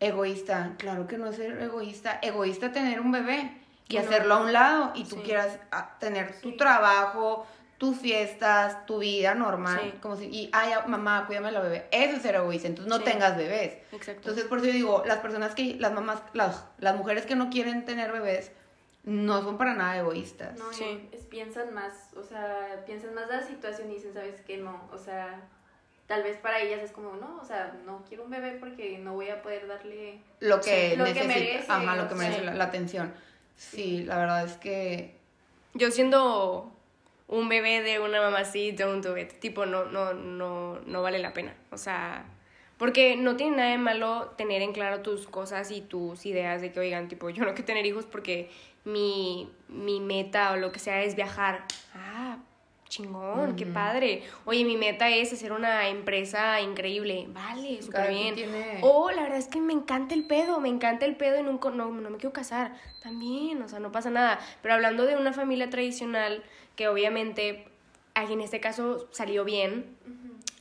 Egoísta, 0.00 0.74
claro 0.78 1.06
que 1.06 1.16
no 1.16 1.28
es 1.28 1.36
ser 1.36 1.58
egoísta. 1.62 2.18
Egoísta 2.22 2.72
tener 2.72 3.00
un 3.00 3.12
bebé 3.12 3.62
y 3.88 3.94
No. 3.94 4.00
hacerlo 4.00 4.34
a 4.34 4.40
un 4.40 4.52
lado 4.52 4.92
y 4.94 5.04
tú 5.04 5.16
Sí. 5.16 5.22
quieras 5.24 5.58
ah, 5.72 5.96
tener 5.98 6.40
tu 6.40 6.56
trabajo, 6.56 7.46
tus 7.78 7.98
fiestas, 7.98 8.86
tu 8.86 8.98
vida 9.00 9.34
normal, 9.34 9.80
Sí. 9.82 9.98
como 10.00 10.16
si, 10.16 10.24
y, 10.26 10.50
ay, 10.52 10.72
mamá, 10.86 11.24
cuídame 11.26 11.52
la 11.52 11.60
bebé, 11.60 11.86
eso 11.90 12.16
es 12.16 12.22
ser 12.22 12.36
egoísta, 12.36 12.68
entonces 12.68 12.88
no 12.90 12.98
Sí. 12.98 13.04
tengas 13.04 13.36
bebés. 13.36 13.74
Exacto. 13.92 14.12
Entonces, 14.22 14.44
por 14.44 14.58
eso 14.58 14.68
yo 14.68 14.72
digo, 14.72 15.02
las 15.06 15.18
personas 15.18 15.54
que, 15.54 15.74
las 15.74 15.92
mamás, 15.92 16.22
las, 16.32 16.64
las 16.78 16.96
mujeres 16.96 17.26
que 17.26 17.36
no 17.36 17.50
quieren 17.50 17.84
tener 17.84 18.12
bebés, 18.12 18.50
no 19.04 19.42
son 19.42 19.56
para 19.58 19.74
nada 19.74 19.98
egoístas. 19.98 20.58
No, 20.58 20.72
Sí. 20.72 21.08
es- 21.12 21.24
piensan 21.26 21.72
más, 21.74 21.92
o 22.16 22.22
sea, 22.22 22.82
piensan 22.86 23.14
más 23.14 23.28
la 23.28 23.42
situación 23.42 23.90
y 23.90 23.96
dicen, 23.96 24.14
¿sabes 24.14 24.40
qué? 24.46 24.56
No, 24.56 24.88
o 24.92 24.98
sea, 24.98 25.42
tal 26.06 26.22
vez 26.22 26.38
para 26.38 26.60
ellas 26.60 26.80
es 26.82 26.92
como, 26.92 27.12
no, 27.16 27.38
o 27.40 27.44
sea, 27.44 27.76
no 27.84 28.04
quiero 28.08 28.24
un 28.24 28.30
bebé 28.30 28.52
porque 28.58 28.96
no 28.98 29.12
voy 29.14 29.28
a 29.28 29.42
poder 29.42 29.66
darle... 29.68 30.20
Lo 30.40 30.60
que 30.60 30.90
Sí, 30.90 30.96
lo 30.96 31.04
que 31.04 31.24
merece, 31.24 31.64
ajá, 31.70 31.94
lo 31.96 32.08
que 32.08 32.14
sí. 32.14 32.20
merece 32.20 32.42
la, 32.44 32.54
la 32.54 32.64
atención. 32.64 33.12
Sí, 33.56 34.02
la 34.04 34.16
verdad 34.18 34.44
es 34.44 34.56
que 34.56 35.16
Yo 35.74 35.90
siendo 35.90 36.72
un 37.28 37.48
bebé 37.48 37.82
de 37.82 37.98
una 38.00 38.20
mamá 38.20 38.40
así, 38.40 38.72
don't 38.72 39.04
do 39.04 39.16
it. 39.18 39.32
Tipo, 39.40 39.66
no, 39.66 39.84
no, 39.86 40.14
no, 40.14 40.78
no 40.86 41.02
vale 41.02 41.18
la 41.18 41.32
pena. 41.32 41.54
O 41.70 41.78
sea, 41.78 42.24
porque 42.78 43.16
no 43.16 43.36
tiene 43.36 43.56
nada 43.56 43.70
de 43.70 43.78
malo 43.78 44.34
tener 44.36 44.62
en 44.62 44.72
claro 44.72 45.00
tus 45.02 45.26
cosas 45.26 45.70
y 45.70 45.80
tus 45.80 46.24
ideas 46.26 46.60
de 46.60 46.72
que, 46.72 46.80
oigan, 46.80 47.08
tipo, 47.08 47.28
yo 47.30 47.44
no 47.44 47.50
quiero 47.50 47.64
tener 47.64 47.84
hijos 47.86 48.04
porque 48.06 48.50
mi, 48.84 49.50
mi 49.68 49.98
meta 50.00 50.52
o 50.52 50.56
lo 50.56 50.70
que 50.72 50.78
sea 50.78 51.02
es 51.02 51.16
viajar. 51.16 51.64
Ah, 51.94 52.38
chingón, 52.88 53.56
qué 53.56 53.66
padre. 53.66 54.22
Oye, 54.44 54.64
mi 54.64 54.76
meta 54.76 55.08
es 55.10 55.32
hacer 55.32 55.50
una 55.50 55.88
empresa 55.88 56.60
increíble. 56.60 57.26
Vale, 57.30 57.82
súper 57.82 58.10
bien. 58.10 58.34
tiene- 58.36 58.78
O 58.82 59.10
la 59.10 59.22
verdad 59.22 59.38
es 59.38 59.48
que 59.48 59.60
me 59.60 59.72
encanta 59.72 60.14
el 60.14 60.24
pedo, 60.28 60.60
me 60.60 60.68
encanta 60.68 61.04
el 61.04 61.16
pedo 61.16 61.40
y 61.40 61.42
nunca, 61.42 61.70
no, 61.70 61.90
no 61.90 62.10
me 62.10 62.16
quiero 62.18 62.32
casar. 62.32 62.72
También, 63.02 63.60
o 63.62 63.68
sea, 63.68 63.80
no 63.80 63.90
pasa 63.90 64.10
nada. 64.10 64.38
Pero 64.62 64.74
hablando 64.74 65.04
de 65.04 65.16
una 65.16 65.32
familia 65.32 65.68
tradicional, 65.68 66.44
que 66.76 66.88
obviamente, 66.88 67.64
aquí 68.14 68.34
en 68.34 68.40
este 68.42 68.60
caso 68.60 69.08
salió 69.10 69.44
bien, 69.44 69.84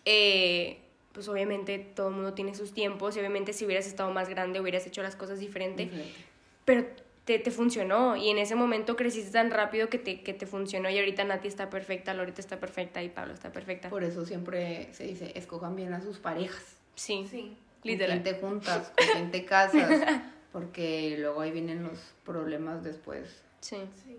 eh, 0.05 0.79
pues 1.13 1.27
obviamente 1.29 1.79
todo 1.79 2.09
el 2.09 2.15
mundo 2.15 2.33
tiene 2.33 2.55
sus 2.55 2.73
tiempos 2.73 3.15
y 3.15 3.19
obviamente 3.19 3.53
si 3.53 3.65
hubieras 3.65 3.87
estado 3.87 4.11
más 4.11 4.27
grande 4.29 4.59
hubieras 4.59 4.85
hecho 4.85 5.01
las 5.01 5.15
cosas 5.15 5.39
diferente, 5.39 5.83
Diferente. 5.85 6.13
pero 6.65 6.85
te, 7.23 7.39
te 7.39 7.51
funcionó 7.51 8.15
y 8.17 8.29
en 8.29 8.37
ese 8.37 8.53
momento 8.55 8.95
creciste 8.95 9.31
tan 9.31 9.49
rápido 9.49 9.89
que 9.89 9.97
te, 9.97 10.21
que 10.21 10.33
te 10.33 10.45
funcionó 10.45 10.89
y 10.89 10.99
ahorita 10.99 11.23
Nati 11.23 11.47
está 11.47 11.69
perfecta, 11.69 12.13
Lorita 12.13 12.41
está 12.41 12.59
perfecta 12.59 13.01
y 13.01 13.09
Pablo 13.09 13.33
está 13.33 13.51
perfecta. 13.51 13.89
Por 13.89 14.03
eso 14.03 14.25
siempre 14.25 14.89
se 14.93 15.05
dice, 15.05 15.31
escojan 15.35 15.75
bien 15.75 15.93
a 15.93 16.01
sus 16.01 16.19
parejas. 16.19 16.63
Sí, 16.95 17.25
Sí. 17.29 17.55
Con 17.81 17.91
literal. 17.91 18.23
te 18.23 18.33
juntas, 18.33 18.91
con 19.13 19.31
te 19.31 19.45
casas, 19.45 19.89
porque 20.51 21.15
luego 21.19 21.41
ahí 21.41 21.51
vienen 21.51 21.83
los 21.83 21.99
problemas 22.25 22.83
después. 22.83 23.41
Sí. 23.61 23.77
Sí. 24.03 24.17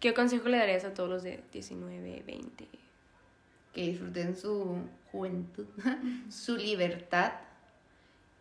¿Qué 0.00 0.14
consejo 0.14 0.48
le 0.48 0.58
darías 0.58 0.84
a 0.84 0.94
todos 0.94 1.08
los 1.08 1.22
de 1.22 1.42
19, 1.52 2.22
20? 2.26 2.68
Que 3.72 3.82
disfruten 3.82 4.36
su 4.36 4.78
juventud, 5.10 5.66
su 6.30 6.56
libertad 6.56 7.32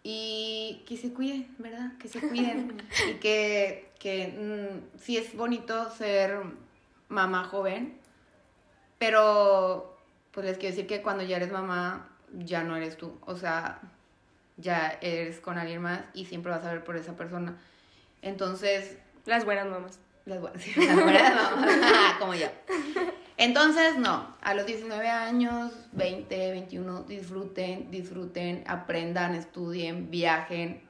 y 0.04 0.84
que 0.88 0.98
se 0.98 1.14
cuiden, 1.14 1.48
¿verdad? 1.58 1.98
Que 1.98 2.08
se 2.08 2.20
cuiden 2.20 2.78
y 3.10 3.14
que, 3.16 3.90
que 4.00 4.28
mm, 4.28 5.00
sí 5.00 5.18
es 5.18 5.36
bonito 5.36 5.90
ser 5.92 6.42
mamá 7.10 7.46
joven, 7.46 7.98
pero 9.00 9.98
pues 10.32 10.46
les 10.46 10.58
quiero 10.58 10.76
decir 10.76 10.88
que 10.88 11.02
cuando 11.02 11.24
ya 11.24 11.38
eres 11.38 11.52
mamá 11.52 12.10
ya 12.34 12.64
no 12.64 12.76
eres 12.76 12.98
tú, 12.98 13.18
o 13.26 13.36
sea, 13.36 13.82
ya 14.58 14.98
eres 15.02 15.40
con 15.40 15.58
alguien 15.58 15.82
más 15.82 16.02
y 16.14 16.26
siempre 16.26 16.52
vas 16.52 16.66
a 16.66 16.72
ver 16.72 16.84
por 16.84 16.98
esa 16.98 17.16
persona. 17.16 17.58
Entonces, 18.22 18.98
Las 19.26 19.44
buenas 19.44 19.68
mamás. 19.68 20.00
Las 20.26 20.42
buenas, 20.42 20.62
sí, 20.62 20.74
las 20.86 20.96
buenas 21.04 21.36
mamás, 21.52 22.14
como 22.20 22.34
yo. 22.34 22.48
Entonces, 23.38 23.98
no, 23.98 24.36
a 24.42 24.54
los 24.54 24.66
19 24.66 25.08
años, 25.10 25.72
20, 25.92 26.52
21, 26.52 27.04
disfruten, 27.04 27.92
disfruten, 27.92 28.64
aprendan, 28.66 29.36
estudien, 29.36 30.10
viajen, 30.10 30.82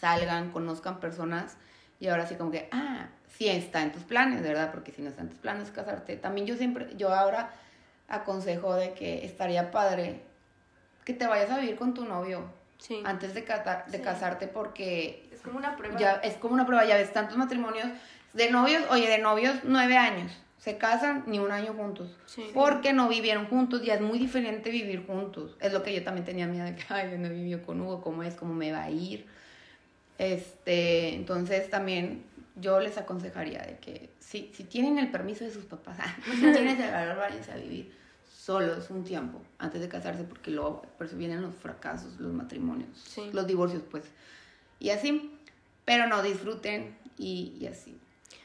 salgan, 0.00 0.50
conozcan 0.52 1.00
personas 1.00 1.56
y 2.00 2.08
ahora 2.08 2.26
sí 2.26 2.36
como 2.36 2.52
que, 2.52 2.68
ah, 2.70 3.08
sí 3.36 3.48
está 3.48 3.82
en 3.82 3.90
tus 3.92 4.04
planes, 4.04 4.42
¿verdad? 4.42 4.70
Porque 4.72 4.92
si 4.92 5.02
no 5.02 5.08
está 5.10 5.22
en 5.22 5.30
tus 5.30 5.38
planes 5.38 5.70
casarte. 5.70 6.16
También 6.16 6.46
yo 6.46 6.56
siempre, 6.56 6.88
yo 6.96 7.12
ahora 7.12 7.50
aconsejo 8.08 8.74
de 8.74 8.94
que 8.94 9.24
estaría 9.26 9.70
padre 9.70 10.22
que 11.04 11.12
te 11.12 11.26
vayas 11.26 11.50
a 11.50 11.58
vivir 11.58 11.76
con 11.76 11.92
tu 11.94 12.04
novio 12.04 12.56
Sí. 12.78 13.02
antes 13.04 13.34
de, 13.34 13.42
cata- 13.42 13.84
de 13.88 13.98
Sí. 13.98 14.04
casarte 14.04 14.46
porque 14.46 15.28
Es 15.32 15.40
como 15.40 15.58
una 15.58 15.76
prueba. 15.76 15.98
ya 15.98 16.12
es 16.22 16.34
como 16.36 16.54
una 16.54 16.64
prueba, 16.64 16.84
ya 16.84 16.94
ves 16.96 17.12
tantos 17.12 17.36
matrimonios 17.36 17.88
de 18.34 18.50
novios, 18.50 18.82
oye, 18.90 19.08
de 19.08 19.18
novios 19.18 19.56
nueve 19.64 19.96
años, 19.96 20.32
se 20.58 20.76
casan 20.76 21.24
ni 21.26 21.38
un 21.38 21.50
año 21.50 21.72
juntos, 21.72 22.10
Sí. 22.26 22.50
porque 22.52 22.92
no 22.92 23.08
vivieron 23.08 23.46
juntos, 23.46 23.82
ya 23.82 23.94
es 23.94 24.00
muy 24.00 24.18
diferente 24.18 24.70
vivir 24.70 25.06
juntos, 25.06 25.56
es 25.60 25.72
lo 25.72 25.82
que 25.82 25.94
yo 25.94 26.02
también 26.04 26.24
tenía 26.24 26.46
miedo 26.46 26.64
de 26.66 26.74
que, 26.74 26.84
ay, 26.88 27.10
yo 27.12 27.18
no 27.18 27.28
vivió 27.30 27.62
con 27.64 27.80
Hugo, 27.80 28.00
¿cómo 28.02 28.22
es? 28.22 28.34
¿Cómo 28.34 28.54
me 28.54 28.72
va 28.72 28.82
a 28.84 28.90
ir? 28.90 29.26
Este, 30.18 31.14
entonces 31.14 31.70
también 31.70 32.24
yo 32.56 32.80
les 32.80 32.98
aconsejaría 32.98 33.60
de 33.62 33.78
que 33.78 34.10
si, 34.18 34.50
si 34.52 34.64
tienen 34.64 34.98
el 34.98 35.10
permiso 35.10 35.44
de 35.44 35.52
sus 35.52 35.64
papás, 35.64 35.96
si 36.24 36.40
tienen 36.40 36.80
el 36.80 36.90
valor, 36.90 37.16
váyanse 37.18 37.52
a 37.52 37.56
vivir 37.56 37.92
solos 38.28 38.90
un 38.90 39.04
tiempo 39.04 39.40
antes 39.58 39.80
de 39.80 39.88
casarse, 39.88 40.24
porque 40.24 40.50
luego 40.50 40.82
por 40.96 41.06
eso 41.06 41.16
vienen 41.16 41.40
los 41.42 41.54
fracasos, 41.54 42.18
los 42.18 42.32
matrimonios, 42.32 42.88
Sí. 42.98 43.30
los 43.32 43.46
divorcios, 43.46 43.82
pues, 43.90 44.04
y 44.80 44.90
así, 44.90 45.38
pero 45.84 46.06
no 46.08 46.22
disfruten 46.22 46.96
y, 47.16 47.56
y 47.60 47.66
así. 47.66 47.96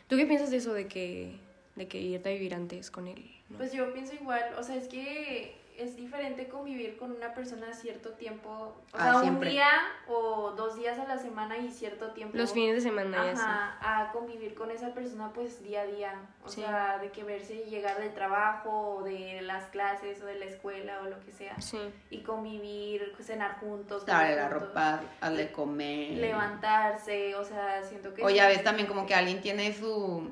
¿Tú 0.07 0.17
qué 0.17 0.25
piensas 0.25 0.51
de 0.51 0.57
eso 0.57 0.73
de 0.73 0.87
que, 0.87 1.35
de 1.75 1.87
que 1.87 1.99
irte 1.99 2.29
a 2.29 2.33
vivir 2.33 2.53
antes 2.53 2.91
con 2.91 3.07
él? 3.07 3.23
Pues 3.57 3.71
yo 3.73 3.93
pienso 3.93 4.13
igual, 4.13 4.43
o 4.57 4.63
sea, 4.63 4.75
es 4.75 4.87
que 4.87 5.55
es 5.77 5.95
diferente 5.95 6.47
convivir 6.47 6.97
con 6.97 7.11
una 7.11 7.33
persona 7.33 7.73
cierto 7.73 8.11
tiempo, 8.11 8.49
o 8.49 8.75
Ah, 8.93 9.11
sea, 9.13 9.21
siempre. 9.21 9.49
un 9.49 9.53
día 9.53 9.69
o 10.07 10.51
dos 10.51 10.75
días 10.75 10.99
a 10.99 11.05
la 11.05 11.17
semana 11.17 11.57
y 11.57 11.71
cierto 11.71 12.11
tiempo. 12.11 12.37
Los 12.37 12.53
fines 12.53 12.75
de 12.75 12.81
semana. 12.81 13.31
Ajá, 13.31 13.77
a 13.81 14.11
convivir 14.11 14.53
con 14.55 14.71
esa 14.71 14.93
persona 14.93 15.31
pues 15.33 15.63
día 15.63 15.81
a 15.81 15.85
día, 15.85 16.13
o 16.45 16.49
Sí. 16.49 16.61
sea, 16.61 16.99
de 16.99 17.09
que 17.11 17.23
verse 17.23 17.65
llegar 17.69 17.99
del 17.99 18.13
trabajo 18.13 18.97
o 18.97 19.03
de 19.03 19.41
las 19.41 19.65
clases 19.69 20.21
o 20.21 20.25
de 20.25 20.35
la 20.35 20.45
escuela 20.45 21.01
o 21.01 21.09
lo 21.09 21.19
que 21.21 21.31
sea 21.31 21.59
Sí. 21.59 21.79
y 22.09 22.21
convivir, 22.21 23.15
cenar 23.21 23.59
juntos, 23.59 24.05
Darle 24.05 24.35
la 24.35 24.43
juntos, 24.49 24.67
ropa, 24.69 25.01
hazle 25.21 25.51
comer. 25.51 26.11
levantarse, 26.17 27.35
o 27.35 27.43
sea, 27.43 27.83
siento 27.83 28.13
que 28.13 28.23
O 28.23 28.29
ya 28.29 28.47
ves 28.47 28.63
también 28.63 28.87
como 28.87 29.05
que 29.05 29.15
alguien 29.15 29.41
tiene 29.41 29.73
su, 29.73 30.31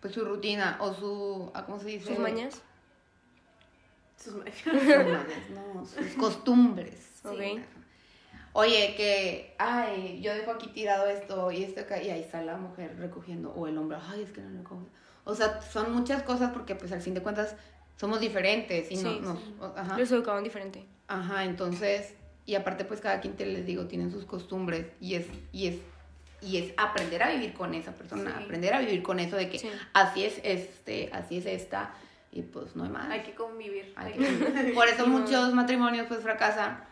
pues, 0.00 0.14
su 0.14 0.24
rutina 0.24 0.76
o 0.80 0.92
su, 0.94 1.50
ah, 1.54 1.64
¿cómo 1.64 1.78
se 1.78 1.86
dice? 1.86 2.08
¿Sus 2.08 2.18
mañas? 2.18 2.62
Sus 4.16 4.34
ma- 4.34 4.44
Sus 4.64 4.72
mañas, 4.72 5.26
no, 5.50 5.84
sus 5.86 6.06
costumbres. 6.18 6.94
Oye, 8.52 8.94
que, 8.96 9.54
ay, 9.58 10.20
yo 10.22 10.32
dejo 10.34 10.52
aquí 10.52 10.68
tirado 10.68 11.06
esto 11.08 11.50
y 11.52 11.62
esto 11.64 11.80
acá, 11.82 12.02
y 12.02 12.08
ahí 12.08 12.20
está 12.22 12.40
la 12.40 12.56
mujer 12.56 12.96
recogiendo, 12.98 13.50
o 13.50 13.66
el 13.66 13.76
hombre, 13.76 13.98
ay, 14.10 14.22
es 14.22 14.30
que 14.30 14.40
no 14.40 14.48
lo 14.48 14.58
recoge. 14.58 14.86
O 15.24 15.34
sea, 15.34 15.60
son 15.60 15.92
muchas 15.92 16.22
cosas 16.22 16.52
porque, 16.52 16.74
pues, 16.74 16.90
al 16.92 17.02
fin 17.02 17.12
de 17.12 17.20
cuentas, 17.22 17.54
somos 17.96 18.18
diferentes 18.20 18.90
y 18.90 18.96
no, 18.96 19.12
Sí, 19.12 19.20
nos, 19.20 19.38
o- 19.60 19.74
ajá. 19.76 19.98
Los 19.98 20.10
educaban 20.10 20.42
diferente. 20.42 20.86
Ajá, 21.08 21.44
entonces, 21.44 22.14
y 22.46 22.54
aparte, 22.54 22.86
pues, 22.86 23.00
cada 23.00 23.20
quien 23.20 23.36
te 23.36 23.44
les 23.44 23.66
digo, 23.66 23.86
tienen 23.88 24.10
sus 24.10 24.24
costumbres 24.24 24.86
y 25.02 25.16
es, 25.16 25.26
y 25.52 25.66
es, 25.66 25.76
y 26.40 26.56
es 26.56 26.72
aprender 26.78 27.22
a 27.24 27.30
vivir 27.32 27.52
con 27.52 27.74
esa 27.74 27.92
persona, 27.92 28.36
Sí. 28.38 28.44
aprender 28.44 28.72
a 28.72 28.80
vivir 28.80 29.02
con 29.02 29.20
eso 29.20 29.36
de 29.36 29.50
que 29.50 29.58
Sí. 29.58 29.68
así 29.92 30.24
es 30.24 30.40
este, 30.44 31.10
así 31.12 31.38
es 31.38 31.46
esta, 31.46 31.92
y 32.38 32.42
pues 32.42 32.76
no 32.76 32.84
hay 32.84 32.90
más. 32.90 33.10
Hay 33.10 33.22
que 33.22 33.34
convivir. 33.34 33.92
Hay 33.96 34.12
Por 34.74 34.88
eso 34.88 35.06
muchos 35.06 35.54
matrimonios 35.54 36.06
pues 36.06 36.20
fracasan, 36.20 36.84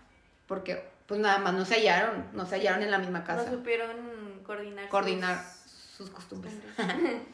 porque 0.46 0.83
pues 1.07 1.20
nada 1.20 1.38
más 1.38 1.52
no 1.54 1.64
se 1.64 1.74
hallaron, 1.74 2.24
no 2.33 2.46
se 2.46 2.57
hallaron 2.57 2.83
en 2.83 2.90
la 2.90 2.98
misma 2.98 3.20
No 3.20 3.24
casa, 3.26 3.50
supieron 3.50 4.40
coordinar. 4.44 4.88
coordinar 4.88 5.37
sus- 5.38 5.70
sus 5.96 6.11
costumbres. 6.11 6.54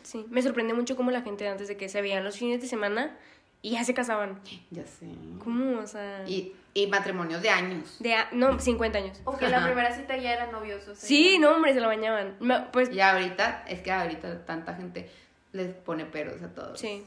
Sí. 0.02 0.26
Me 0.30 0.42
sorprende 0.42 0.74
mucho 0.74 0.96
cómo 0.96 1.10
la 1.10 1.22
gente 1.22 1.48
antes 1.48 1.68
de 1.68 1.76
que 1.76 1.88
se 1.88 2.02
veían 2.02 2.24
los 2.24 2.36
fines 2.36 2.60
de 2.60 2.66
semana 2.66 3.16
y 3.62 3.70
ya 3.72 3.84
se 3.84 3.94
casaban. 3.94 4.40
Ya 4.70 4.84
sé. 4.86 5.06
¿Cómo? 5.44 5.78
O 5.80 5.86
sea... 5.86 6.24
Y, 6.26 6.54
y 6.74 6.86
matrimonios 6.88 7.42
de 7.42 7.50
años. 7.50 7.96
De 8.00 8.14
a- 8.14 8.28
no, 8.32 8.58
50 8.58 8.98
años. 8.98 9.20
O 9.24 9.36
que 9.36 9.48
la 9.48 9.64
primera 9.64 9.94
cita 9.94 10.16
ya 10.16 10.32
eran 10.32 10.50
novios. 10.52 10.82
O 10.88 10.94
sea, 10.94 11.08
Sí, 11.08 11.38
no, 11.38 11.50
hombre, 11.54 11.72
se 11.74 11.80
la 11.80 11.86
bañaban. 11.86 12.36
Ma- 12.40 12.70
Pues, 12.72 12.90
Y 12.92 13.00
ahorita, 13.00 13.64
es 13.68 13.80
que 13.80 13.92
ahorita 13.92 14.44
tanta 14.46 14.74
gente 14.74 15.10
les 15.52 15.72
pone 15.74 16.04
peros 16.06 16.42
a 16.42 16.48
todos. 16.52 16.78
sí. 16.80 17.04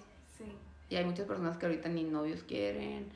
Y 0.94 0.96
hay 0.96 1.06
muchas 1.06 1.26
personas 1.26 1.58
que 1.58 1.66
ahorita 1.66 1.90
ni 1.90 2.04
novios 2.04 2.44
quieren, 2.44 3.08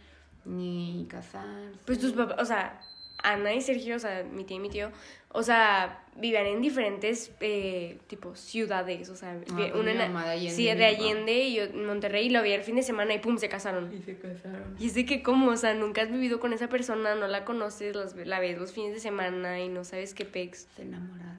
ni 0.45 1.05
casarse. 1.07 1.77
Pues 1.85 1.99
tus 1.99 2.13
papás, 2.13 2.37
o 2.39 2.45
sea, 2.45 2.81
Ana 3.23 3.53
y 3.53 3.61
Sergio, 3.61 3.95
o 3.95 3.99
sea, 3.99 4.23
mi 4.23 4.43
tía 4.43 4.57
y 4.57 4.59
mi 4.59 4.69
tío, 4.69 4.91
o 5.29 5.43
sea, 5.43 6.03
vivían 6.15 6.45
en 6.45 6.61
diferentes, 6.61 7.31
eh, 7.41 7.97
tipo, 8.07 8.35
ciudades, 8.35 9.09
o 9.09 9.15
sea, 9.15 9.35
vi- 9.35 9.45
pues 9.53 9.73
una 9.73 9.93
de 9.93 10.29
Allende, 10.31 10.51
sí, 10.55 10.65
de. 10.65 10.85
Allende 10.85 11.33
y 11.33 11.55
yo 11.55 11.63
en 11.63 11.85
Monterrey, 11.85 12.27
y 12.27 12.29
lo 12.29 12.41
vi 12.43 12.51
el 12.51 12.61
fin 12.63 12.75
de 12.75 12.83
semana 12.83 13.13
y 13.13 13.19
pum, 13.19 13.37
se 13.37 13.49
casaron. 13.49 13.91
Y 13.93 14.01
se 14.01 14.17
casaron. 14.17 14.75
Y 14.79 14.87
es 14.87 14.93
de 14.93 15.05
que, 15.05 15.21
¿cómo? 15.23 15.49
O 15.51 15.57
sea, 15.57 15.73
nunca 15.73 16.01
has 16.03 16.11
vivido 16.11 16.39
con 16.39 16.53
esa 16.53 16.69
persona, 16.69 17.15
no 17.15 17.27
la 17.27 17.43
conoces, 17.45 17.95
las- 17.95 18.15
la 18.15 18.39
ves 18.39 18.57
los 18.57 18.71
fines 18.71 18.93
de 18.93 18.99
semana 18.99 19.59
y 19.59 19.67
no 19.69 19.83
sabes 19.83 20.13
qué 20.13 20.25
pex. 20.25 20.67
Se 20.75 20.83
enamoraron. 20.83 21.37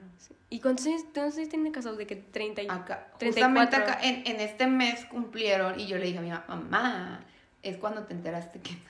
¿Y 0.51 0.61
cuántos 0.61 0.87
años, 0.87 1.01
cuántos 1.13 1.37
años 1.37 1.49
tienen 1.49 1.71
casados? 1.71 1.97
¿De 1.99 2.07
que 2.07 2.15
30 2.15 2.63
y 2.63 2.67
Acá, 2.69 3.07
34? 3.19 3.27
justamente 3.27 3.75
acá, 3.75 3.99
en, 4.01 4.23
en 4.25 4.41
este 4.41 4.65
mes 4.65 5.05
cumplieron 5.05 5.79
y 5.79 5.85
yo 5.85 5.97
le 5.97 6.05
dije 6.05 6.17
a 6.17 6.21
mi 6.21 6.29
mamá, 6.29 6.45
mamá, 6.47 7.25
es 7.63 7.77
cuando 7.77 8.03
te 8.03 8.13
enteraste 8.13 8.59
que... 8.61 8.75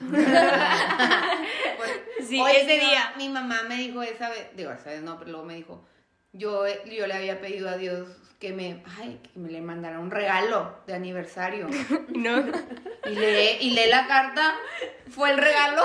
Pues, 1.76 1.90
Sí, 2.28 2.40
ese 2.40 2.64
mi 2.66 2.80
día. 2.80 3.12
Mi 3.16 3.28
mamá 3.28 3.62
me 3.68 3.76
dijo 3.76 4.02
esa 4.02 4.28
vez, 4.28 4.48
digo, 4.54 4.70
esa 4.70 4.90
vez 4.90 5.02
no, 5.02 5.18
pero 5.18 5.30
luego 5.30 5.46
me 5.46 5.54
dijo, 5.54 5.82
yo, 6.32 6.64
yo 6.84 7.06
le 7.06 7.14
había 7.14 7.40
pedido 7.40 7.68
a 7.70 7.76
Dios 7.76 8.08
que 8.38 8.52
me, 8.52 8.82
ay, 8.98 9.20
que 9.22 9.38
me 9.38 9.50
le 9.50 9.60
mandara 9.62 9.98
un 9.98 10.10
regalo 10.10 10.76
de 10.86 10.94
aniversario. 10.94 11.68
No, 12.08 12.38
Y 13.06 13.14
lee, 13.14 13.56
y 13.60 13.70
lee 13.70 13.88
la 13.88 14.06
carta, 14.06 14.54
fue 15.08 15.30
el 15.30 15.38
regalo. 15.38 15.82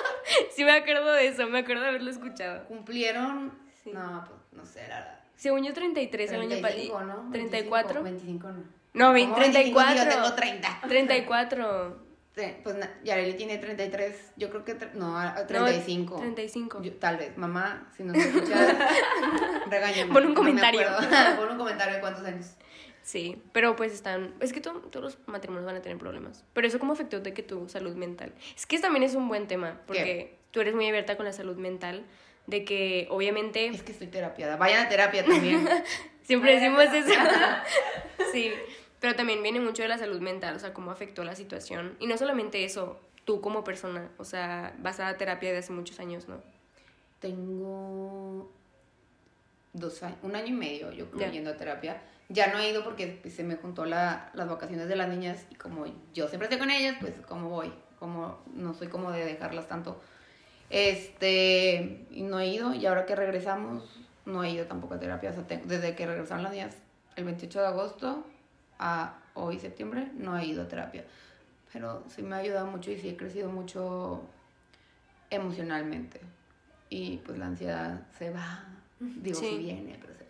sí 0.54 0.64
me 0.64 0.72
acuerdo 0.72 1.12
de 1.12 1.28
eso, 1.28 1.46
me 1.46 1.60
acuerdo 1.60 1.82
de 1.82 1.88
haberlo 1.90 2.10
escuchado. 2.10 2.64
Cumplieron, 2.66 3.52
Sí. 3.84 3.92
no, 3.92 4.24
pues 4.26 4.40
no 4.52 4.66
sé, 4.66 4.80
la 4.88 4.98
verdad. 4.98 5.20
Según 5.36 5.62
yo, 5.64 5.72
33 5.72 6.32
el 6.32 6.40
año 6.40 6.48
35, 6.48 6.92
pasado. 6.98 7.22
¿no? 7.22 7.30
34. 7.30 8.02
25, 8.02 8.46
25 8.48 8.48
no. 8.48 8.76
No, 8.94 9.04
¿Cómo 9.06 9.12
25 9.38 9.80
si 9.80 9.86
34. 9.86 10.04
Yo 10.04 10.10
tengo 10.10 10.34
30. 10.34 10.80
34. 10.88 12.05
Sí, 12.36 12.54
Pues 12.62 12.76
Yareli 13.02 13.32
tiene 13.34 13.56
33, 13.56 14.32
yo 14.36 14.50
creo 14.50 14.62
que, 14.62 14.76
no, 14.92 15.16
a- 15.16 15.38
a 15.38 15.46
35. 15.46 16.14
No, 16.16 16.20
35. 16.20 16.82
Yo- 16.82 16.92
tal 16.96 17.16
vez, 17.16 17.36
mamá, 17.38 17.90
si 17.96 18.02
nos 18.04 18.14
escuchas, 18.16 18.74
regáñame. 19.70 20.12
Pon 20.12 20.22
un 20.26 20.34
no 20.34 20.42
me 20.42 20.50
comentario. 20.50 20.82
acuerdo. 20.86 21.36
Pon 21.40 21.52
un 21.52 21.56
comentario 21.58 21.94
de 21.94 22.00
cuántos 22.00 22.24
años. 22.26 22.54
Sí, 23.02 23.40
pero 23.52 23.74
pues 23.76 23.92
están... 23.94 24.34
Es 24.40 24.52
que 24.52 24.60
to- 24.60 24.80
todos 24.90 25.02
los 25.16 25.18
matrimonios 25.28 25.64
van 25.64 25.76
a 25.76 25.80
tener 25.80 25.96
problemas. 25.96 26.44
Pero 26.52 26.66
eso 26.66 26.78
cómo 26.78 26.92
afectó 26.92 27.20
de 27.20 27.32
que 27.32 27.42
tu 27.42 27.68
salud 27.70 27.94
mental. 27.94 28.34
Es 28.54 28.66
que 28.66 28.78
también 28.80 29.04
es 29.04 29.14
un 29.14 29.28
buen 29.28 29.46
tema, 29.46 29.80
porque 29.86 30.36
tú 30.50 30.60
eres 30.60 30.74
muy 30.74 30.86
abierta 30.88 31.16
con 31.16 31.24
la 31.24 31.32
salud 31.32 31.56
mental, 31.56 32.04
de 32.46 32.64
que 32.66 33.06
obviamente... 33.10 33.68
Es 33.68 33.82
que 33.82 33.92
estoy 33.92 34.08
terapiada. 34.08 34.56
Vayan 34.56 34.84
a 34.84 34.88
terapia 34.90 35.24
también. 35.24 35.66
Siempre 36.22 36.56
decimos 36.56 36.82
eso. 36.92 37.14
sí, 38.32 38.52
pero 39.00 39.14
también 39.14 39.42
viene 39.42 39.60
mucho 39.60 39.82
de 39.82 39.88
la 39.88 39.98
salud 39.98 40.20
mental, 40.20 40.56
o 40.56 40.58
sea, 40.58 40.72
cómo 40.72 40.90
afectó 40.90 41.24
la 41.24 41.34
situación. 41.34 41.96
Y 42.00 42.06
no 42.06 42.16
solamente 42.18 42.64
eso, 42.64 42.98
tú 43.24 43.40
como 43.40 43.62
persona, 43.64 44.08
o 44.18 44.24
sea, 44.24 44.74
vas 44.78 45.00
a 45.00 45.16
terapia 45.16 45.52
de 45.52 45.58
hace 45.58 45.72
muchos 45.72 45.98
años, 46.00 46.28
¿no? 46.28 46.40
Tengo 47.20 48.50
dos 49.72 50.02
años, 50.02 50.18
un 50.22 50.36
año 50.36 50.48
y 50.48 50.52
medio, 50.52 50.92
yo 50.92 51.10
creo, 51.10 51.30
yendo 51.32 51.50
a 51.50 51.56
terapia. 51.56 52.02
Ya 52.28 52.52
no 52.52 52.58
he 52.58 52.70
ido 52.70 52.82
porque 52.82 53.18
pues, 53.22 53.34
se 53.34 53.44
me 53.44 53.56
juntó 53.56 53.84
la, 53.84 54.30
las 54.34 54.48
vacaciones 54.48 54.88
de 54.88 54.96
las 54.96 55.08
niñas 55.08 55.46
y 55.50 55.54
como 55.54 55.86
yo 56.12 56.26
siempre 56.28 56.46
estoy 56.46 56.58
con 56.58 56.70
ellas, 56.70 56.96
pues 57.00 57.14
como 57.28 57.48
voy, 57.50 57.72
como 57.98 58.38
no 58.54 58.74
soy 58.74 58.88
como 58.88 59.12
de 59.12 59.24
dejarlas 59.24 59.68
tanto. 59.68 60.00
Este, 60.70 62.06
y 62.10 62.22
no 62.22 62.40
he 62.40 62.48
ido 62.48 62.74
y 62.74 62.84
ahora 62.86 63.06
que 63.06 63.14
regresamos, 63.14 63.84
no 64.24 64.42
he 64.42 64.50
ido 64.50 64.66
tampoco 64.66 64.94
a 64.94 64.98
terapia. 64.98 65.30
O 65.30 65.34
sea, 65.34 65.46
te- 65.46 65.58
desde 65.58 65.94
que 65.94 66.06
regresaron 66.06 66.42
las 66.42 66.52
niñas 66.52 66.76
el 67.14 67.24
28 67.24 67.60
de 67.60 67.66
agosto 67.66 68.26
a 68.78 69.18
hoy, 69.34 69.58
septiembre, 69.58 70.10
no 70.16 70.36
he 70.38 70.46
ido 70.46 70.62
a 70.62 70.68
terapia. 70.68 71.04
Pero 71.72 72.04
sí 72.08 72.22
me 72.22 72.36
ha 72.36 72.38
ayudado 72.38 72.66
mucho 72.66 72.90
y 72.90 72.98
sí 72.98 73.08
he 73.10 73.16
crecido 73.16 73.48
mucho 73.50 74.22
emocionalmente. 75.30 76.20
Y 76.88 77.18
pues 77.18 77.38
la 77.38 77.46
ansiedad 77.46 78.00
se 78.18 78.30
va. 78.30 78.64
Digo, 79.00 79.38
Sí. 79.38 79.46
si 79.50 79.58
viene, 79.58 79.98
pero 80.00 80.14
se. 80.14 80.25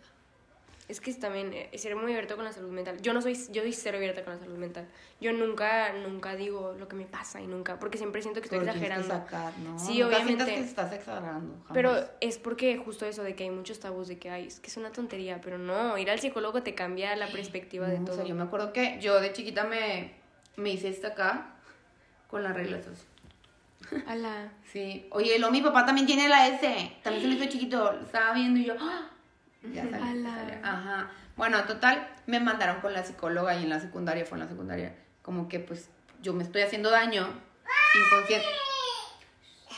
Es 0.87 1.01
que 1.01 1.11
es 1.11 1.19
también 1.19 1.51
eh, 1.53 1.69
ser 1.77 1.97
muy 1.97 2.11
abierto 2.13 2.37
con 2.37 2.45
la 2.45 2.53
salud 2.53 2.69
mental. 2.71 3.01
Yo 3.01 3.11
no 3.13 3.21
soy, 3.21 3.33
yo 3.51 3.61
soy 3.61 3.73
cero 3.73 3.97
abierta 3.97 4.23
con 4.23 4.33
la 4.35 4.39
salud 4.39 4.57
mental. 4.57 4.87
Yo 5.19 5.33
nunca, 5.33 5.91
nunca 5.91 6.35
digo 6.37 6.75
lo 6.79 6.87
que 6.87 6.95
me 6.95 7.05
pasa 7.05 7.41
y 7.41 7.47
nunca, 7.47 7.77
porque 7.77 7.97
siempre 7.97 8.21
siento 8.21 8.39
que 8.39 8.45
estoy 8.45 8.59
tienes 8.59 8.75
que 8.79 8.85
exagerando. 8.85 9.25
sacar, 9.25 9.57
¿no? 9.59 9.77
Sí, 9.77 9.99
Nunca 9.99 10.15
obviamente. 10.15 10.45
que 10.45 10.59
estás 10.61 10.93
exagerando. 10.93 11.55
jamás. 11.55 11.71
Pero 11.73 11.93
es 12.21 12.37
porque 12.37 12.77
justo 12.77 13.05
eso 13.05 13.23
de 13.23 13.35
que 13.35 13.43
hay 13.43 13.49
muchos 13.49 13.81
tabús 13.81 14.07
de 14.07 14.17
que 14.17 14.29
ay, 14.29 14.47
es 14.47 14.61
que 14.61 14.67
es 14.67 14.77
una 14.77 14.91
tontería, 14.93 15.41
pero 15.41 15.57
no, 15.57 15.97
ir 15.97 16.09
al 16.09 16.19
psicólogo 16.21 16.63
te 16.63 16.73
cambia 16.73 17.13
la 17.17 17.27
perspectiva 17.27 17.87
de 17.87 17.97
No, 17.99 18.03
o 18.03 18.05
todo. 18.07 18.15
sea, 18.17 18.25
yo 18.25 18.35
me 18.35 18.43
acuerdo 18.43 18.71
que 18.71 18.97
yo 19.01 19.19
de 19.19 19.33
chiquita 19.33 19.65
me, 19.65 20.13
me 20.55 20.69
hice 20.69 20.87
esta 20.87 21.09
acá 21.09 21.55
con 22.29 22.43
las 22.43 22.55
reglas. 22.55 22.85
Ala. 24.07 24.51
Sí. 24.71 25.07
Oye, 25.11 25.37
lo 25.39 25.51
mi 25.51 25.61
papá 25.61 25.85
también 25.85 26.07
tiene 26.07 26.27
la 26.29 26.47
S. 26.47 26.91
También 27.03 27.23
se 27.23 27.27
lo 27.27 27.35
hizo 27.35 27.51
chiquito. 27.51 27.91
Lo 27.91 28.01
estaba 28.05 28.33
viendo 28.33 28.59
y 28.59 28.65
yo. 28.65 28.73
¡ah! 28.79 29.09
Ya 29.73 29.89
salió. 29.89 30.27
Ajá. 30.63 31.11
Bueno, 31.35 31.63
total, 31.65 32.07
me 32.25 32.39
mandaron 32.39 32.81
con 32.81 32.93
la 32.93 33.03
psicóloga 33.03 33.55
y 33.55 33.63
en 33.63 33.69
la 33.69 33.79
secundaria, 33.79 34.25
fue 34.25 34.37
en 34.37 34.43
la 34.43 34.49
secundaria, 34.49 34.95
como 35.21 35.47
que 35.47 35.59
pues 35.59 35.89
yo 36.21 36.33
me 36.33 36.43
estoy 36.43 36.61
haciendo 36.63 36.89
daño 36.89 37.27
inconsciente, 37.95 38.47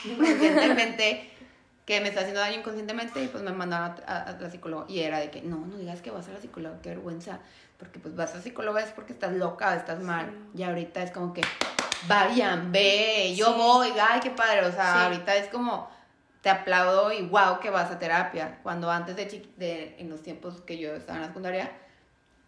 inconscientemente, 0.04 1.30
que 1.84 2.00
me 2.00 2.08
está 2.08 2.20
haciendo 2.20 2.40
daño 2.40 2.58
inconscientemente 2.58 3.22
y 3.22 3.28
pues 3.28 3.42
me 3.42 3.52
mandaron 3.52 3.96
a, 4.06 4.12
a- 4.12 4.22
a 4.30 4.32
la 4.40 4.50
psicóloga 4.50 4.86
y 4.88 5.00
era 5.00 5.18
de 5.18 5.30
que 5.30 5.42
no, 5.42 5.56
no 5.66 5.76
digas 5.76 6.00
que 6.00 6.10
vas 6.10 6.28
a 6.28 6.32
la 6.32 6.40
psicóloga, 6.40 6.78
qué 6.82 6.90
vergüenza, 6.90 7.40
porque 7.78 7.98
pues 7.98 8.14
vas 8.16 8.32
a 8.32 8.36
la 8.36 8.42
psicóloga 8.42 8.80
es 8.80 8.90
porque 8.92 9.12
estás 9.12 9.32
loca, 9.32 9.74
estás 9.74 10.00
mal. 10.00 10.30
Y 10.54 10.62
ahorita 10.62 11.02
es 11.02 11.10
como 11.10 11.32
que, 11.32 11.42
vayan, 12.06 12.72
ve, 12.72 13.34
yo 13.36 13.46
Sí. 13.46 13.52
voy, 13.56 13.92
ay, 14.00 14.20
qué 14.20 14.30
padre, 14.30 14.64
o 14.66 14.72
sea, 14.72 14.92
Sí. 14.94 14.98
ahorita 15.04 15.36
es 15.36 15.48
como 15.48 15.90
te 16.42 16.50
aplaudo 16.50 17.12
y 17.12 17.22
wow 17.22 17.60
que 17.60 17.70
vas 17.70 17.90
a 17.90 17.98
terapia. 17.98 18.60
Cuando 18.62 18.90
antes 18.90 19.16
de, 19.16 19.46
de 19.56 19.96
en 19.98 20.08
los 20.08 20.22
tiempos 20.22 20.60
que 20.62 20.78
yo 20.78 20.94
estaba 20.94 21.16
en 21.16 21.22
la 21.22 21.28
secundaria, 21.28 21.70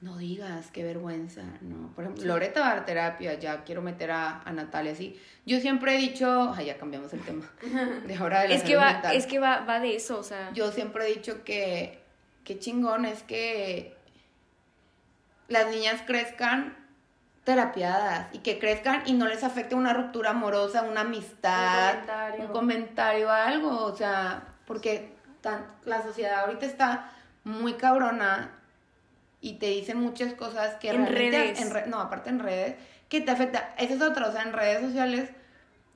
no 0.00 0.16
digas, 0.16 0.70
qué 0.72 0.82
vergüenza, 0.82 1.42
no. 1.60 1.92
Por 1.94 2.04
ejemplo, 2.04 2.24
Loreta 2.26 2.60
va 2.60 2.72
a 2.72 2.74
dar 2.74 2.84
terapia, 2.84 3.34
ya 3.34 3.62
quiero 3.62 3.82
meter 3.82 4.10
a, 4.10 4.42
a 4.42 4.52
Natalia 4.52 4.92
así. 4.92 5.16
Yo 5.46 5.60
siempre 5.60 5.94
he 5.94 5.98
dicho, 5.98 6.52
ay, 6.56 6.66
ya 6.66 6.76
cambiamos 6.76 7.12
el 7.12 7.20
tema. 7.20 7.48
De 8.06 8.16
ahora 8.16 8.42
de 8.42 8.48
la 8.48 8.54
Es 8.54 8.64
que 8.64 8.74
va, 8.74 9.00
es 9.12 9.26
que 9.26 9.38
va, 9.38 9.60
va 9.60 9.78
de 9.78 9.94
eso, 9.94 10.18
o 10.18 10.24
sea. 10.24 10.52
Yo 10.54 10.72
siempre 10.72 11.06
he 11.06 11.14
dicho 11.14 11.44
que 11.44 12.00
qué 12.42 12.58
chingón 12.58 13.04
es 13.04 13.22
que 13.22 13.96
las 15.46 15.70
niñas 15.70 16.02
crezcan 16.04 16.81
terapiadas 17.44 18.28
y 18.32 18.38
que 18.38 18.58
crezcan 18.58 19.02
y 19.06 19.14
no 19.14 19.26
les 19.26 19.42
afecte 19.42 19.74
una 19.74 19.92
ruptura 19.92 20.30
amorosa, 20.30 20.82
una 20.82 21.00
amistad, 21.00 21.94
Un 21.94 22.00
comentario. 22.00 22.44
un 22.44 22.52
comentario, 22.52 23.30
algo, 23.30 23.84
o 23.84 23.96
sea, 23.96 24.42
porque 24.66 25.12
tan, 25.40 25.66
la 25.84 26.02
sociedad 26.02 26.40
ahorita 26.40 26.66
está 26.66 27.10
muy 27.44 27.74
cabrona 27.74 28.52
y 29.40 29.54
te 29.54 29.66
dicen 29.66 29.98
muchas 29.98 30.34
cosas 30.34 30.76
que 30.76 30.90
En 30.90 31.06
redes. 31.06 31.60
en 31.60 31.70
re- 31.72 31.86
no, 31.88 32.00
aparte 32.00 32.30
en 32.30 32.38
redes, 32.38 32.76
que 33.08 33.20
te 33.20 33.32
afecta. 33.32 33.74
Esa 33.76 33.94
es 33.94 34.02
otra, 34.02 34.28
o 34.28 34.32
sea, 34.32 34.42
en 34.42 34.52
redes 34.52 34.80
sociales 34.80 35.30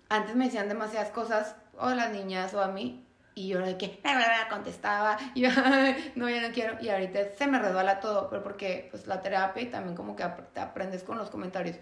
antes 0.09 0.35
me 0.35 0.47
decían 0.47 0.69
demasiadas 0.69 1.11
cosas, 1.11 1.55
o 1.79 1.87
a 1.87 1.95
las 1.95 2.11
niñas 2.11 2.53
o 2.55 2.61
a 2.63 2.69
mí, 2.69 3.06
y 3.37 3.49
yo 3.49 3.59
era 3.59 3.66
de 3.66 3.77
que 3.77 4.01
contestaba, 4.49 5.18
y 5.35 5.42
yo, 5.42 5.51
"Ay, 5.62 6.12
no, 6.16 6.29
ya 6.29 6.40
no 6.40 6.53
quiero, 6.55 6.79
y 6.81 6.88
ahorita 6.88 7.35
se 7.37 7.46
me 7.46 7.59
resbala 7.59 8.01
todo, 8.01 8.31
pero 8.31 8.42
porque 8.42 8.88
pues 8.90 9.07
la 9.07 9.20
terapia 9.20 9.62
y 9.62 9.66
también 9.66 9.94
como 9.94 10.16
que 10.16 10.25
te 10.55 10.61
aprendes 10.61 11.05
con 11.05 11.18
los 11.18 11.29
comentarios. 11.31 11.77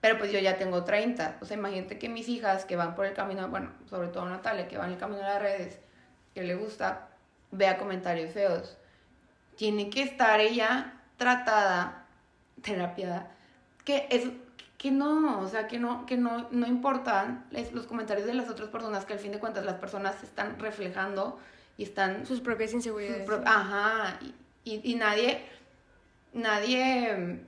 Pero 0.00 0.16
pues 0.18 0.30
yo 0.30 0.38
ya 0.38 0.56
tengo 0.58 0.84
30, 0.84 1.38
o 1.40 1.44
sea, 1.44 1.56
imagínate 1.56 1.98
que 1.98 2.08
mis 2.08 2.28
hijas 2.28 2.64
que 2.64 2.76
van 2.76 2.94
por 2.94 3.06
el 3.06 3.14
camino, 3.14 3.48
bueno, 3.48 3.72
sobre 3.90 4.08
todo 4.08 4.26
Natalia, 4.26 4.68
que 4.68 4.78
va 4.78 4.86
en 4.86 4.92
el 4.92 4.98
camino 4.98 5.18
de 5.22 5.24
las 5.28 5.42
redes, 5.42 5.80
que 6.34 6.44
le 6.44 6.54
gusta, 6.54 7.08
vea 7.50 7.78
comentarios 7.78 8.32
feos. 8.32 8.78
Tiene 9.56 9.90
que 9.90 10.02
estar 10.02 10.38
ella 10.38 10.94
tratada, 11.16 12.06
terapiada, 12.62 13.28
que 13.84 14.06
es 14.10 14.28
que 14.78 14.90
no, 14.90 15.40
o 15.40 15.48
sea, 15.48 15.66
que 15.68 15.78
no, 15.78 16.04
que 16.06 16.16
no, 16.16 16.48
no 16.50 16.66
importan 16.66 17.46
los 17.72 17.86
comentarios 17.86 18.26
de 18.26 18.34
las 18.34 18.48
otras 18.50 18.68
personas, 18.68 19.04
que 19.06 19.14
al 19.14 19.18
fin 19.18 19.32
de 19.32 19.38
cuentas 19.38 19.64
las 19.64 19.76
personas 19.76 20.16
se 20.20 20.26
están 20.26 20.58
reflejando 20.58 21.38
y 21.78 21.82
están 21.84 22.26
Sus 22.26 22.40
propias 22.40 22.72
inseguridades. 22.74 23.24
Pro- 23.24 23.42
Ajá, 23.46 24.18
y, 24.20 24.34
y- 24.70 24.80
y 24.92 24.94
nadie, 24.96 25.40
nadie 26.32 27.16
mm, 27.16 27.40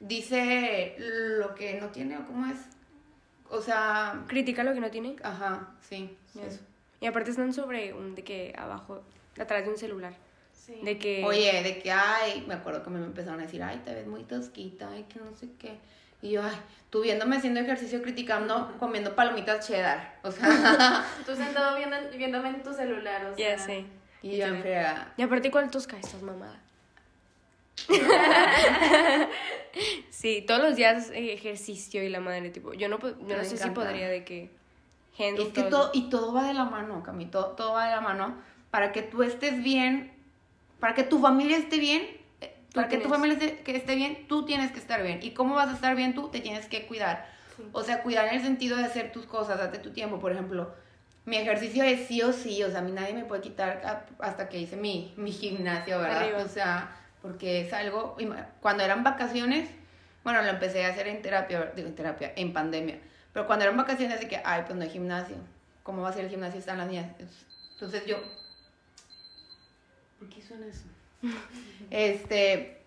dice 0.00 0.94
lo 0.98 1.54
que 1.54 1.80
no 1.80 1.88
tiene 1.88 2.18
o 2.18 2.26
cómo 2.26 2.46
es. 2.46 2.58
O 3.50 3.60
sea, 3.60 4.24
Critica 4.26 4.64
lo 4.64 4.74
que 4.74 4.80
no 4.80 4.90
tiene. 4.90 5.16
ajá, 5.22 5.68
sí, 5.80 6.16
eso. 6.40 6.60
Y 7.00 7.06
aparte 7.06 7.30
están 7.30 7.52
sobre 7.52 7.92
un 7.92 8.14
de 8.14 8.24
que 8.24 8.54
abajo, 8.56 9.02
atrás 9.38 9.64
de 9.64 9.70
un 9.70 9.78
celular. 9.78 10.14
Sí. 10.52 10.80
De 10.82 10.98
que. 10.98 11.22
Oye, 11.24 11.62
de 11.62 11.78
que, 11.80 11.92
ay, 11.92 12.44
me 12.48 12.54
acuerdo 12.54 12.82
que 12.82 12.90
me 12.90 12.98
empezaron 13.04 13.38
a 13.38 13.44
decir, 13.44 13.62
ay, 13.62 13.80
te 13.84 13.94
ves 13.94 14.06
muy 14.06 14.24
tosquita, 14.24 14.88
ay, 14.90 15.04
que 15.04 15.20
no 15.20 15.32
sé 15.36 15.48
qué. 15.58 15.78
Y 16.22 16.30
yo, 16.30 16.42
ay, 16.42 16.56
tú 16.90 17.02
viéndome 17.02 17.36
haciendo 17.36 17.60
ejercicio, 17.60 18.02
criticando, 18.02 18.74
comiendo 18.78 19.14
palomitas 19.14 19.66
cheddar. 19.66 20.18
O 20.22 20.30
sea, 20.30 21.04
Tú 21.26 21.36
sentado 21.36 21.76
viendo, 21.76 21.96
viéndome 22.16 22.48
en 22.48 22.62
tu 22.62 22.72
celular, 22.72 23.26
o 23.26 23.36
sea. 23.36 23.56
Ya 23.56 23.62
sé. 23.62 23.84
y 24.22 24.36
yo 24.36 24.46
en 24.46 24.60
friega. 24.60 25.12
Y 25.16 25.22
aparte, 25.22 25.50
¿cuál 25.50 25.70
tosca 25.70 25.96
estás 25.98 26.22
mamada? 26.22 26.60
sí, 30.10 30.42
todos 30.46 30.62
los 30.62 30.76
días 30.76 31.10
ejercicio 31.12 32.02
y 32.02 32.08
la 32.08 32.20
madre, 32.20 32.50
tipo, 32.50 32.72
yo 32.72 32.88
no, 32.88 32.98
yo 32.98 33.14
no 33.18 33.36
Me 33.36 33.44
sé 33.44 33.56
si 33.56 33.70
podría 33.70 34.08
de 34.08 34.24
que 34.24 34.50
Es 35.18 35.48
que 35.48 35.62
todo. 35.62 35.68
todo, 35.68 35.90
y 35.92 36.08
todo 36.08 36.32
va 36.32 36.44
de 36.48 36.54
la 36.54 36.64
mano, 36.64 37.02
Cami, 37.02 37.26
todo, 37.26 37.48
todo 37.48 37.74
va 37.74 37.86
de 37.86 37.90
la 37.94 38.00
mano 38.00 38.36
para 38.70 38.92
que 38.92 39.02
tú 39.02 39.22
estés 39.22 39.62
bien, 39.62 40.12
para 40.80 40.94
que 40.94 41.02
tu 41.02 41.18
familia 41.20 41.58
esté 41.58 41.78
bien, 41.78 42.02
para 42.76 42.88
que 42.88 42.98
tu 42.98 43.08
familia 43.08 43.36
esté, 43.36 43.58
que 43.58 43.76
esté 43.76 43.96
bien, 43.96 44.28
tú 44.28 44.44
tienes 44.44 44.70
que 44.70 44.78
estar 44.78 45.02
bien. 45.02 45.18
¿Y 45.22 45.32
cómo 45.32 45.54
vas 45.54 45.70
a 45.70 45.72
estar 45.72 45.96
bien 45.96 46.14
tú? 46.14 46.28
Te 46.28 46.40
tienes 46.40 46.66
que 46.66 46.86
cuidar. 46.86 47.26
O 47.72 47.82
sea, 47.82 48.02
cuidar 48.02 48.28
en 48.28 48.34
el 48.36 48.42
sentido 48.42 48.76
de 48.76 48.84
hacer 48.84 49.12
tus 49.12 49.24
cosas, 49.24 49.58
date 49.58 49.78
tu 49.78 49.90
tiempo. 49.90 50.20
Por 50.20 50.30
ejemplo, 50.30 50.74
mi 51.24 51.36
ejercicio 51.36 51.82
es 51.82 52.06
sí 52.06 52.22
o 52.22 52.32
sí, 52.32 52.62
o 52.62 52.70
sea, 52.70 52.80
a 52.80 52.82
mí 52.82 52.92
nadie 52.92 53.14
me 53.14 53.24
puede 53.24 53.40
quitar 53.42 54.04
hasta 54.20 54.48
que 54.48 54.58
hice 54.58 54.76
mi, 54.76 55.14
mi 55.16 55.32
gimnasio, 55.32 55.98
¿verdad? 55.98 56.22
Arriba. 56.22 56.38
O 56.38 56.48
sea, 56.48 56.96
porque 57.22 57.62
es 57.62 57.72
algo, 57.72 58.16
cuando 58.60 58.84
eran 58.84 59.02
vacaciones, 59.02 59.68
bueno, 60.22 60.42
lo 60.42 60.48
empecé 60.48 60.84
a 60.84 60.90
hacer 60.90 61.08
en 61.08 61.22
terapia, 61.22 61.72
digo, 61.74 61.88
en 61.88 61.94
terapia, 61.94 62.32
en 62.36 62.52
pandemia. 62.52 62.98
Pero 63.32 63.46
cuando 63.46 63.64
eran 63.64 63.76
vacaciones 63.76 64.20
de 64.20 64.28
que, 64.28 64.40
ay, 64.44 64.62
pues 64.66 64.76
no 64.76 64.82
hay 64.82 64.90
gimnasio. 64.90 65.36
¿Cómo 65.82 66.02
va 66.02 66.10
a 66.10 66.12
ser 66.12 66.24
el 66.24 66.30
gimnasio? 66.30 66.58
Están 66.58 66.78
las 66.78 66.88
niñas. 66.88 67.10
Entonces 67.72 68.04
yo, 68.06 68.16
¿por 70.18 70.28
qué 70.28 70.42
suena 70.42 70.66
eso? 70.66 70.84
este, 71.90 72.78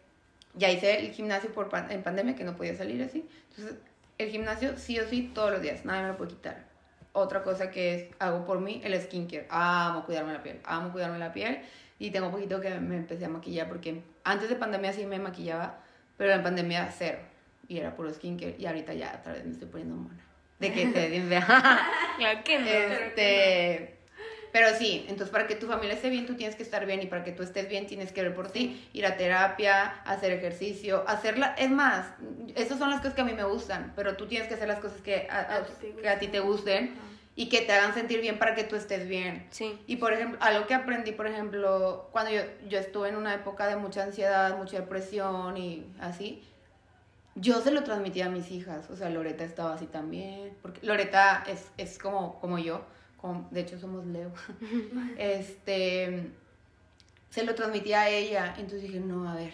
ya 0.53 0.69
hice 0.71 0.99
el 0.99 1.11
gimnasio 1.11 1.51
por 1.51 1.69
pan- 1.69 1.91
en 1.91 2.03
pandemia, 2.03 2.35
que 2.35 2.43
no 2.43 2.55
podía 2.55 2.75
salir 2.75 3.01
así. 3.03 3.27
Entonces, 3.49 3.75
el 4.17 4.29
gimnasio 4.29 4.77
sí 4.77 4.99
o 4.99 5.07
sí 5.07 5.31
todos 5.33 5.51
los 5.51 5.61
días, 5.61 5.85
nadie 5.85 6.03
me 6.03 6.07
lo 6.09 6.17
puede 6.17 6.31
quitar. 6.31 6.65
Otra 7.13 7.41
cosa 7.43 7.71
que 7.71 7.95
es, 7.95 8.05
hago 8.19 8.45
por 8.45 8.59
mí, 8.59 8.81
el 8.83 8.99
skincare. 9.01 9.47
Amo 9.49 10.05
cuidarme 10.05 10.33
la 10.33 10.43
piel, 10.43 10.59
amo 10.63 10.91
cuidarme 10.91 11.17
la 11.19 11.33
piel. 11.33 11.59
Y 11.97 12.11
tengo 12.11 12.31
poquito 12.31 12.61
que 12.61 12.69
me 12.79 12.95
empecé 12.95 13.25
a 13.25 13.29
maquillar 13.29 13.67
porque 13.67 14.01
antes 14.23 14.47
de 14.47 14.55
pandemia 14.55 14.93
sí 14.93 15.05
me 15.05 15.19
maquillaba, 15.19 15.79
pero 16.17 16.33
en 16.33 16.43
pandemia 16.43 16.89
cero. 16.97 17.19
Y 17.67 17.77
era 17.77 17.95
puro 17.95 18.13
skincare. 18.13 18.55
Y 18.57 18.65
ahorita 18.65 18.93
ya 18.93 19.17
otra 19.19 19.33
vez 19.33 19.45
me 19.45 19.51
estoy 19.51 19.67
poniendo 19.67 19.95
mona. 19.95 20.23
De 20.59 20.71
que 20.73 20.87
te 20.87 21.21
fea. 21.21 21.79
Claro 22.17 22.43
que 22.43 22.59
no. 22.59 22.65
Este, 22.67 23.98
pero 24.51 24.69
sí, 24.75 25.05
entonces 25.07 25.29
para 25.29 25.47
que 25.47 25.55
tu 25.55 25.67
familia 25.67 25.95
esté 25.95 26.09
bien, 26.09 26.25
tú 26.25 26.35
tienes 26.35 26.55
que 26.55 26.63
estar 26.63 26.85
bien 26.85 27.01
y 27.01 27.05
para 27.05 27.23
que 27.23 27.31
tú 27.31 27.43
estés 27.43 27.69
bien 27.69 27.87
tienes 27.87 28.11
que 28.11 28.21
ver 28.21 28.35
por 28.35 28.51
ti, 28.51 28.87
ir 28.93 29.05
a 29.05 29.17
terapia, 29.17 30.01
hacer 30.05 30.31
ejercicio, 30.31 31.03
hacerla, 31.07 31.55
es 31.57 31.69
más, 31.69 32.07
esas 32.55 32.79
son 32.79 32.89
las 32.89 32.99
cosas 32.99 33.13
que 33.13 33.21
a 33.21 33.25
mí 33.25 33.33
me 33.33 33.43
gustan, 33.43 33.93
pero 33.95 34.15
tú 34.15 34.27
tienes 34.27 34.47
que 34.47 34.55
hacer 34.55 34.67
las 34.67 34.79
cosas 34.79 35.01
que 35.01 35.27
a, 35.29 35.65
que 36.01 36.09
a 36.09 36.19
ti 36.19 36.27
te 36.27 36.39
gusten 36.39 36.95
y 37.35 37.47
que 37.47 37.61
te 37.61 37.71
hagan 37.71 37.93
sentir 37.93 38.19
bien 38.21 38.37
para 38.37 38.53
que 38.53 38.63
tú 38.63 38.75
estés 38.75 39.07
bien. 39.07 39.47
Sí. 39.51 39.79
Y 39.87 39.95
por 39.95 40.13
ejemplo, 40.13 40.37
algo 40.41 40.67
que 40.67 40.73
aprendí, 40.73 41.11
por 41.13 41.27
ejemplo, 41.27 42.09
cuando 42.11 42.31
yo, 42.31 42.41
yo 42.67 42.79
estuve 42.79 43.09
en 43.09 43.15
una 43.15 43.33
época 43.33 43.67
de 43.67 43.77
mucha 43.77 44.03
ansiedad, 44.03 44.57
mucha 44.57 44.79
depresión 44.79 45.55
y 45.55 45.85
así, 46.01 46.43
yo 47.35 47.61
se 47.61 47.71
lo 47.71 47.83
transmitía 47.83 48.25
a 48.25 48.29
mis 48.29 48.51
hijas. 48.51 48.89
O 48.89 48.95
sea, 48.95 49.09
Loreta 49.09 49.43
estaba 49.43 49.73
así 49.73 49.85
también. 49.85 50.57
Porque 50.61 50.85
Loreta 50.85 51.43
es, 51.47 51.67
es 51.77 51.97
como, 51.97 52.39
como 52.39 52.59
yo. 52.59 52.83
Como- 53.21 53.47
de 53.51 53.61
hecho, 53.61 53.79
somos 53.79 54.05
Leo. 54.05 54.31
este. 55.17 56.31
Se 57.29 57.43
lo 57.43 57.53
transmitía 57.55 58.01
a 58.01 58.09
ella. 58.09 58.55
Entonces 58.57 58.83
dije, 58.83 58.99
no, 58.99 59.29
a 59.29 59.35
ver, 59.35 59.53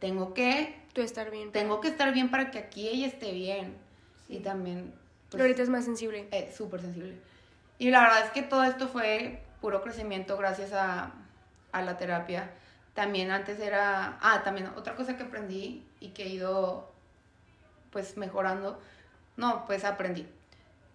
tengo 0.00 0.34
que. 0.34 0.80
Tú 0.92 1.00
estar 1.00 1.30
bien. 1.30 1.52
Tengo 1.52 1.80
que 1.80 1.88
estar 1.88 2.12
bien 2.12 2.30
para 2.30 2.50
que 2.50 2.58
aquí 2.58 2.88
ella 2.88 3.06
esté 3.06 3.32
bien. 3.32 3.76
Y 4.28 4.38
también. 4.40 4.92
pues, 5.30 5.40
Loreta 5.40 5.62
es 5.62 5.68
más 5.68 5.84
sensible. 5.84 6.28
es 6.30 6.54
súper 6.54 6.80
sensible. 6.80 7.14
Y 7.78 7.90
la 7.90 8.02
verdad 8.02 8.24
es 8.26 8.30
que 8.30 8.42
todo 8.42 8.64
esto 8.64 8.88
fue 8.88 9.42
puro 9.60 9.82
crecimiento 9.82 10.36
gracias 10.36 10.72
a, 10.72 11.12
a 11.72 11.82
la 11.82 11.96
terapia. 11.96 12.50
También 12.94 13.30
antes 13.30 13.58
era, 13.58 14.18
ah, 14.20 14.42
también 14.44 14.68
otra 14.76 14.94
cosa 14.94 15.16
que 15.16 15.22
aprendí 15.22 15.84
y 15.98 16.08
que 16.10 16.24
he 16.24 16.28
ido 16.28 16.92
pues 17.90 18.16
mejorando, 18.16 18.80
no, 19.36 19.64
pues 19.66 19.84
aprendí. 19.84 20.26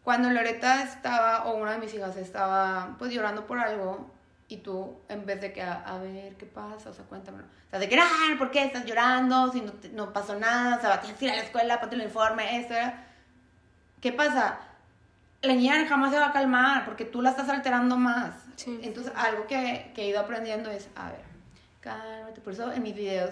Cuando 0.08 0.30
Loreta 0.30 0.84
estaba, 0.84 1.44
o 1.48 1.58
una 1.58 1.74
de 1.74 1.80
mis 1.80 1.94
hijas 1.94 2.16
estaba 2.16 2.96
pues 2.98 3.12
llorando 3.12 3.46
por 3.46 3.60
algo, 3.60 4.10
y 4.48 4.56
tú, 4.56 4.98
en 5.10 5.26
vez 5.26 5.42
de 5.42 5.52
que, 5.52 5.62
a, 5.62 5.82
a 5.86 5.98
ver, 6.00 6.36
¿qué 6.36 6.46
pasa? 6.46 6.92
O 6.92 6.94
sea, 6.94 7.04
cuéntamelo. 7.04 7.44
O 7.44 7.70
sea, 7.70 7.78
de 7.80 7.90
que, 7.90 8.00
"Ah, 8.00 8.36
¿por 8.38 8.50
qué 8.50 8.64
estás 8.64 8.86
llorando? 8.86 9.52
Si 9.52 9.60
no, 9.60 9.74
te- 9.74 9.90
no 9.90 10.14
pasó 10.14 10.40
nada, 10.40 10.78
o 10.78 10.80
sea, 10.80 11.02
tienes 11.02 11.20
que 11.20 11.26
ir 11.26 11.32
a 11.32 11.36
la 11.36 11.42
escuela, 11.42 11.82
ponte 11.82 11.98
el 11.98 12.04
informe, 12.04 12.58
esto. 12.58 12.74
¿Qué 14.00 14.14
pasa? 14.14 14.60
La 15.42 15.52
niña 15.54 15.86
jamás 15.90 16.14
se 16.14 16.20
va 16.20 16.28
a 16.28 16.32
calmar 16.32 16.86
porque 16.86 17.04
tú 17.04 17.22
la 17.22 17.32
estás 17.32 17.50
alterando 17.50 17.98
más. 17.98 18.34
Sí. 18.56 18.80
Entonces, 18.84 19.12
algo 19.14 19.46
que, 19.46 19.92
que 19.94 20.04
he 20.04 20.08
ido 20.08 20.22
aprendiendo 20.22 20.72
es, 20.72 20.88
a 20.96 21.10
ver, 21.12 21.26
cálmate. 21.82 22.40
Por 22.40 22.54
eso 22.54 22.72
en 22.72 22.82
mis 22.82 22.96
videos 22.96 23.32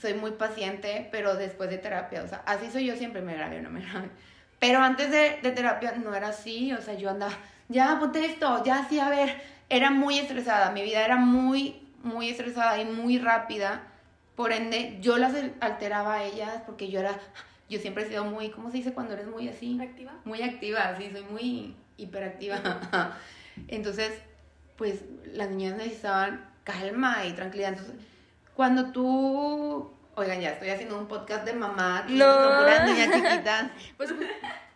soy 0.00 0.14
muy 0.14 0.30
paciente, 0.30 1.08
pero 1.10 1.34
después 1.34 1.68
de 1.70 1.78
terapia, 1.78 2.22
o 2.22 2.28
sea, 2.28 2.40
así 2.46 2.70
soy 2.70 2.86
yo 2.86 2.94
siempre, 2.94 3.20
me 3.20 3.34
grabé 3.34 3.58
o 3.58 3.62
no 3.62 3.70
me 3.70 3.80
grabé. 3.80 4.10
Pero 4.60 4.78
antes 4.78 5.10
de, 5.10 5.40
de 5.42 5.50
terapia 5.50 5.92
no 5.92 6.14
era 6.14 6.28
así, 6.28 6.72
o 6.72 6.80
sea, 6.80 6.94
yo 6.94 7.10
andaba, 7.10 7.32
ya 7.68 7.98
ponte 7.98 8.24
esto, 8.24 8.62
ya 8.62 8.86
sí, 8.88 9.00
a 9.00 9.08
ver, 9.08 9.42
era 9.68 9.90
muy 9.90 10.18
estresada, 10.18 10.70
mi 10.70 10.82
vida 10.82 11.04
era 11.04 11.16
muy, 11.16 11.88
muy 12.04 12.28
estresada 12.28 12.80
y 12.80 12.84
muy 12.84 13.18
rápida, 13.18 13.82
por 14.40 14.52
ende, 14.52 14.96
yo 15.02 15.18
las 15.18 15.34
alteraba 15.60 16.14
a 16.14 16.24
ellas 16.24 16.62
porque 16.64 16.90
yo 16.90 17.00
era, 17.00 17.18
yo 17.68 17.78
siempre 17.78 18.04
he 18.04 18.08
sido 18.08 18.24
muy, 18.24 18.50
¿cómo 18.50 18.70
se 18.70 18.78
dice 18.78 18.94
cuando 18.94 19.12
eres 19.12 19.26
muy 19.26 19.48
así? 19.48 19.78
¿Activa? 19.80 20.12
Muy 20.24 20.42
activa, 20.42 20.94
sí, 20.96 21.10
soy 21.12 21.24
muy 21.24 21.74
hiperactiva. 21.98 23.16
Entonces, 23.68 24.12
pues 24.76 25.02
las 25.26 25.50
niñas 25.50 25.76
necesitaban 25.76 26.48
calma 26.64 27.26
y 27.26 27.32
tranquilidad. 27.32 27.72
Entonces, 27.72 27.96
cuando 28.54 28.92
tú, 28.92 29.90
oigan, 30.16 30.40
ya 30.40 30.50
estoy 30.50 30.70
haciendo 30.70 30.98
un 30.98 31.06
podcast 31.06 31.44
de 31.44 31.52
mamá, 31.54 31.98
aquí, 32.00 32.14
No. 32.14 32.26
con 32.26 32.58
puras 32.58 32.84
niñas 32.86 33.08
chiquitas. 33.12 33.70
Pues, 33.96 34.12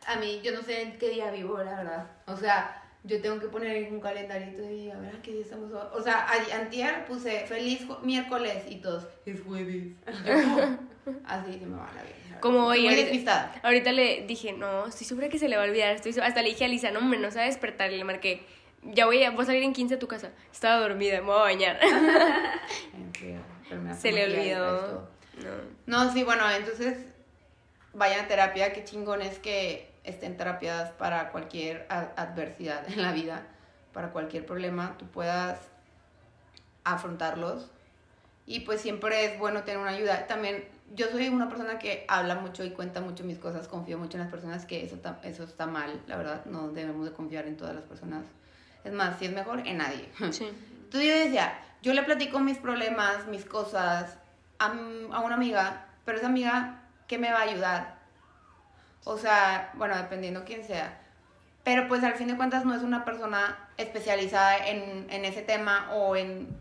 A 0.06 0.16
mí, 0.16 0.40
yo 0.42 0.52
no 0.52 0.62
sé 0.62 0.82
en 0.82 0.98
qué 0.98 1.08
día 1.10 1.30
vivo, 1.30 1.58
la 1.58 1.76
verdad. 1.76 2.06
O 2.26 2.36
sea, 2.36 2.82
yo 3.04 3.20
tengo 3.22 3.38
que 3.40 3.46
poner 3.48 3.90
un 3.92 4.00
calendarito 4.00 4.62
y 4.70 4.90
a 4.90 4.96
ver 4.98 5.16
a 5.16 5.22
qué 5.22 5.32
día 5.32 5.42
estamos. 5.42 5.70
O 5.72 6.02
sea, 6.02 6.26
antier 6.54 7.04
puse 7.06 7.46
feliz 7.46 7.86
miércoles 8.02 8.64
y 8.68 8.76
todos, 8.76 9.06
es 9.26 9.40
jueves. 9.42 9.92
Yo, 10.26 11.12
así 11.26 11.58
se 11.58 11.66
me 11.66 11.76
va 11.76 11.90
la 11.94 12.02
vida. 12.02 12.40
Como 12.40 12.66
hoy, 12.66 12.84
Muy 12.84 12.94
ahorita- 13.00 13.60
ahorita 13.62 13.92
le 13.92 14.24
dije, 14.26 14.52
no, 14.52 14.86
estoy 14.86 15.06
segura 15.06 15.28
que 15.30 15.38
se 15.38 15.48
le 15.48 15.56
va 15.56 15.62
a 15.62 15.66
olvidar. 15.66 15.92
Estoy, 15.94 16.12
hasta 16.22 16.42
le 16.42 16.50
dije 16.50 16.64
a 16.66 16.68
Lisa, 16.68 16.90
no, 16.90 16.98
hombre, 16.98 17.18
no 17.18 17.30
se 17.30 17.36
va 17.38 17.44
a 17.44 17.46
despertar. 17.46 17.90
Y 17.92 17.96
le 17.96 18.04
marqué, 18.04 18.44
ya 18.82 19.06
voy 19.06 19.22
a, 19.22 19.30
voy 19.30 19.42
a 19.42 19.46
salir 19.46 19.62
en 19.62 19.72
15 19.72 19.94
a 19.94 19.98
tu 19.98 20.06
casa. 20.08 20.30
Estaba 20.52 20.80
dormida, 20.80 21.14
me 21.20 21.26
voy 21.26 21.36
a 21.38 21.42
bañar. 21.42 21.78
Me 23.82 23.94
se 23.96 24.12
le 24.12 24.24
olvidó. 24.24 25.08
No. 25.42 26.04
No, 26.04 26.12
sí, 26.12 26.22
bueno, 26.24 26.48
entonces 26.50 26.98
vayan 27.92 28.24
a 28.24 28.28
terapia, 28.28 28.72
qué 28.72 28.84
chingón 28.84 29.22
es 29.22 29.38
que 29.38 29.90
estén 30.04 30.36
terapiadas 30.36 30.90
para 30.92 31.32
cualquier 31.32 31.86
adversidad 31.88 32.86
en 32.90 33.02
la 33.02 33.12
vida, 33.12 33.46
para 33.92 34.10
cualquier 34.10 34.44
problema, 34.44 34.96
tú 34.98 35.06
puedas 35.06 35.58
afrontarlos. 36.84 37.70
Y 38.46 38.60
pues 38.60 38.82
siempre 38.82 39.24
es 39.24 39.38
bueno 39.38 39.62
tener 39.64 39.80
una 39.80 39.92
ayuda. 39.92 40.26
También 40.26 40.68
yo 40.92 41.08
soy 41.08 41.28
una 41.28 41.48
persona 41.48 41.78
que 41.78 42.04
habla 42.08 42.34
mucho 42.34 42.62
y 42.62 42.70
cuenta 42.70 43.00
mucho 43.00 43.24
mis 43.24 43.38
cosas, 43.38 43.68
confío 43.68 43.96
mucho 43.96 44.18
en 44.18 44.24
las 44.24 44.30
personas, 44.30 44.66
que 44.66 44.84
eso, 44.84 44.98
eso 45.22 45.44
está 45.44 45.66
mal, 45.66 46.02
la 46.06 46.18
verdad, 46.18 46.44
no 46.44 46.68
debemos 46.68 47.06
de 47.06 47.12
confiar 47.12 47.46
en 47.46 47.56
todas 47.56 47.74
las 47.74 47.84
personas. 47.84 48.24
Es 48.84 48.92
más, 48.92 49.18
si 49.18 49.24
es 49.24 49.32
mejor, 49.32 49.66
en 49.66 49.78
nadie. 49.78 50.10
Sí. 50.30 50.46
Entonces 50.84 51.08
yo 51.08 51.24
decía, 51.24 51.58
yo 51.82 51.94
le 51.94 52.02
platico 52.02 52.38
mis 52.38 52.58
problemas, 52.58 53.26
mis 53.28 53.46
cosas 53.46 54.18
a, 54.58 54.66
a 54.66 55.20
una 55.20 55.34
amiga, 55.34 55.86
pero 56.04 56.18
esa 56.18 56.26
amiga, 56.26 56.82
¿qué 57.06 57.18
me 57.18 57.32
va 57.32 57.38
a 57.38 57.42
ayudar? 57.42 57.98
O 59.04 59.18
sea, 59.18 59.70
bueno, 59.74 59.96
dependiendo 59.96 60.44
quién 60.44 60.64
sea. 60.64 61.00
Pero 61.62 61.88
pues 61.88 62.04
al 62.04 62.14
fin 62.14 62.28
de 62.28 62.36
cuentas 62.36 62.64
no 62.64 62.74
es 62.74 62.82
una 62.82 63.04
persona 63.04 63.68
especializada 63.76 64.68
en, 64.68 65.06
en 65.10 65.24
ese 65.24 65.42
tema 65.42 65.90
o 65.92 66.14
en 66.14 66.56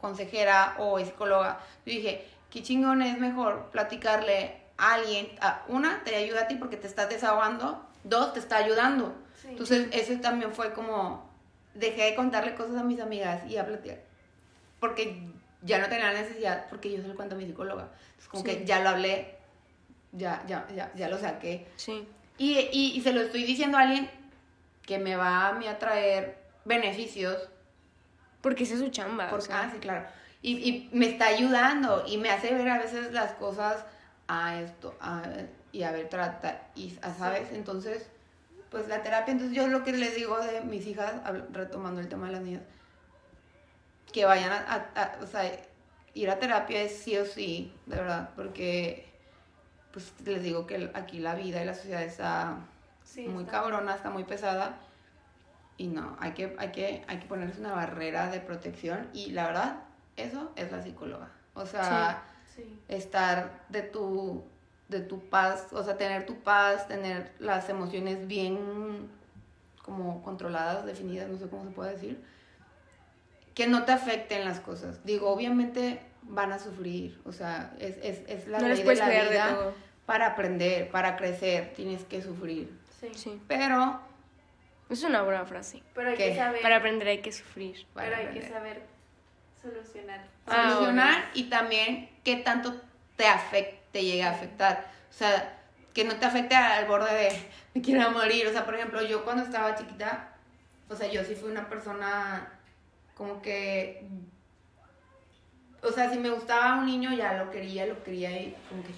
consejera 0.00 0.76
o 0.78 0.98
psicóloga. 0.98 1.58
Yo 1.84 1.92
dije, 1.92 2.26
qué 2.50 2.62
chingón 2.62 3.02
es 3.02 3.18
mejor 3.18 3.70
platicarle 3.72 4.60
a 4.78 4.94
alguien. 4.94 5.28
A, 5.40 5.64
una, 5.68 6.02
te 6.04 6.14
ayuda 6.14 6.42
a 6.42 6.48
ti 6.48 6.54
porque 6.54 6.76
te 6.76 6.86
estás 6.86 7.08
desahogando. 7.08 7.84
Dos, 8.04 8.34
te 8.34 8.38
está 8.38 8.58
ayudando. 8.58 9.16
Sí. 9.42 9.48
Entonces, 9.50 9.88
eso 9.92 10.20
también 10.20 10.52
fue 10.52 10.72
como, 10.72 11.28
dejé 11.74 12.04
de 12.04 12.14
contarle 12.14 12.54
cosas 12.54 12.76
a 12.76 12.84
mis 12.84 13.00
amigas 13.00 13.44
y 13.48 13.56
a 13.56 13.66
platicar. 13.66 13.98
Porque 14.78 15.28
ya 15.66 15.78
no 15.78 15.88
tenía 15.88 16.12
la 16.12 16.20
necesidad, 16.20 16.66
porque 16.70 16.90
yo 16.90 17.02
se 17.02 17.08
lo 17.08 17.14
cuento 17.14 17.34
a 17.34 17.38
mi 17.38 17.46
psicóloga. 17.46 17.90
Entonces, 18.06 18.28
como 18.28 18.42
Sí. 18.44 18.50
que 18.50 18.64
ya 18.64 18.80
lo 18.80 18.88
hablé, 18.90 19.34
ya, 20.12 20.42
ya, 20.46 20.66
ya, 20.74 20.90
ya 20.94 21.08
lo 21.08 21.18
saqué. 21.18 21.66
Sí. 21.76 22.08
Y, 22.38 22.58
y, 22.72 22.92
y 22.96 23.00
se 23.02 23.12
lo 23.12 23.20
estoy 23.20 23.44
diciendo 23.44 23.76
a 23.78 23.82
alguien 23.82 24.10
que 24.82 24.98
me 24.98 25.16
va 25.16 25.48
a 25.48 25.52
mí 25.52 25.66
a 25.66 25.78
traer 25.78 26.38
beneficios. 26.64 27.48
Porque 28.40 28.64
esa 28.64 28.74
es 28.74 28.80
su 28.80 28.88
chamba. 28.88 29.26
o 29.26 29.30
Porque, 29.30 29.46
sea. 29.46 29.62
ah, 29.62 29.70
sí, 29.72 29.78
claro. 29.78 30.06
Y, 30.42 30.52
y 30.68 30.88
me 30.92 31.06
está 31.06 31.26
ayudando 31.26 32.04
y 32.06 32.18
me 32.18 32.30
hace 32.30 32.54
ver 32.54 32.68
a 32.68 32.78
veces 32.78 33.12
las 33.12 33.32
cosas 33.32 33.84
a 34.28 34.60
esto, 34.60 34.94
a, 35.00 35.22
y 35.72 35.82
a 35.82 35.90
ver, 35.92 36.08
trata, 36.08 36.62
y 36.74 36.96
a- 37.02 37.12
sabes, 37.14 37.50
entonces, 37.52 38.08
pues 38.70 38.86
la 38.88 39.02
terapia, 39.02 39.32
entonces 39.32 39.56
yo 39.56 39.66
lo 39.68 39.82
que 39.84 39.92
les 39.92 40.14
digo 40.14 40.38
de 40.40 40.60
mis 40.62 40.86
hijas, 40.86 41.14
retomando 41.52 42.00
el 42.00 42.08
tema 42.08 42.26
de 42.26 42.32
las 42.32 42.42
niñas, 42.42 42.62
que 44.12 44.24
vayan 44.24 44.52
a, 44.52 44.56
a- 44.94 45.02
a- 45.02 45.18
o 45.22 45.26
sea, 45.26 45.50
ir 46.14 46.30
a 46.30 46.38
terapia 46.38 46.82
es 46.82 46.96
sí 46.98 47.16
o 47.18 47.24
sí, 47.26 47.72
de 47.86 47.96
verdad, 47.96 48.30
porque, 48.36 49.06
pues 49.92 50.12
les 50.24 50.42
digo 50.42 50.66
que 50.66 50.90
aquí 50.94 51.18
la 51.18 51.34
vida 51.34 51.62
y 51.62 51.66
la 51.66 51.74
sociedad 51.74 52.02
está 52.02 52.58
Sí, 53.04 53.28
muy 53.28 53.44
está- 53.44 53.60
cabrona, 53.60 53.94
está 53.94 54.10
muy 54.10 54.24
pesada. 54.24 54.78
Y 55.78 55.88
no, 55.88 56.16
hay 56.20 56.32
que, 56.32 56.56
hay 56.58 56.72
que, 56.72 57.04
hay 57.06 57.18
que 57.18 57.26
ponerse 57.26 57.60
una 57.60 57.72
barrera 57.74 58.30
de 58.30 58.40
protección. 58.40 59.08
Y 59.12 59.32
la 59.32 59.46
verdad, 59.46 59.82
eso 60.16 60.52
es 60.56 60.72
la 60.72 60.82
psicóloga. 60.82 61.30
O 61.54 61.66
sea, 61.66 62.22
Sí. 62.54 62.80
estar 62.88 63.64
de 63.68 63.82
tu, 63.82 64.42
de 64.88 65.00
tu 65.00 65.20
paz, 65.28 65.66
o 65.72 65.82
sea, 65.84 65.98
tener 65.98 66.24
tu 66.24 66.40
paz, 66.42 66.88
tener 66.88 67.32
las 67.38 67.68
emociones 67.68 68.26
bien 68.26 69.10
como 69.82 70.22
controladas, 70.22 70.86
definidas, 70.86 71.28
no 71.28 71.36
sé 71.36 71.48
cómo 71.48 71.64
se 71.64 71.70
puede 71.70 71.92
decir. 71.92 72.24
Que 73.56 73.66
no 73.66 73.84
te 73.84 73.90
afecten 73.92 74.44
las 74.44 74.60
cosas. 74.60 75.04
Digo, 75.04 75.28
obviamente 75.30 76.00
van 76.22 76.52
a 76.52 76.58
sufrir, 76.60 77.18
o 77.24 77.32
sea, 77.32 77.72
es, 77.80 77.96
es, 78.02 78.20
es 78.28 78.46
la 78.46 78.58
no 78.60 78.68
les 78.68 78.78
ley 78.78 78.78
de 78.78 78.84
puedes 78.84 78.98
la 79.00 79.08
de 79.08 79.28
vida. 79.30 79.48
todo. 79.54 79.74
Para 80.06 80.26
aprender, 80.28 80.88
para 80.90 81.16
crecer, 81.16 81.72
tienes 81.74 82.04
que 82.04 82.22
sufrir. 82.22 82.70
Sí. 83.00 83.08
Sí. 83.14 83.40
Pero, 83.48 84.00
Es 84.88 85.02
una 85.02 85.22
buena 85.22 85.44
frase. 85.46 85.82
Pero 85.94 86.10
hay 86.10 86.16
¿Qué? 86.16 86.28
que 86.30 86.36
saber. 86.36 86.62
Para 86.62 86.76
aprender 86.76 87.08
hay 87.08 87.18
que 87.22 87.32
sufrir. 87.32 87.84
pero 87.94 88.14
hay 88.14 88.26
que 88.28 88.48
saber 88.48 88.82
solucionar. 89.60 90.20
Ah, 90.46 90.70
solucionar 90.72 91.24
y 91.34 91.44
también 91.44 92.08
qué 92.22 92.36
tanto 92.36 92.80
te 93.16 93.26
afecte, 93.26 93.80
te 93.90 94.04
llega 94.04 94.28
a 94.28 94.32
afectar. 94.32 94.86
O 95.10 95.12
sea, 95.12 95.58
que 95.94 96.04
no 96.04 96.16
te 96.16 96.26
afecte 96.26 96.54
al 96.54 96.86
borde 96.86 97.12
de 97.14 97.28
me 97.74 97.80
quiero 97.82 98.10
morir. 98.12 98.46
O 98.46 98.52
sea, 98.52 98.64
por 98.64 98.74
ejemplo, 98.74 99.02
yo 99.02 99.24
cuando 99.24 99.42
estaba 99.42 99.74
chiquita, 99.74 100.28
o 100.88 100.94
sea, 100.94 101.10
yo 101.10 101.24
sí 101.24 101.34
fui 101.34 101.50
una 101.50 101.68
persona 101.68 102.52
como 103.16 103.42
que. 103.42 104.06
O 105.82 105.92
sea, 105.92 106.10
si 106.10 106.18
me 106.18 106.30
gustaba 106.30 106.78
un 106.78 106.86
niño, 106.86 107.14
ya 107.14 107.34
lo 107.34 107.50
quería, 107.50 107.86
lo 107.86 108.02
quería 108.02 108.30
y 108.30 108.56
como 108.68 108.82
que 108.82 108.92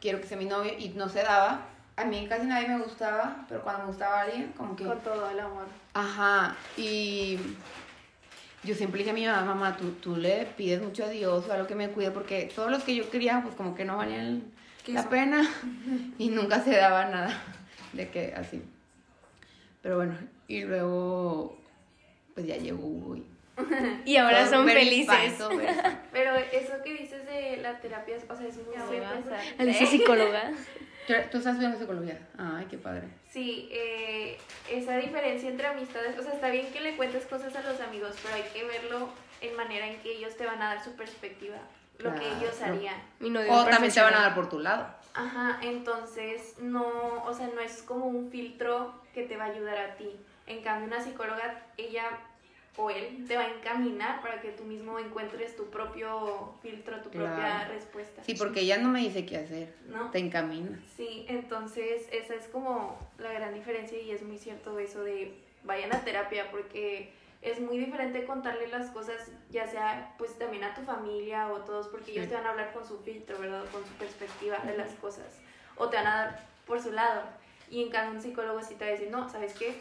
quiero 0.00 0.20
que 0.20 0.26
sea 0.26 0.36
mi 0.36 0.44
novio 0.44 0.72
y 0.78 0.90
no 0.90 1.08
se 1.08 1.22
daba. 1.22 1.66
A 1.96 2.04
mí 2.04 2.26
casi 2.28 2.46
nadie 2.46 2.68
me 2.68 2.78
gustaba, 2.78 3.44
pero 3.48 3.62
cuando 3.62 3.82
me 3.82 3.88
gustaba 3.88 4.22
alguien, 4.22 4.52
como 4.56 4.76
que. 4.76 4.84
Con 4.84 5.00
todo 5.00 5.30
el 5.30 5.40
amor. 5.40 5.66
Ajá, 5.94 6.56
y 6.76 7.38
yo 8.64 8.74
siempre 8.74 8.98
le 8.98 9.04
dije 9.04 9.10
a 9.10 9.14
mi 9.14 9.26
mamá, 9.26 9.54
mamá, 9.54 9.76
tú, 9.76 9.90
tú 9.92 10.16
le 10.16 10.46
pides 10.56 10.80
mucho 10.80 11.04
a 11.04 11.08
Dios 11.08 11.46
o 11.48 11.52
algo 11.52 11.66
que 11.66 11.74
me 11.74 11.90
cuide, 11.90 12.10
porque 12.10 12.50
todos 12.54 12.70
los 12.70 12.82
que 12.84 12.94
yo 12.94 13.10
quería, 13.10 13.42
pues 13.42 13.54
como 13.54 13.74
que 13.74 13.84
no 13.84 13.96
valían 13.96 14.44
¿Qué 14.84 14.92
la 14.92 15.08
pena 15.08 15.42
y 16.18 16.28
nunca 16.28 16.62
se 16.62 16.76
daba 16.76 17.06
nada 17.06 17.42
de 17.92 18.08
que 18.08 18.34
así. 18.34 18.62
Pero 19.82 19.96
bueno, 19.96 20.16
y 20.48 20.62
luego, 20.62 21.58
pues 22.34 22.46
ya 22.46 22.56
llegó 22.56 22.86
Hugo 22.86 23.16
y 23.16 23.26
Y 24.04 24.16
ahora 24.16 24.44
todo 24.44 24.50
son 24.50 24.68
felices. 24.68 25.34
Pero 26.12 26.36
eso 26.36 26.72
que 26.84 26.94
dices 26.94 27.26
de 27.26 27.58
la 27.58 27.78
terapia, 27.80 28.16
o 28.28 28.36
sea, 28.36 28.46
es 28.46 28.56
muy 28.56 28.74
Ya 28.74 28.84
muy 28.84 28.96
voy 28.96 29.04
a 29.04 29.12
pesado. 29.12 29.42
Alicia 29.58 29.86
psicóloga. 29.86 30.52
¿Tú, 31.30 31.38
estás 31.38 31.58
viendo 31.58 31.78
psicología? 31.78 32.18
Ay, 32.38 32.66
qué 32.70 32.78
padre. 32.78 33.08
Sí, 33.28 33.68
eh, 33.72 34.38
esa 34.70 34.96
diferencia 34.96 35.48
entre 35.48 35.66
amistades, 35.66 36.16
o 36.18 36.22
sea, 36.22 36.32
está 36.32 36.48
bien 36.48 36.72
que 36.72 36.80
le 36.80 36.96
cuentes 36.96 37.26
cosas 37.26 37.54
a 37.56 37.62
los 37.62 37.80
amigos, 37.80 38.16
pero 38.22 38.36
hay 38.36 38.44
que 38.52 38.64
verlo 38.64 39.08
en 39.40 39.56
manera 39.56 39.88
en 39.88 39.98
que 39.98 40.12
ellos 40.12 40.36
te 40.36 40.46
van 40.46 40.62
a 40.62 40.74
dar 40.74 40.84
su 40.84 40.92
perspectiva, 40.92 41.56
lo 41.98 42.14
que 42.14 42.24
ellos 42.24 42.60
harían. 42.62 43.02
No 43.18 43.40
O 43.40 43.64
también 43.64 43.92
te 43.92 44.00
van 44.00 44.14
a 44.14 44.20
dar 44.20 44.34
por 44.34 44.48
tu 44.48 44.60
lado. 44.60 44.86
Ajá, 45.14 45.58
entonces 45.62 46.54
no, 46.60 47.24
o 47.24 47.34
sea, 47.34 47.48
no 47.48 47.60
es 47.60 47.82
como 47.82 48.06
un 48.06 48.30
filtro 48.30 48.94
que 49.12 49.24
te 49.24 49.36
va 49.36 49.44
a 49.44 49.48
ayudar 49.48 49.78
a 49.78 49.96
ti. 49.96 50.08
En 50.46 50.62
cambio, 50.62 50.86
una 50.86 51.02
psicóloga, 51.02 51.62
ella 51.76 52.04
o 52.76 52.88
él 52.90 53.24
te 53.28 53.36
va 53.36 53.42
a 53.42 53.48
encaminar 53.50 54.22
para 54.22 54.40
que 54.40 54.50
tú 54.52 54.64
mismo 54.64 54.98
encuentres 54.98 55.54
tu 55.56 55.68
propio 55.70 56.54
filtro, 56.62 57.00
tu 57.02 57.10
propia 57.10 57.68
respuesta. 57.68 58.22
Sí, 58.24 58.34
porque 58.34 58.60
ella 58.60 58.78
no 58.78 58.88
me 58.88 59.00
dice 59.00 59.26
qué 59.26 59.36
hacer, 59.36 59.74
¿No? 59.88 60.10
te 60.10 60.18
encamina. 60.18 60.78
Sí, 60.96 61.26
entonces 61.28 62.08
esa 62.12 62.34
es 62.34 62.46
como 62.48 62.98
la 63.18 63.32
gran 63.32 63.52
diferencia 63.54 64.00
y 64.00 64.10
es 64.10 64.22
muy 64.22 64.38
cierto 64.38 64.78
eso 64.78 65.04
de 65.04 65.34
vayan 65.64 65.94
a 65.94 66.00
terapia 66.02 66.50
porque 66.50 67.12
es 67.42 67.60
muy 67.60 67.76
diferente 67.76 68.24
contarle 68.24 68.68
las 68.68 68.88
cosas, 68.90 69.30
ya 69.50 69.66
sea 69.66 70.14
pues 70.16 70.38
también 70.38 70.64
a 70.64 70.74
tu 70.74 70.80
familia 70.82 71.48
o 71.48 71.58
todos, 71.58 71.88
porque 71.88 72.12
ellos 72.12 72.24
Sí. 72.24 72.30
te 72.30 72.36
van 72.36 72.46
a 72.46 72.50
hablar 72.50 72.72
con 72.72 72.86
su 72.86 72.98
filtro, 73.00 73.38
¿verdad? 73.38 73.64
Con 73.70 73.84
su 73.84 73.92
perspectiva 73.94 74.58
de 74.58 74.76
las 74.78 74.92
cosas. 74.94 75.40
O 75.76 75.88
te 75.88 75.96
van 75.96 76.06
a 76.06 76.16
dar 76.16 76.46
por 76.66 76.80
su 76.80 76.92
lado. 76.92 77.22
Y 77.68 77.82
en 77.82 77.90
cambio 77.90 78.16
un 78.16 78.22
psicólogo 78.22 78.62
sí 78.62 78.74
te 78.76 78.84
va 78.84 78.88
a 78.88 78.92
decir, 78.92 79.10
no, 79.10 79.28
¿sabes 79.28 79.54
qué? 79.54 79.74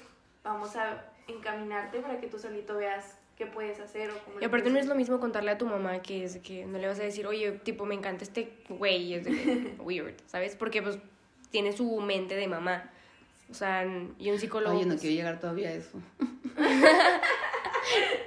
Vamos 0.44 0.76
a 0.76 1.06
encaminarte 1.28 2.00
para 2.00 2.20
que 2.20 2.28
tú 2.28 2.38
solito 2.40 2.76
veas 2.78 3.18
qué 3.38 3.46
puedes 3.46 3.80
hacer 3.80 4.10
o 4.12 4.18
cómo 4.26 4.40
Y 4.40 4.44
aparte 4.46 4.70
no 4.70 4.78
es 4.80 4.86
lo 4.88 4.96
mismo 4.96 5.20
contarle 5.20 5.52
a 5.52 5.58
tu 5.58 5.66
mamá 5.66 6.02
que 6.02 6.24
es 6.24 6.38
que 6.38 6.66
no 6.66 6.78
le 6.78 6.88
vas 6.88 7.00
a 7.00 7.04
decir, 7.04 7.26
oye, 7.28 7.52
tipo, 7.64 7.86
me 7.86 7.96
encanta 7.96 8.24
este 8.24 8.54
güey, 8.70 9.14
es 9.16 9.26
de 9.26 9.32
que, 9.32 9.76
weird, 9.80 10.16
¿sabes? 10.28 10.56
Porque 10.56 10.82
pues 10.82 10.98
tiene 11.50 11.72
su 11.74 12.00
mente 12.02 12.36
de 12.36 12.48
mamá. 12.48 12.90
O 13.50 13.54
sea, 13.54 13.86
y 14.18 14.32
un 14.32 14.40
psicólogo. 14.40 14.76
Oye, 14.76 14.86
no 14.86 14.92
pues- 14.94 15.02
quiero 15.02 15.16
llegar 15.16 15.40
todavía 15.40 15.70
a 15.70 15.74
eso. 15.74 16.00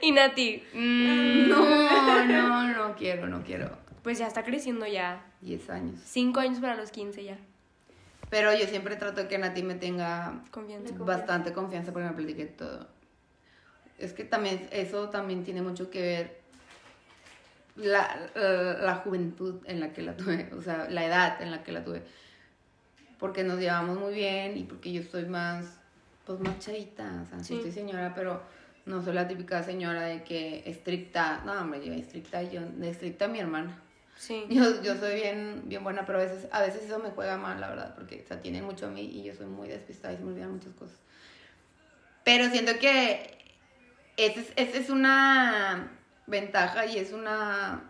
Y 0.02 0.12
Nati, 0.12 0.62
mm, 0.74 1.48
No, 1.48 2.24
no, 2.26 2.68
no 2.88 2.94
quiero, 2.96 3.26
no 3.26 3.42
quiero. 3.42 3.70
pues 4.02 4.18
ya 4.18 4.26
está 4.26 4.44
creciendo 4.44 4.86
ya. 4.86 5.24
10 5.40 5.70
años. 5.70 6.00
Cinco 6.04 6.40
años 6.40 6.58
para 6.60 6.74
los 6.76 6.90
15 6.90 7.24
ya. 7.24 7.38
Pero 8.34 8.52
yo 8.52 8.66
siempre 8.66 8.96
trato 8.96 9.20
de 9.20 9.28
que 9.28 9.38
Nati 9.38 9.62
me 9.62 9.76
tenga 9.76 10.42
Confianza. 10.50 10.92
Bastante 10.98 11.52
confianza 11.52 11.92
porque 11.92 12.08
me 12.08 12.14
platique 12.14 12.46
todo. 12.46 12.88
Es 13.96 14.12
que 14.12 14.24
también, 14.24 14.68
eso 14.72 15.08
también 15.08 15.44
tiene 15.44 15.62
mucho 15.62 15.88
que 15.88 16.00
ver 16.00 16.40
la, 17.76 18.28
la, 18.34 18.72
la 18.72 18.94
juventud 18.96 19.62
en 19.66 19.78
la 19.78 19.92
que 19.92 20.02
la 20.02 20.16
tuve, 20.16 20.50
o 20.52 20.60
sea, 20.62 20.90
la 20.90 21.06
edad 21.06 21.40
en 21.42 21.52
la 21.52 21.62
que 21.62 21.70
la 21.70 21.84
tuve. 21.84 22.02
Porque 23.20 23.44
nos 23.44 23.60
llevamos 23.60 24.00
muy 24.00 24.12
bien 24.12 24.58
y 24.58 24.64
porque 24.64 24.92
yo 24.92 25.04
soy 25.04 25.26
más, 25.26 25.78
pues 26.26 26.40
más 26.40 26.58
chavita, 26.58 27.22
o 27.22 27.26
sea, 27.26 27.38
sí 27.38 27.54
estoy 27.54 27.70
señora, 27.70 28.14
pero 28.16 28.42
no 28.84 29.00
soy 29.00 29.12
la 29.12 29.28
típica 29.28 29.62
señora 29.62 30.02
de 30.06 30.24
que 30.24 30.68
estricta, 30.68 31.40
no, 31.46 31.52
hombre, 31.52 31.86
yo 31.86 31.92
estricta, 31.92 32.42
yo, 32.42 32.62
de 32.62 32.90
estricta 32.90 33.28
mi 33.28 33.38
hermana. 33.38 33.80
Sí. 34.16 34.46
Yo, 34.48 34.80
yo 34.82 34.96
soy 34.96 35.14
bien, 35.16 35.62
bien 35.66 35.82
buena, 35.84 36.06
pero 36.06 36.18
a 36.20 36.22
veces, 36.22 36.46
a 36.52 36.60
veces 36.62 36.82
eso 36.84 36.98
me 36.98 37.10
juega 37.10 37.36
mal, 37.36 37.60
la 37.60 37.68
verdad, 37.68 37.94
porque 37.94 38.22
o 38.24 38.28
sea, 38.28 38.40
tienen 38.40 38.64
mucho 38.64 38.86
a 38.86 38.90
mí 38.90 39.02
y 39.02 39.22
yo 39.24 39.34
soy 39.34 39.46
muy 39.46 39.68
despistada 39.68 40.14
y 40.14 40.16
se 40.16 40.22
me 40.22 40.30
olvidan 40.32 40.52
muchas 40.52 40.72
cosas. 40.74 40.96
Pero 42.24 42.48
siento 42.50 42.78
que 42.78 43.38
esa 44.16 44.40
es, 44.56 44.74
es 44.74 44.90
una 44.90 45.90
ventaja 46.26 46.86
y 46.86 46.98
es 46.98 47.12
una, 47.12 47.82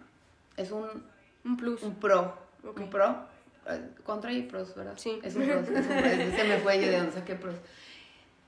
es 0.56 0.70
un, 0.70 1.06
Un 1.44 1.56
plus. 1.56 1.82
un 1.82 1.94
pro, 2.00 2.36
Ok. 2.66 2.80
un 2.80 2.90
pro, 2.90 3.28
eh, 3.68 3.80
contra 4.02 4.32
y 4.32 4.42
pros, 4.42 4.74
¿verdad? 4.74 4.94
Sí. 4.96 5.20
Es 5.22 5.36
un 5.36 5.44
pro, 5.46 5.60
es 5.60 5.68
un 5.68 5.74
pro, 5.74 5.84
es- 6.06 6.34
se 6.34 6.44
me 6.44 6.58
fue 6.58 6.80
yo 6.80 6.88
de 6.90 6.96
dónde 6.98 7.12
saqué 7.12 7.34
pros. 7.36 7.54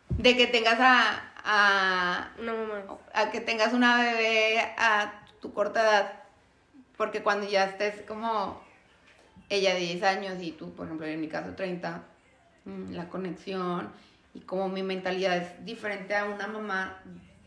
De 0.08 0.36
que 0.36 0.46
tengas 0.46 0.78
a, 0.80 1.32
a, 1.44 2.32
Una 2.40 2.52
mamá. 2.54 2.84
a 3.12 3.30
que 3.30 3.40
tengas 3.40 3.72
una 3.74 3.98
bebé 4.02 4.60
a 4.78 5.24
tu 5.40 5.52
corta 5.52 5.82
edad, 5.82 6.12
porque 6.96 7.22
cuando 7.22 7.48
ya 7.48 7.64
estés 7.64 8.02
como 8.02 8.60
ella 9.48 9.74
de 9.74 9.80
10 9.80 10.02
años 10.02 10.34
y 10.42 10.52
tú, 10.52 10.72
por 10.74 10.86
ejemplo, 10.86 11.06
en 11.06 11.20
mi 11.20 11.28
caso 11.28 11.54
30, 11.54 12.02
mm, 12.64 12.92
la 12.92 13.08
conexión 13.08 13.90
y 14.34 14.40
como 14.40 14.68
mi 14.68 14.82
mentalidad 14.82 15.36
es 15.36 15.64
diferente 15.64 16.14
a 16.16 16.24
una 16.24 16.46
mamá 16.46 17.02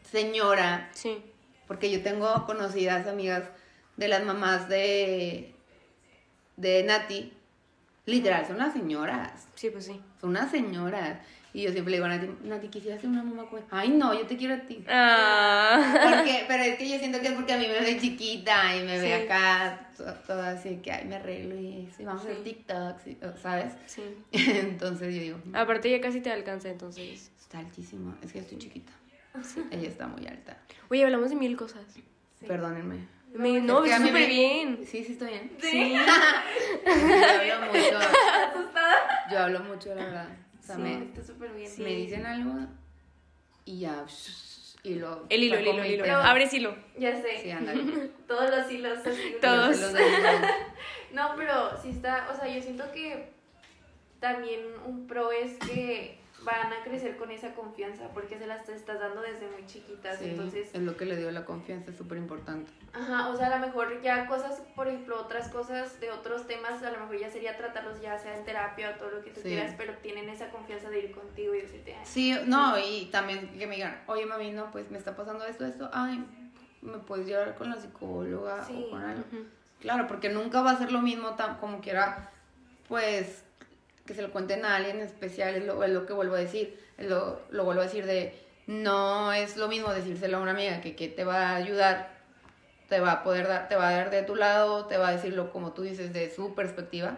señora, 0.09 0.89
Sí. 0.93 1.21
porque 1.67 1.91
yo 1.91 2.01
tengo 2.01 2.45
conocidas 2.45 3.05
amigas 3.07 3.43
de 3.97 4.07
las 4.07 4.23
mamás 4.23 4.69
de, 4.69 5.53
de 6.55 6.83
Nati, 6.83 7.33
literal, 8.05 8.45
son 8.47 8.57
las 8.57 8.73
señoras. 8.73 9.47
Sí, 9.55 9.69
pues 9.69 9.85
sí. 9.85 10.01
Son 10.21 10.31
unas 10.31 10.49
señoras. 10.51 11.19
Y 11.51 11.63
yo 11.63 11.71
siempre 11.71 11.91
le 11.91 11.97
digo 11.97 12.05
a 12.05 12.09
Nati, 12.09 12.27
Nati, 12.43 12.67
quisiera 12.67 12.99
ser 12.99 13.09
una 13.09 13.23
mamá. 13.23 13.45
Ay, 13.71 13.89
no, 13.89 14.13
yo 14.13 14.27
te 14.27 14.37
quiero 14.37 14.53
a 14.53 14.59
ti. 14.59 14.83
Ah. 14.87 15.93
Porque, 16.17 16.45
pero 16.47 16.63
es 16.63 16.77
que 16.77 16.87
yo 16.89 16.99
siento 16.99 17.19
que 17.21 17.27
es 17.27 17.33
porque 17.33 17.53
a 17.53 17.57
mí 17.57 17.65
me 17.67 17.79
ve 17.79 17.97
chiquita 17.99 18.75
y 18.75 18.83
me 18.83 18.99
ve 18.99 19.07
Sí. 19.07 19.23
acá 19.23 19.89
to- 19.97 20.13
toda 20.27 20.51
así 20.51 20.77
que 20.83 20.91
ay 20.91 21.05
me 21.05 21.15
arreglo 21.15 21.55
y 21.59 21.87
eso, 21.89 22.01
y 22.03 22.05
vamos 22.05 22.21
a 22.21 22.25
hacer 22.25 22.37
Sí. 22.37 22.43
TikToks, 22.43 23.41
¿sabes? 23.41 23.73
Sí. 23.87 24.03
Entonces 24.31 25.13
yo 25.15 25.21
digo, 25.21 25.39
Aparte 25.53 25.89
ya 25.89 25.99
casi 26.01 26.21
te 26.21 26.31
alcanza, 26.31 26.69
entonces. 26.69 27.31
está 27.39 27.57
altísima, 27.59 28.15
es 28.21 28.31
que 28.31 28.39
yo 28.39 28.43
estoy 28.43 28.57
chiquita. 28.59 28.91
Ella 29.71 29.87
está 29.87 30.07
muy 30.07 30.27
alta. 30.27 30.57
Oye, 30.89 31.03
hablamos 31.03 31.29
de 31.29 31.35
mil 31.35 31.55
cosas. 31.57 31.83
Perdónenme. 32.47 33.07
Me- 33.33 33.61
no, 33.61 33.83
Es 33.85 33.91
que 33.91 33.97
súper 33.97 34.13
me- 34.13 34.25
bien. 34.27 34.79
Sí, 34.85 35.03
sí 35.03 35.11
estoy 35.13 35.29
bien. 35.29 35.51
Sí. 35.59 35.93
Yo 36.85 37.53
hablo 37.55 37.67
mucho. 37.67 37.99
Yo 39.31 39.39
hablo 39.39 39.59
mucho, 39.61 39.89
la 39.95 40.03
verdad. 40.03 40.27
Sea, 40.69 40.75
Sí, 40.75 40.81
me, 40.83 41.03
está 41.03 41.23
súper 41.23 41.51
bien. 41.53 41.71
me 41.79 41.89
dicen 41.95 42.25
algo 42.27 42.67
y 43.65 43.79
ya. 43.79 44.05
Y 44.83 44.95
lo. 44.95 45.25
El 45.29 45.43
hilo, 45.43 45.57
el 45.57 45.67
hilo, 45.67 45.83
el 45.83 45.93
hilo. 45.93 46.03
tema. 46.03 46.29
Abres 46.29 46.53
hilo. 46.53 46.75
Ya 46.97 47.19
sé. 47.19 47.39
Sí, 47.41 47.49
ándale. 47.49 47.81
Todos 48.27 48.49
los 48.51 48.71
hilos 48.71 48.99
así. 49.05 49.35
Todos. 49.41 49.79
Yo 49.79 49.87
se 49.87 49.93
los 49.93 49.93
digo. 49.93 50.47
No, 51.13 51.31
pero 51.35 51.81
sí 51.81 51.89
está, 51.89 52.29
o 52.31 52.35
sea, 52.39 52.47
yo 52.53 52.61
siento 52.61 52.83
que 52.91 53.31
también 54.19 54.59
un 54.85 55.07
pro 55.07 55.31
es 55.31 55.57
que 55.57 56.18
van 56.43 56.71
a 56.71 56.83
crecer 56.83 57.17
con 57.17 57.31
esa 57.31 57.53
confianza 57.53 58.07
porque 58.13 58.37
se 58.37 58.47
las 58.47 58.67
estás 58.69 58.99
dando 58.99 59.21
desde 59.21 59.47
muy 59.49 59.65
chiquitas. 59.65 60.17
Sí, 60.19 60.29
Entonces, 60.29 60.69
es 60.73 60.81
lo 60.81 60.95
que 60.95 61.05
le 61.05 61.17
dio 61.17 61.29
la 61.31 61.43
confianza, 61.45 61.91
es 61.91 61.97
súper 61.97 62.17
importante. 62.17 62.71
ajá, 62.93 63.27
o 63.29 63.35
sea, 63.37 63.47
a 63.47 63.59
lo 63.59 63.65
mejor 63.65 64.01
ya 64.01 64.25
cosas, 64.27 64.61
por 64.75 64.87
ejemplo, 64.87 65.19
otras 65.19 65.49
cosas 65.49 65.99
de 65.99 66.11
otros 66.11 66.47
temas, 66.47 66.81
a 66.81 66.91
lo 66.91 66.99
mejor 67.01 67.19
ya 67.19 67.29
sería 67.29 67.57
tratarlos 67.57 68.01
ya 68.01 68.17
sea 68.17 68.37
en 68.37 68.45
terapia 68.45 68.91
o 68.91 68.99
todo 68.99 69.11
lo 69.11 69.21
que 69.23 69.31
tú 69.31 69.41
Sí. 69.41 69.49
quieras, 69.49 69.75
pero 69.77 69.93
tienen 69.97 70.29
esa 70.29 70.49
confianza 70.49 70.89
de 70.89 70.99
ir 70.99 71.11
contigo 71.11 71.53
y 71.53 71.61
decirte, 71.61 71.93
"Ay, 71.95 72.05
Sí, 72.05 72.35
no, 72.45 72.77
y 72.79 73.05
también 73.11 73.49
que 73.57 73.67
me 73.67 73.75
digan, 73.75 74.01
oye 74.07 74.25
mami, 74.25 74.51
no, 74.51 74.71
pues 74.71 74.89
me 74.91 74.97
está 74.97 75.15
pasando 75.15 75.45
esto, 75.45 75.65
esto, 75.65 75.89
ay, 75.93 76.23
me 76.81 76.97
puedes 76.99 77.27
llevar 77.27 77.55
con 77.55 77.69
la 77.69 77.75
psicóloga 77.75 78.63
Sí. 78.65 78.85
o 78.87 78.91
con 78.91 79.03
algo. 79.03 79.23
Claro, 79.81 80.07
porque 80.07 80.29
nunca 80.29 80.61
va 80.61 80.71
a 80.71 80.77
ser 80.77 80.91
lo 80.91 81.01
mismo 81.01 81.35
tan, 81.35 81.57
como 81.57 81.79
quiera, 81.81 82.31
pues, 82.87 83.43
que 84.09 84.15
se 84.15 84.23
lo 84.23 84.31
cuenten 84.31 84.65
a 84.65 84.75
alguien 84.75 85.01
especial, 85.01 85.53
es 85.53 85.63
lo, 85.65 85.83
es 85.83 85.91
lo 85.91 86.07
que 86.07 86.13
vuelvo 86.13 86.33
a 86.33 86.39
decir, 86.39 86.83
es 86.97 87.07
lo, 87.07 87.43
lo 87.51 87.63
vuelvo 87.63 87.81
a 87.81 87.85
decir 87.85 88.07
de, 88.07 88.33
no 88.65 89.31
es 89.33 89.55
lo 89.55 89.67
mismo 89.67 89.93
decírselo 89.93 90.37
a 90.37 90.41
una 90.41 90.49
amiga 90.49 90.81
que, 90.81 90.95
que 90.95 91.09
te 91.09 91.23
va 91.23 91.49
a 91.49 91.55
ayudar, 91.57 92.09
te 92.87 92.99
va 92.99 93.11
a 93.11 93.23
poder 93.23 93.47
dar, 93.47 93.69
te 93.69 93.75
va 93.75 93.89
a 93.89 93.91
dar 93.91 94.09
de 94.09 94.23
tu 94.23 94.35
lado, 94.35 94.85
te 94.87 94.97
va 94.97 95.09
a 95.09 95.11
decirlo 95.11 95.51
como 95.51 95.73
tú 95.73 95.83
dices, 95.83 96.11
de 96.11 96.33
su 96.33 96.55
perspectiva, 96.55 97.17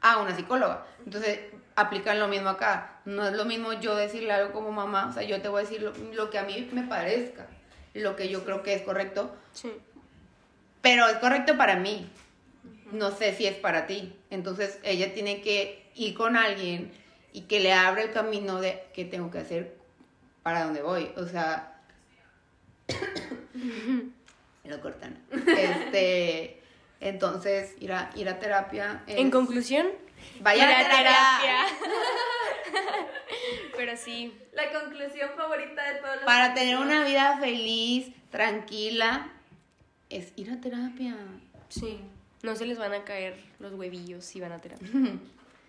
a 0.00 0.16
una 0.22 0.34
psicóloga. 0.34 0.86
Entonces, 1.04 1.38
aplican 1.76 2.18
lo 2.18 2.28
mismo 2.28 2.48
acá. 2.48 3.00
No 3.04 3.28
es 3.28 3.34
lo 3.34 3.44
mismo 3.44 3.74
yo 3.74 3.94
decirle 3.94 4.32
algo 4.32 4.54
como 4.54 4.72
mamá, 4.72 5.08
o 5.10 5.12
sea, 5.12 5.22
yo 5.22 5.42
te 5.42 5.48
voy 5.48 5.60
a 5.60 5.64
decir 5.64 5.82
lo, 5.82 5.92
lo 6.14 6.30
que 6.30 6.38
a 6.38 6.44
mí 6.44 6.66
me 6.72 6.84
parezca, 6.84 7.46
lo 7.92 8.16
que 8.16 8.30
yo 8.30 8.42
creo 8.46 8.62
que 8.62 8.72
es 8.72 8.80
correcto, 8.80 9.36
Sí. 9.52 9.70
pero 10.80 11.06
es 11.08 11.18
correcto 11.18 11.58
para 11.58 11.76
mí. 11.76 12.10
No 12.92 13.10
sé 13.10 13.34
si 13.34 13.46
es 13.46 13.54
para 13.56 13.86
ti. 13.86 14.14
Entonces, 14.30 14.78
ella 14.82 15.12
tiene 15.14 15.40
que 15.42 15.90
ir 15.94 16.14
con 16.14 16.36
alguien 16.36 16.90
y 17.32 17.42
que 17.42 17.60
le 17.60 17.72
abra 17.72 18.02
el 18.02 18.12
camino 18.12 18.60
de 18.60 18.82
qué 18.94 19.04
tengo 19.04 19.30
que 19.30 19.38
hacer 19.38 19.76
para 20.42 20.64
dónde 20.64 20.82
voy. 20.82 21.10
O 21.16 21.26
sea, 21.26 21.80
lo 24.64 24.80
cortan. 24.80 25.18
Este, 25.30 26.60
entonces, 27.00 27.74
ir 27.80 27.92
a, 27.92 28.10
ir 28.16 28.28
a 28.28 28.38
terapia. 28.38 29.02
es- 29.06 29.16
En 29.18 29.30
conclusión, 29.30 29.86
Vaya 30.40 30.64
ir 30.64 30.86
a 30.86 30.90
terapia. 30.90 31.66
Pero 33.76 33.96
sí, 33.96 34.36
La 34.52 34.72
conclusión 34.72 35.30
favorita 35.36 35.92
de 35.92 36.00
todos 36.00 36.16
los 36.16 36.24
Para 36.24 36.54
tener 36.54 36.76
una 36.78 37.04
vida 37.04 37.38
feliz, 37.38 38.08
tranquila, 38.30 39.30
es 40.10 40.32
ir 40.36 40.50
a 40.50 40.60
terapia. 40.60 41.14
sí. 41.68 42.00
No 42.42 42.54
se 42.56 42.66
les 42.66 42.78
van 42.78 42.92
a 42.92 43.04
caer 43.04 43.36
los 43.58 43.72
huevillos 43.74 44.24
si 44.24 44.40
van 44.40 44.52
a 44.52 44.58
terapia. 44.58 44.88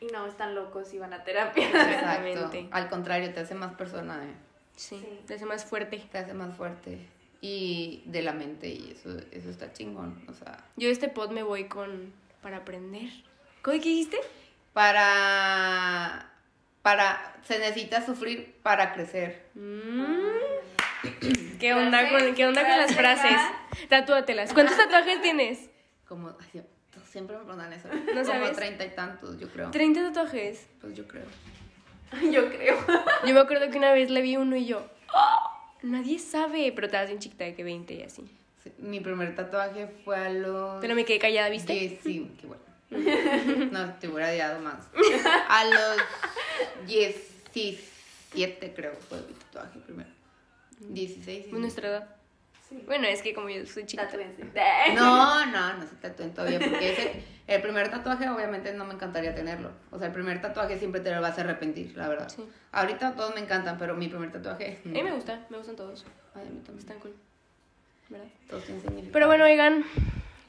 Y 0.02 0.06
no 0.14 0.26
están 0.28 0.56
locos 0.56 0.94
y 0.94 0.98
van 0.98 1.12
a 1.14 1.26
terapia. 1.26 1.68
Exactamente. 1.68 2.70
Al 2.72 2.88
contrario, 2.88 3.34
te 3.34 3.42
hace 3.42 3.54
más 3.54 3.74
persona, 3.74 4.24
eh. 4.24 4.34
Sí, 4.78 4.98
Sí. 4.98 5.20
te 5.28 5.34
hace 5.34 5.46
más 5.46 5.66
fuerte. 5.66 6.02
te 6.10 6.18
hace 6.18 6.34
más 6.34 6.56
fuerte 6.56 7.00
y 7.42 8.02
de 8.06 8.22
la 8.22 8.32
mente 8.32 8.70
y 8.70 8.92
eso, 8.98 9.18
eso 9.32 9.50
está 9.50 9.74
chingón. 9.74 10.24
O 10.30 10.34
sea, 10.34 10.64
Yo 10.78 10.88
de 10.88 10.94
este 10.94 11.10
pod 11.10 11.32
me 11.32 11.44
voy 11.44 11.66
con 11.66 12.14
para 12.42 12.58
aprender. 12.58 13.10
¿Cómo 13.62 13.76
que 13.78 13.90
dijiste? 13.90 14.20
para, 14.74 16.30
para, 16.82 17.36
se 17.46 17.60
necesita 17.60 18.06
sufrir 18.06 18.56
para 18.64 18.94
crecer. 18.94 19.44
Mm. 19.56 21.58
¿Qué 21.60 21.74
onda 21.74 22.10
con, 22.10 22.36
¿qué 22.36 22.48
onda 22.48 22.62
con 22.62 22.78
las 22.78 22.96
frase, 22.96 23.28
frases? 23.28 23.90
Tatúatelas. 23.90 24.54
¿Cuántos 24.54 24.78
tatuajes 24.78 25.22
tienes? 25.22 25.69
Como, 26.10 26.30
ay, 26.54 26.64
siempre 27.10 27.38
me 27.38 27.44
preguntan 27.44 27.72
eso. 27.72 27.88
¿No 27.88 28.24
Como 28.24 28.52
treinta 28.52 28.84
y 28.84 28.90
tantos, 28.90 29.40
yo 29.40 29.48
creo. 29.48 29.70
30 29.70 30.12
tatuajes. 30.12 30.66
Pues 30.82 30.96
yo 30.96 31.08
creo. 31.08 31.26
Yo 32.32 32.50
creo. 32.50 32.76
Yo 33.28 33.34
me 33.36 33.40
acuerdo 33.40 33.70
que 33.70 33.78
una 33.78 33.94
vez 33.94 34.10
le 34.10 34.24
vi 34.24 34.36
uno 34.36 34.56
y 34.56 34.66
yo, 34.66 34.84
"Oh, 35.14 35.76
nadie 35.84 36.18
sabe, 36.18 36.72
pero 36.74 36.88
estabas 36.88 37.08
bien 37.10 37.20
chiquita 37.20 37.44
de 37.44 37.54
que 37.54 37.64
20 37.64 37.94
y 37.94 38.02
así. 38.02 38.24
Sí, 38.64 38.72
mi 38.80 39.00
primer 39.00 39.36
tatuaje 39.36 39.88
fue 40.04 40.18
a 40.18 40.30
los... 40.32 40.82
Pero 40.82 40.96
me 40.96 41.06
quedé 41.06 41.20
callada, 41.20 41.50
¿viste? 41.50 42.00
Sí, 42.04 42.32
qué 42.42 42.48
bueno. 42.48 42.64
No, 43.72 43.94
te 44.00 44.08
hubiera 44.08 44.30
odiado 44.32 44.60
más. 44.62 44.88
A 45.50 45.66
los 45.66 46.88
17 46.88 48.74
creo 48.76 48.94
fue 49.08 49.20
mi 49.20 49.34
tatuaje 49.34 49.78
primero. 49.86 50.10
16. 50.80 51.46
Pues 51.52 51.62
nuestra 51.62 51.90
edad. 51.90 52.16
Sí. 52.70 52.84
Bueno, 52.86 53.08
es 53.08 53.22
que 53.22 53.34
como 53.34 53.50
yo 53.50 53.66
soy 53.66 53.86
chiquita. 53.86 54.08
Tatúense. 54.08 54.44
No, 54.96 55.46
no, 55.46 55.74
no 55.74 55.88
se 55.88 55.96
tatúen 55.96 56.34
todavía 56.34 56.60
porque 56.60 56.92
ese, 56.92 57.24
el 57.48 57.62
primer 57.62 57.90
tatuaje 57.90 58.30
obviamente 58.30 58.72
no 58.74 58.86
me 58.86 58.94
encantaría 58.94 59.34
tenerlo. 59.34 59.72
O 59.92 59.98
sea, 59.98 60.08
el 60.08 60.14
primer 60.14 60.40
tatuaje 60.42 60.78
siempre 60.78 61.02
te 61.02 61.14
lo 61.14 61.22
vas 61.22 61.38
a 61.38 61.42
arrepentir, 61.42 61.98
la 61.98 62.08
verdad. 62.08 62.30
Sí. 62.30 62.48
Ahorita 62.72 63.16
todos 63.16 63.34
me 63.34 63.42
encantan, 63.42 63.78
pero 63.78 63.96
mi 63.96 64.08
primer 64.08 64.32
tatuaje... 64.32 64.80
A 64.86 64.88
mí 64.88 65.04
me 65.04 65.12
gusta, 65.12 65.46
me 65.50 65.58
gustan 65.58 65.76
todos. 65.76 66.06
Ay, 66.36 66.44
a 66.48 66.50
mí 66.50 66.60
también. 66.60 66.80
Están 66.80 67.00
cool. 67.00 67.16
¿Verdad? 68.10 68.28
Todos 68.50 68.64
tienen. 68.66 69.10
Pero 69.12 69.28
bueno, 69.28 69.46
oigan. 69.46 69.84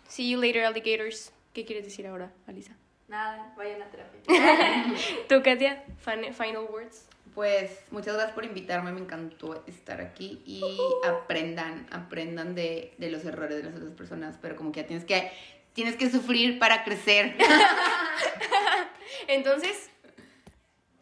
See 0.09 0.31
you 0.31 0.41
later, 0.41 0.65
alligators. 0.65 1.33
¿Qué 1.53 1.65
quieres 1.65 1.85
decir 1.85 2.07
ahora, 2.07 2.33
Alisa? 2.47 2.73
Nada, 3.09 3.53
vayan 3.57 3.83
a 3.83 3.87
terapia. 3.91 4.21
Tú, 5.29 5.43
Katia, 5.43 5.85
final 5.99 6.67
words. 6.71 7.10
Pues 7.35 7.71
muchas 7.91 8.15
gracias 8.15 8.35
por 8.35 8.45
invitarme, 8.45 8.93
me 8.93 9.01
encantó 9.01 9.63
estar 9.67 10.01
aquí 10.01 10.43
y 10.45 10.63
aprendan, 11.07 11.87
aprendan 11.93 12.55
de, 12.55 12.95
de 12.99 13.11
los 13.11 13.25
errores 13.25 13.57
de 13.57 13.63
las 13.65 13.77
otras 13.77 13.93
personas, 13.93 14.37
pero 14.43 14.57
como 14.57 14.73
que 14.73 14.81
ya 14.83 14.87
tienes 14.87 15.05
que, 15.05 15.31
tienes 15.73 15.97
que 15.97 16.11
sufrir 16.11 16.59
para 16.59 16.83
crecer. 16.85 17.37
Entonces, 19.29 19.91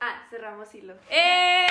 Ah, 0.00 0.22
cerramos 0.30 0.72
hilo. 0.76 0.94
¡eh! 1.10 1.66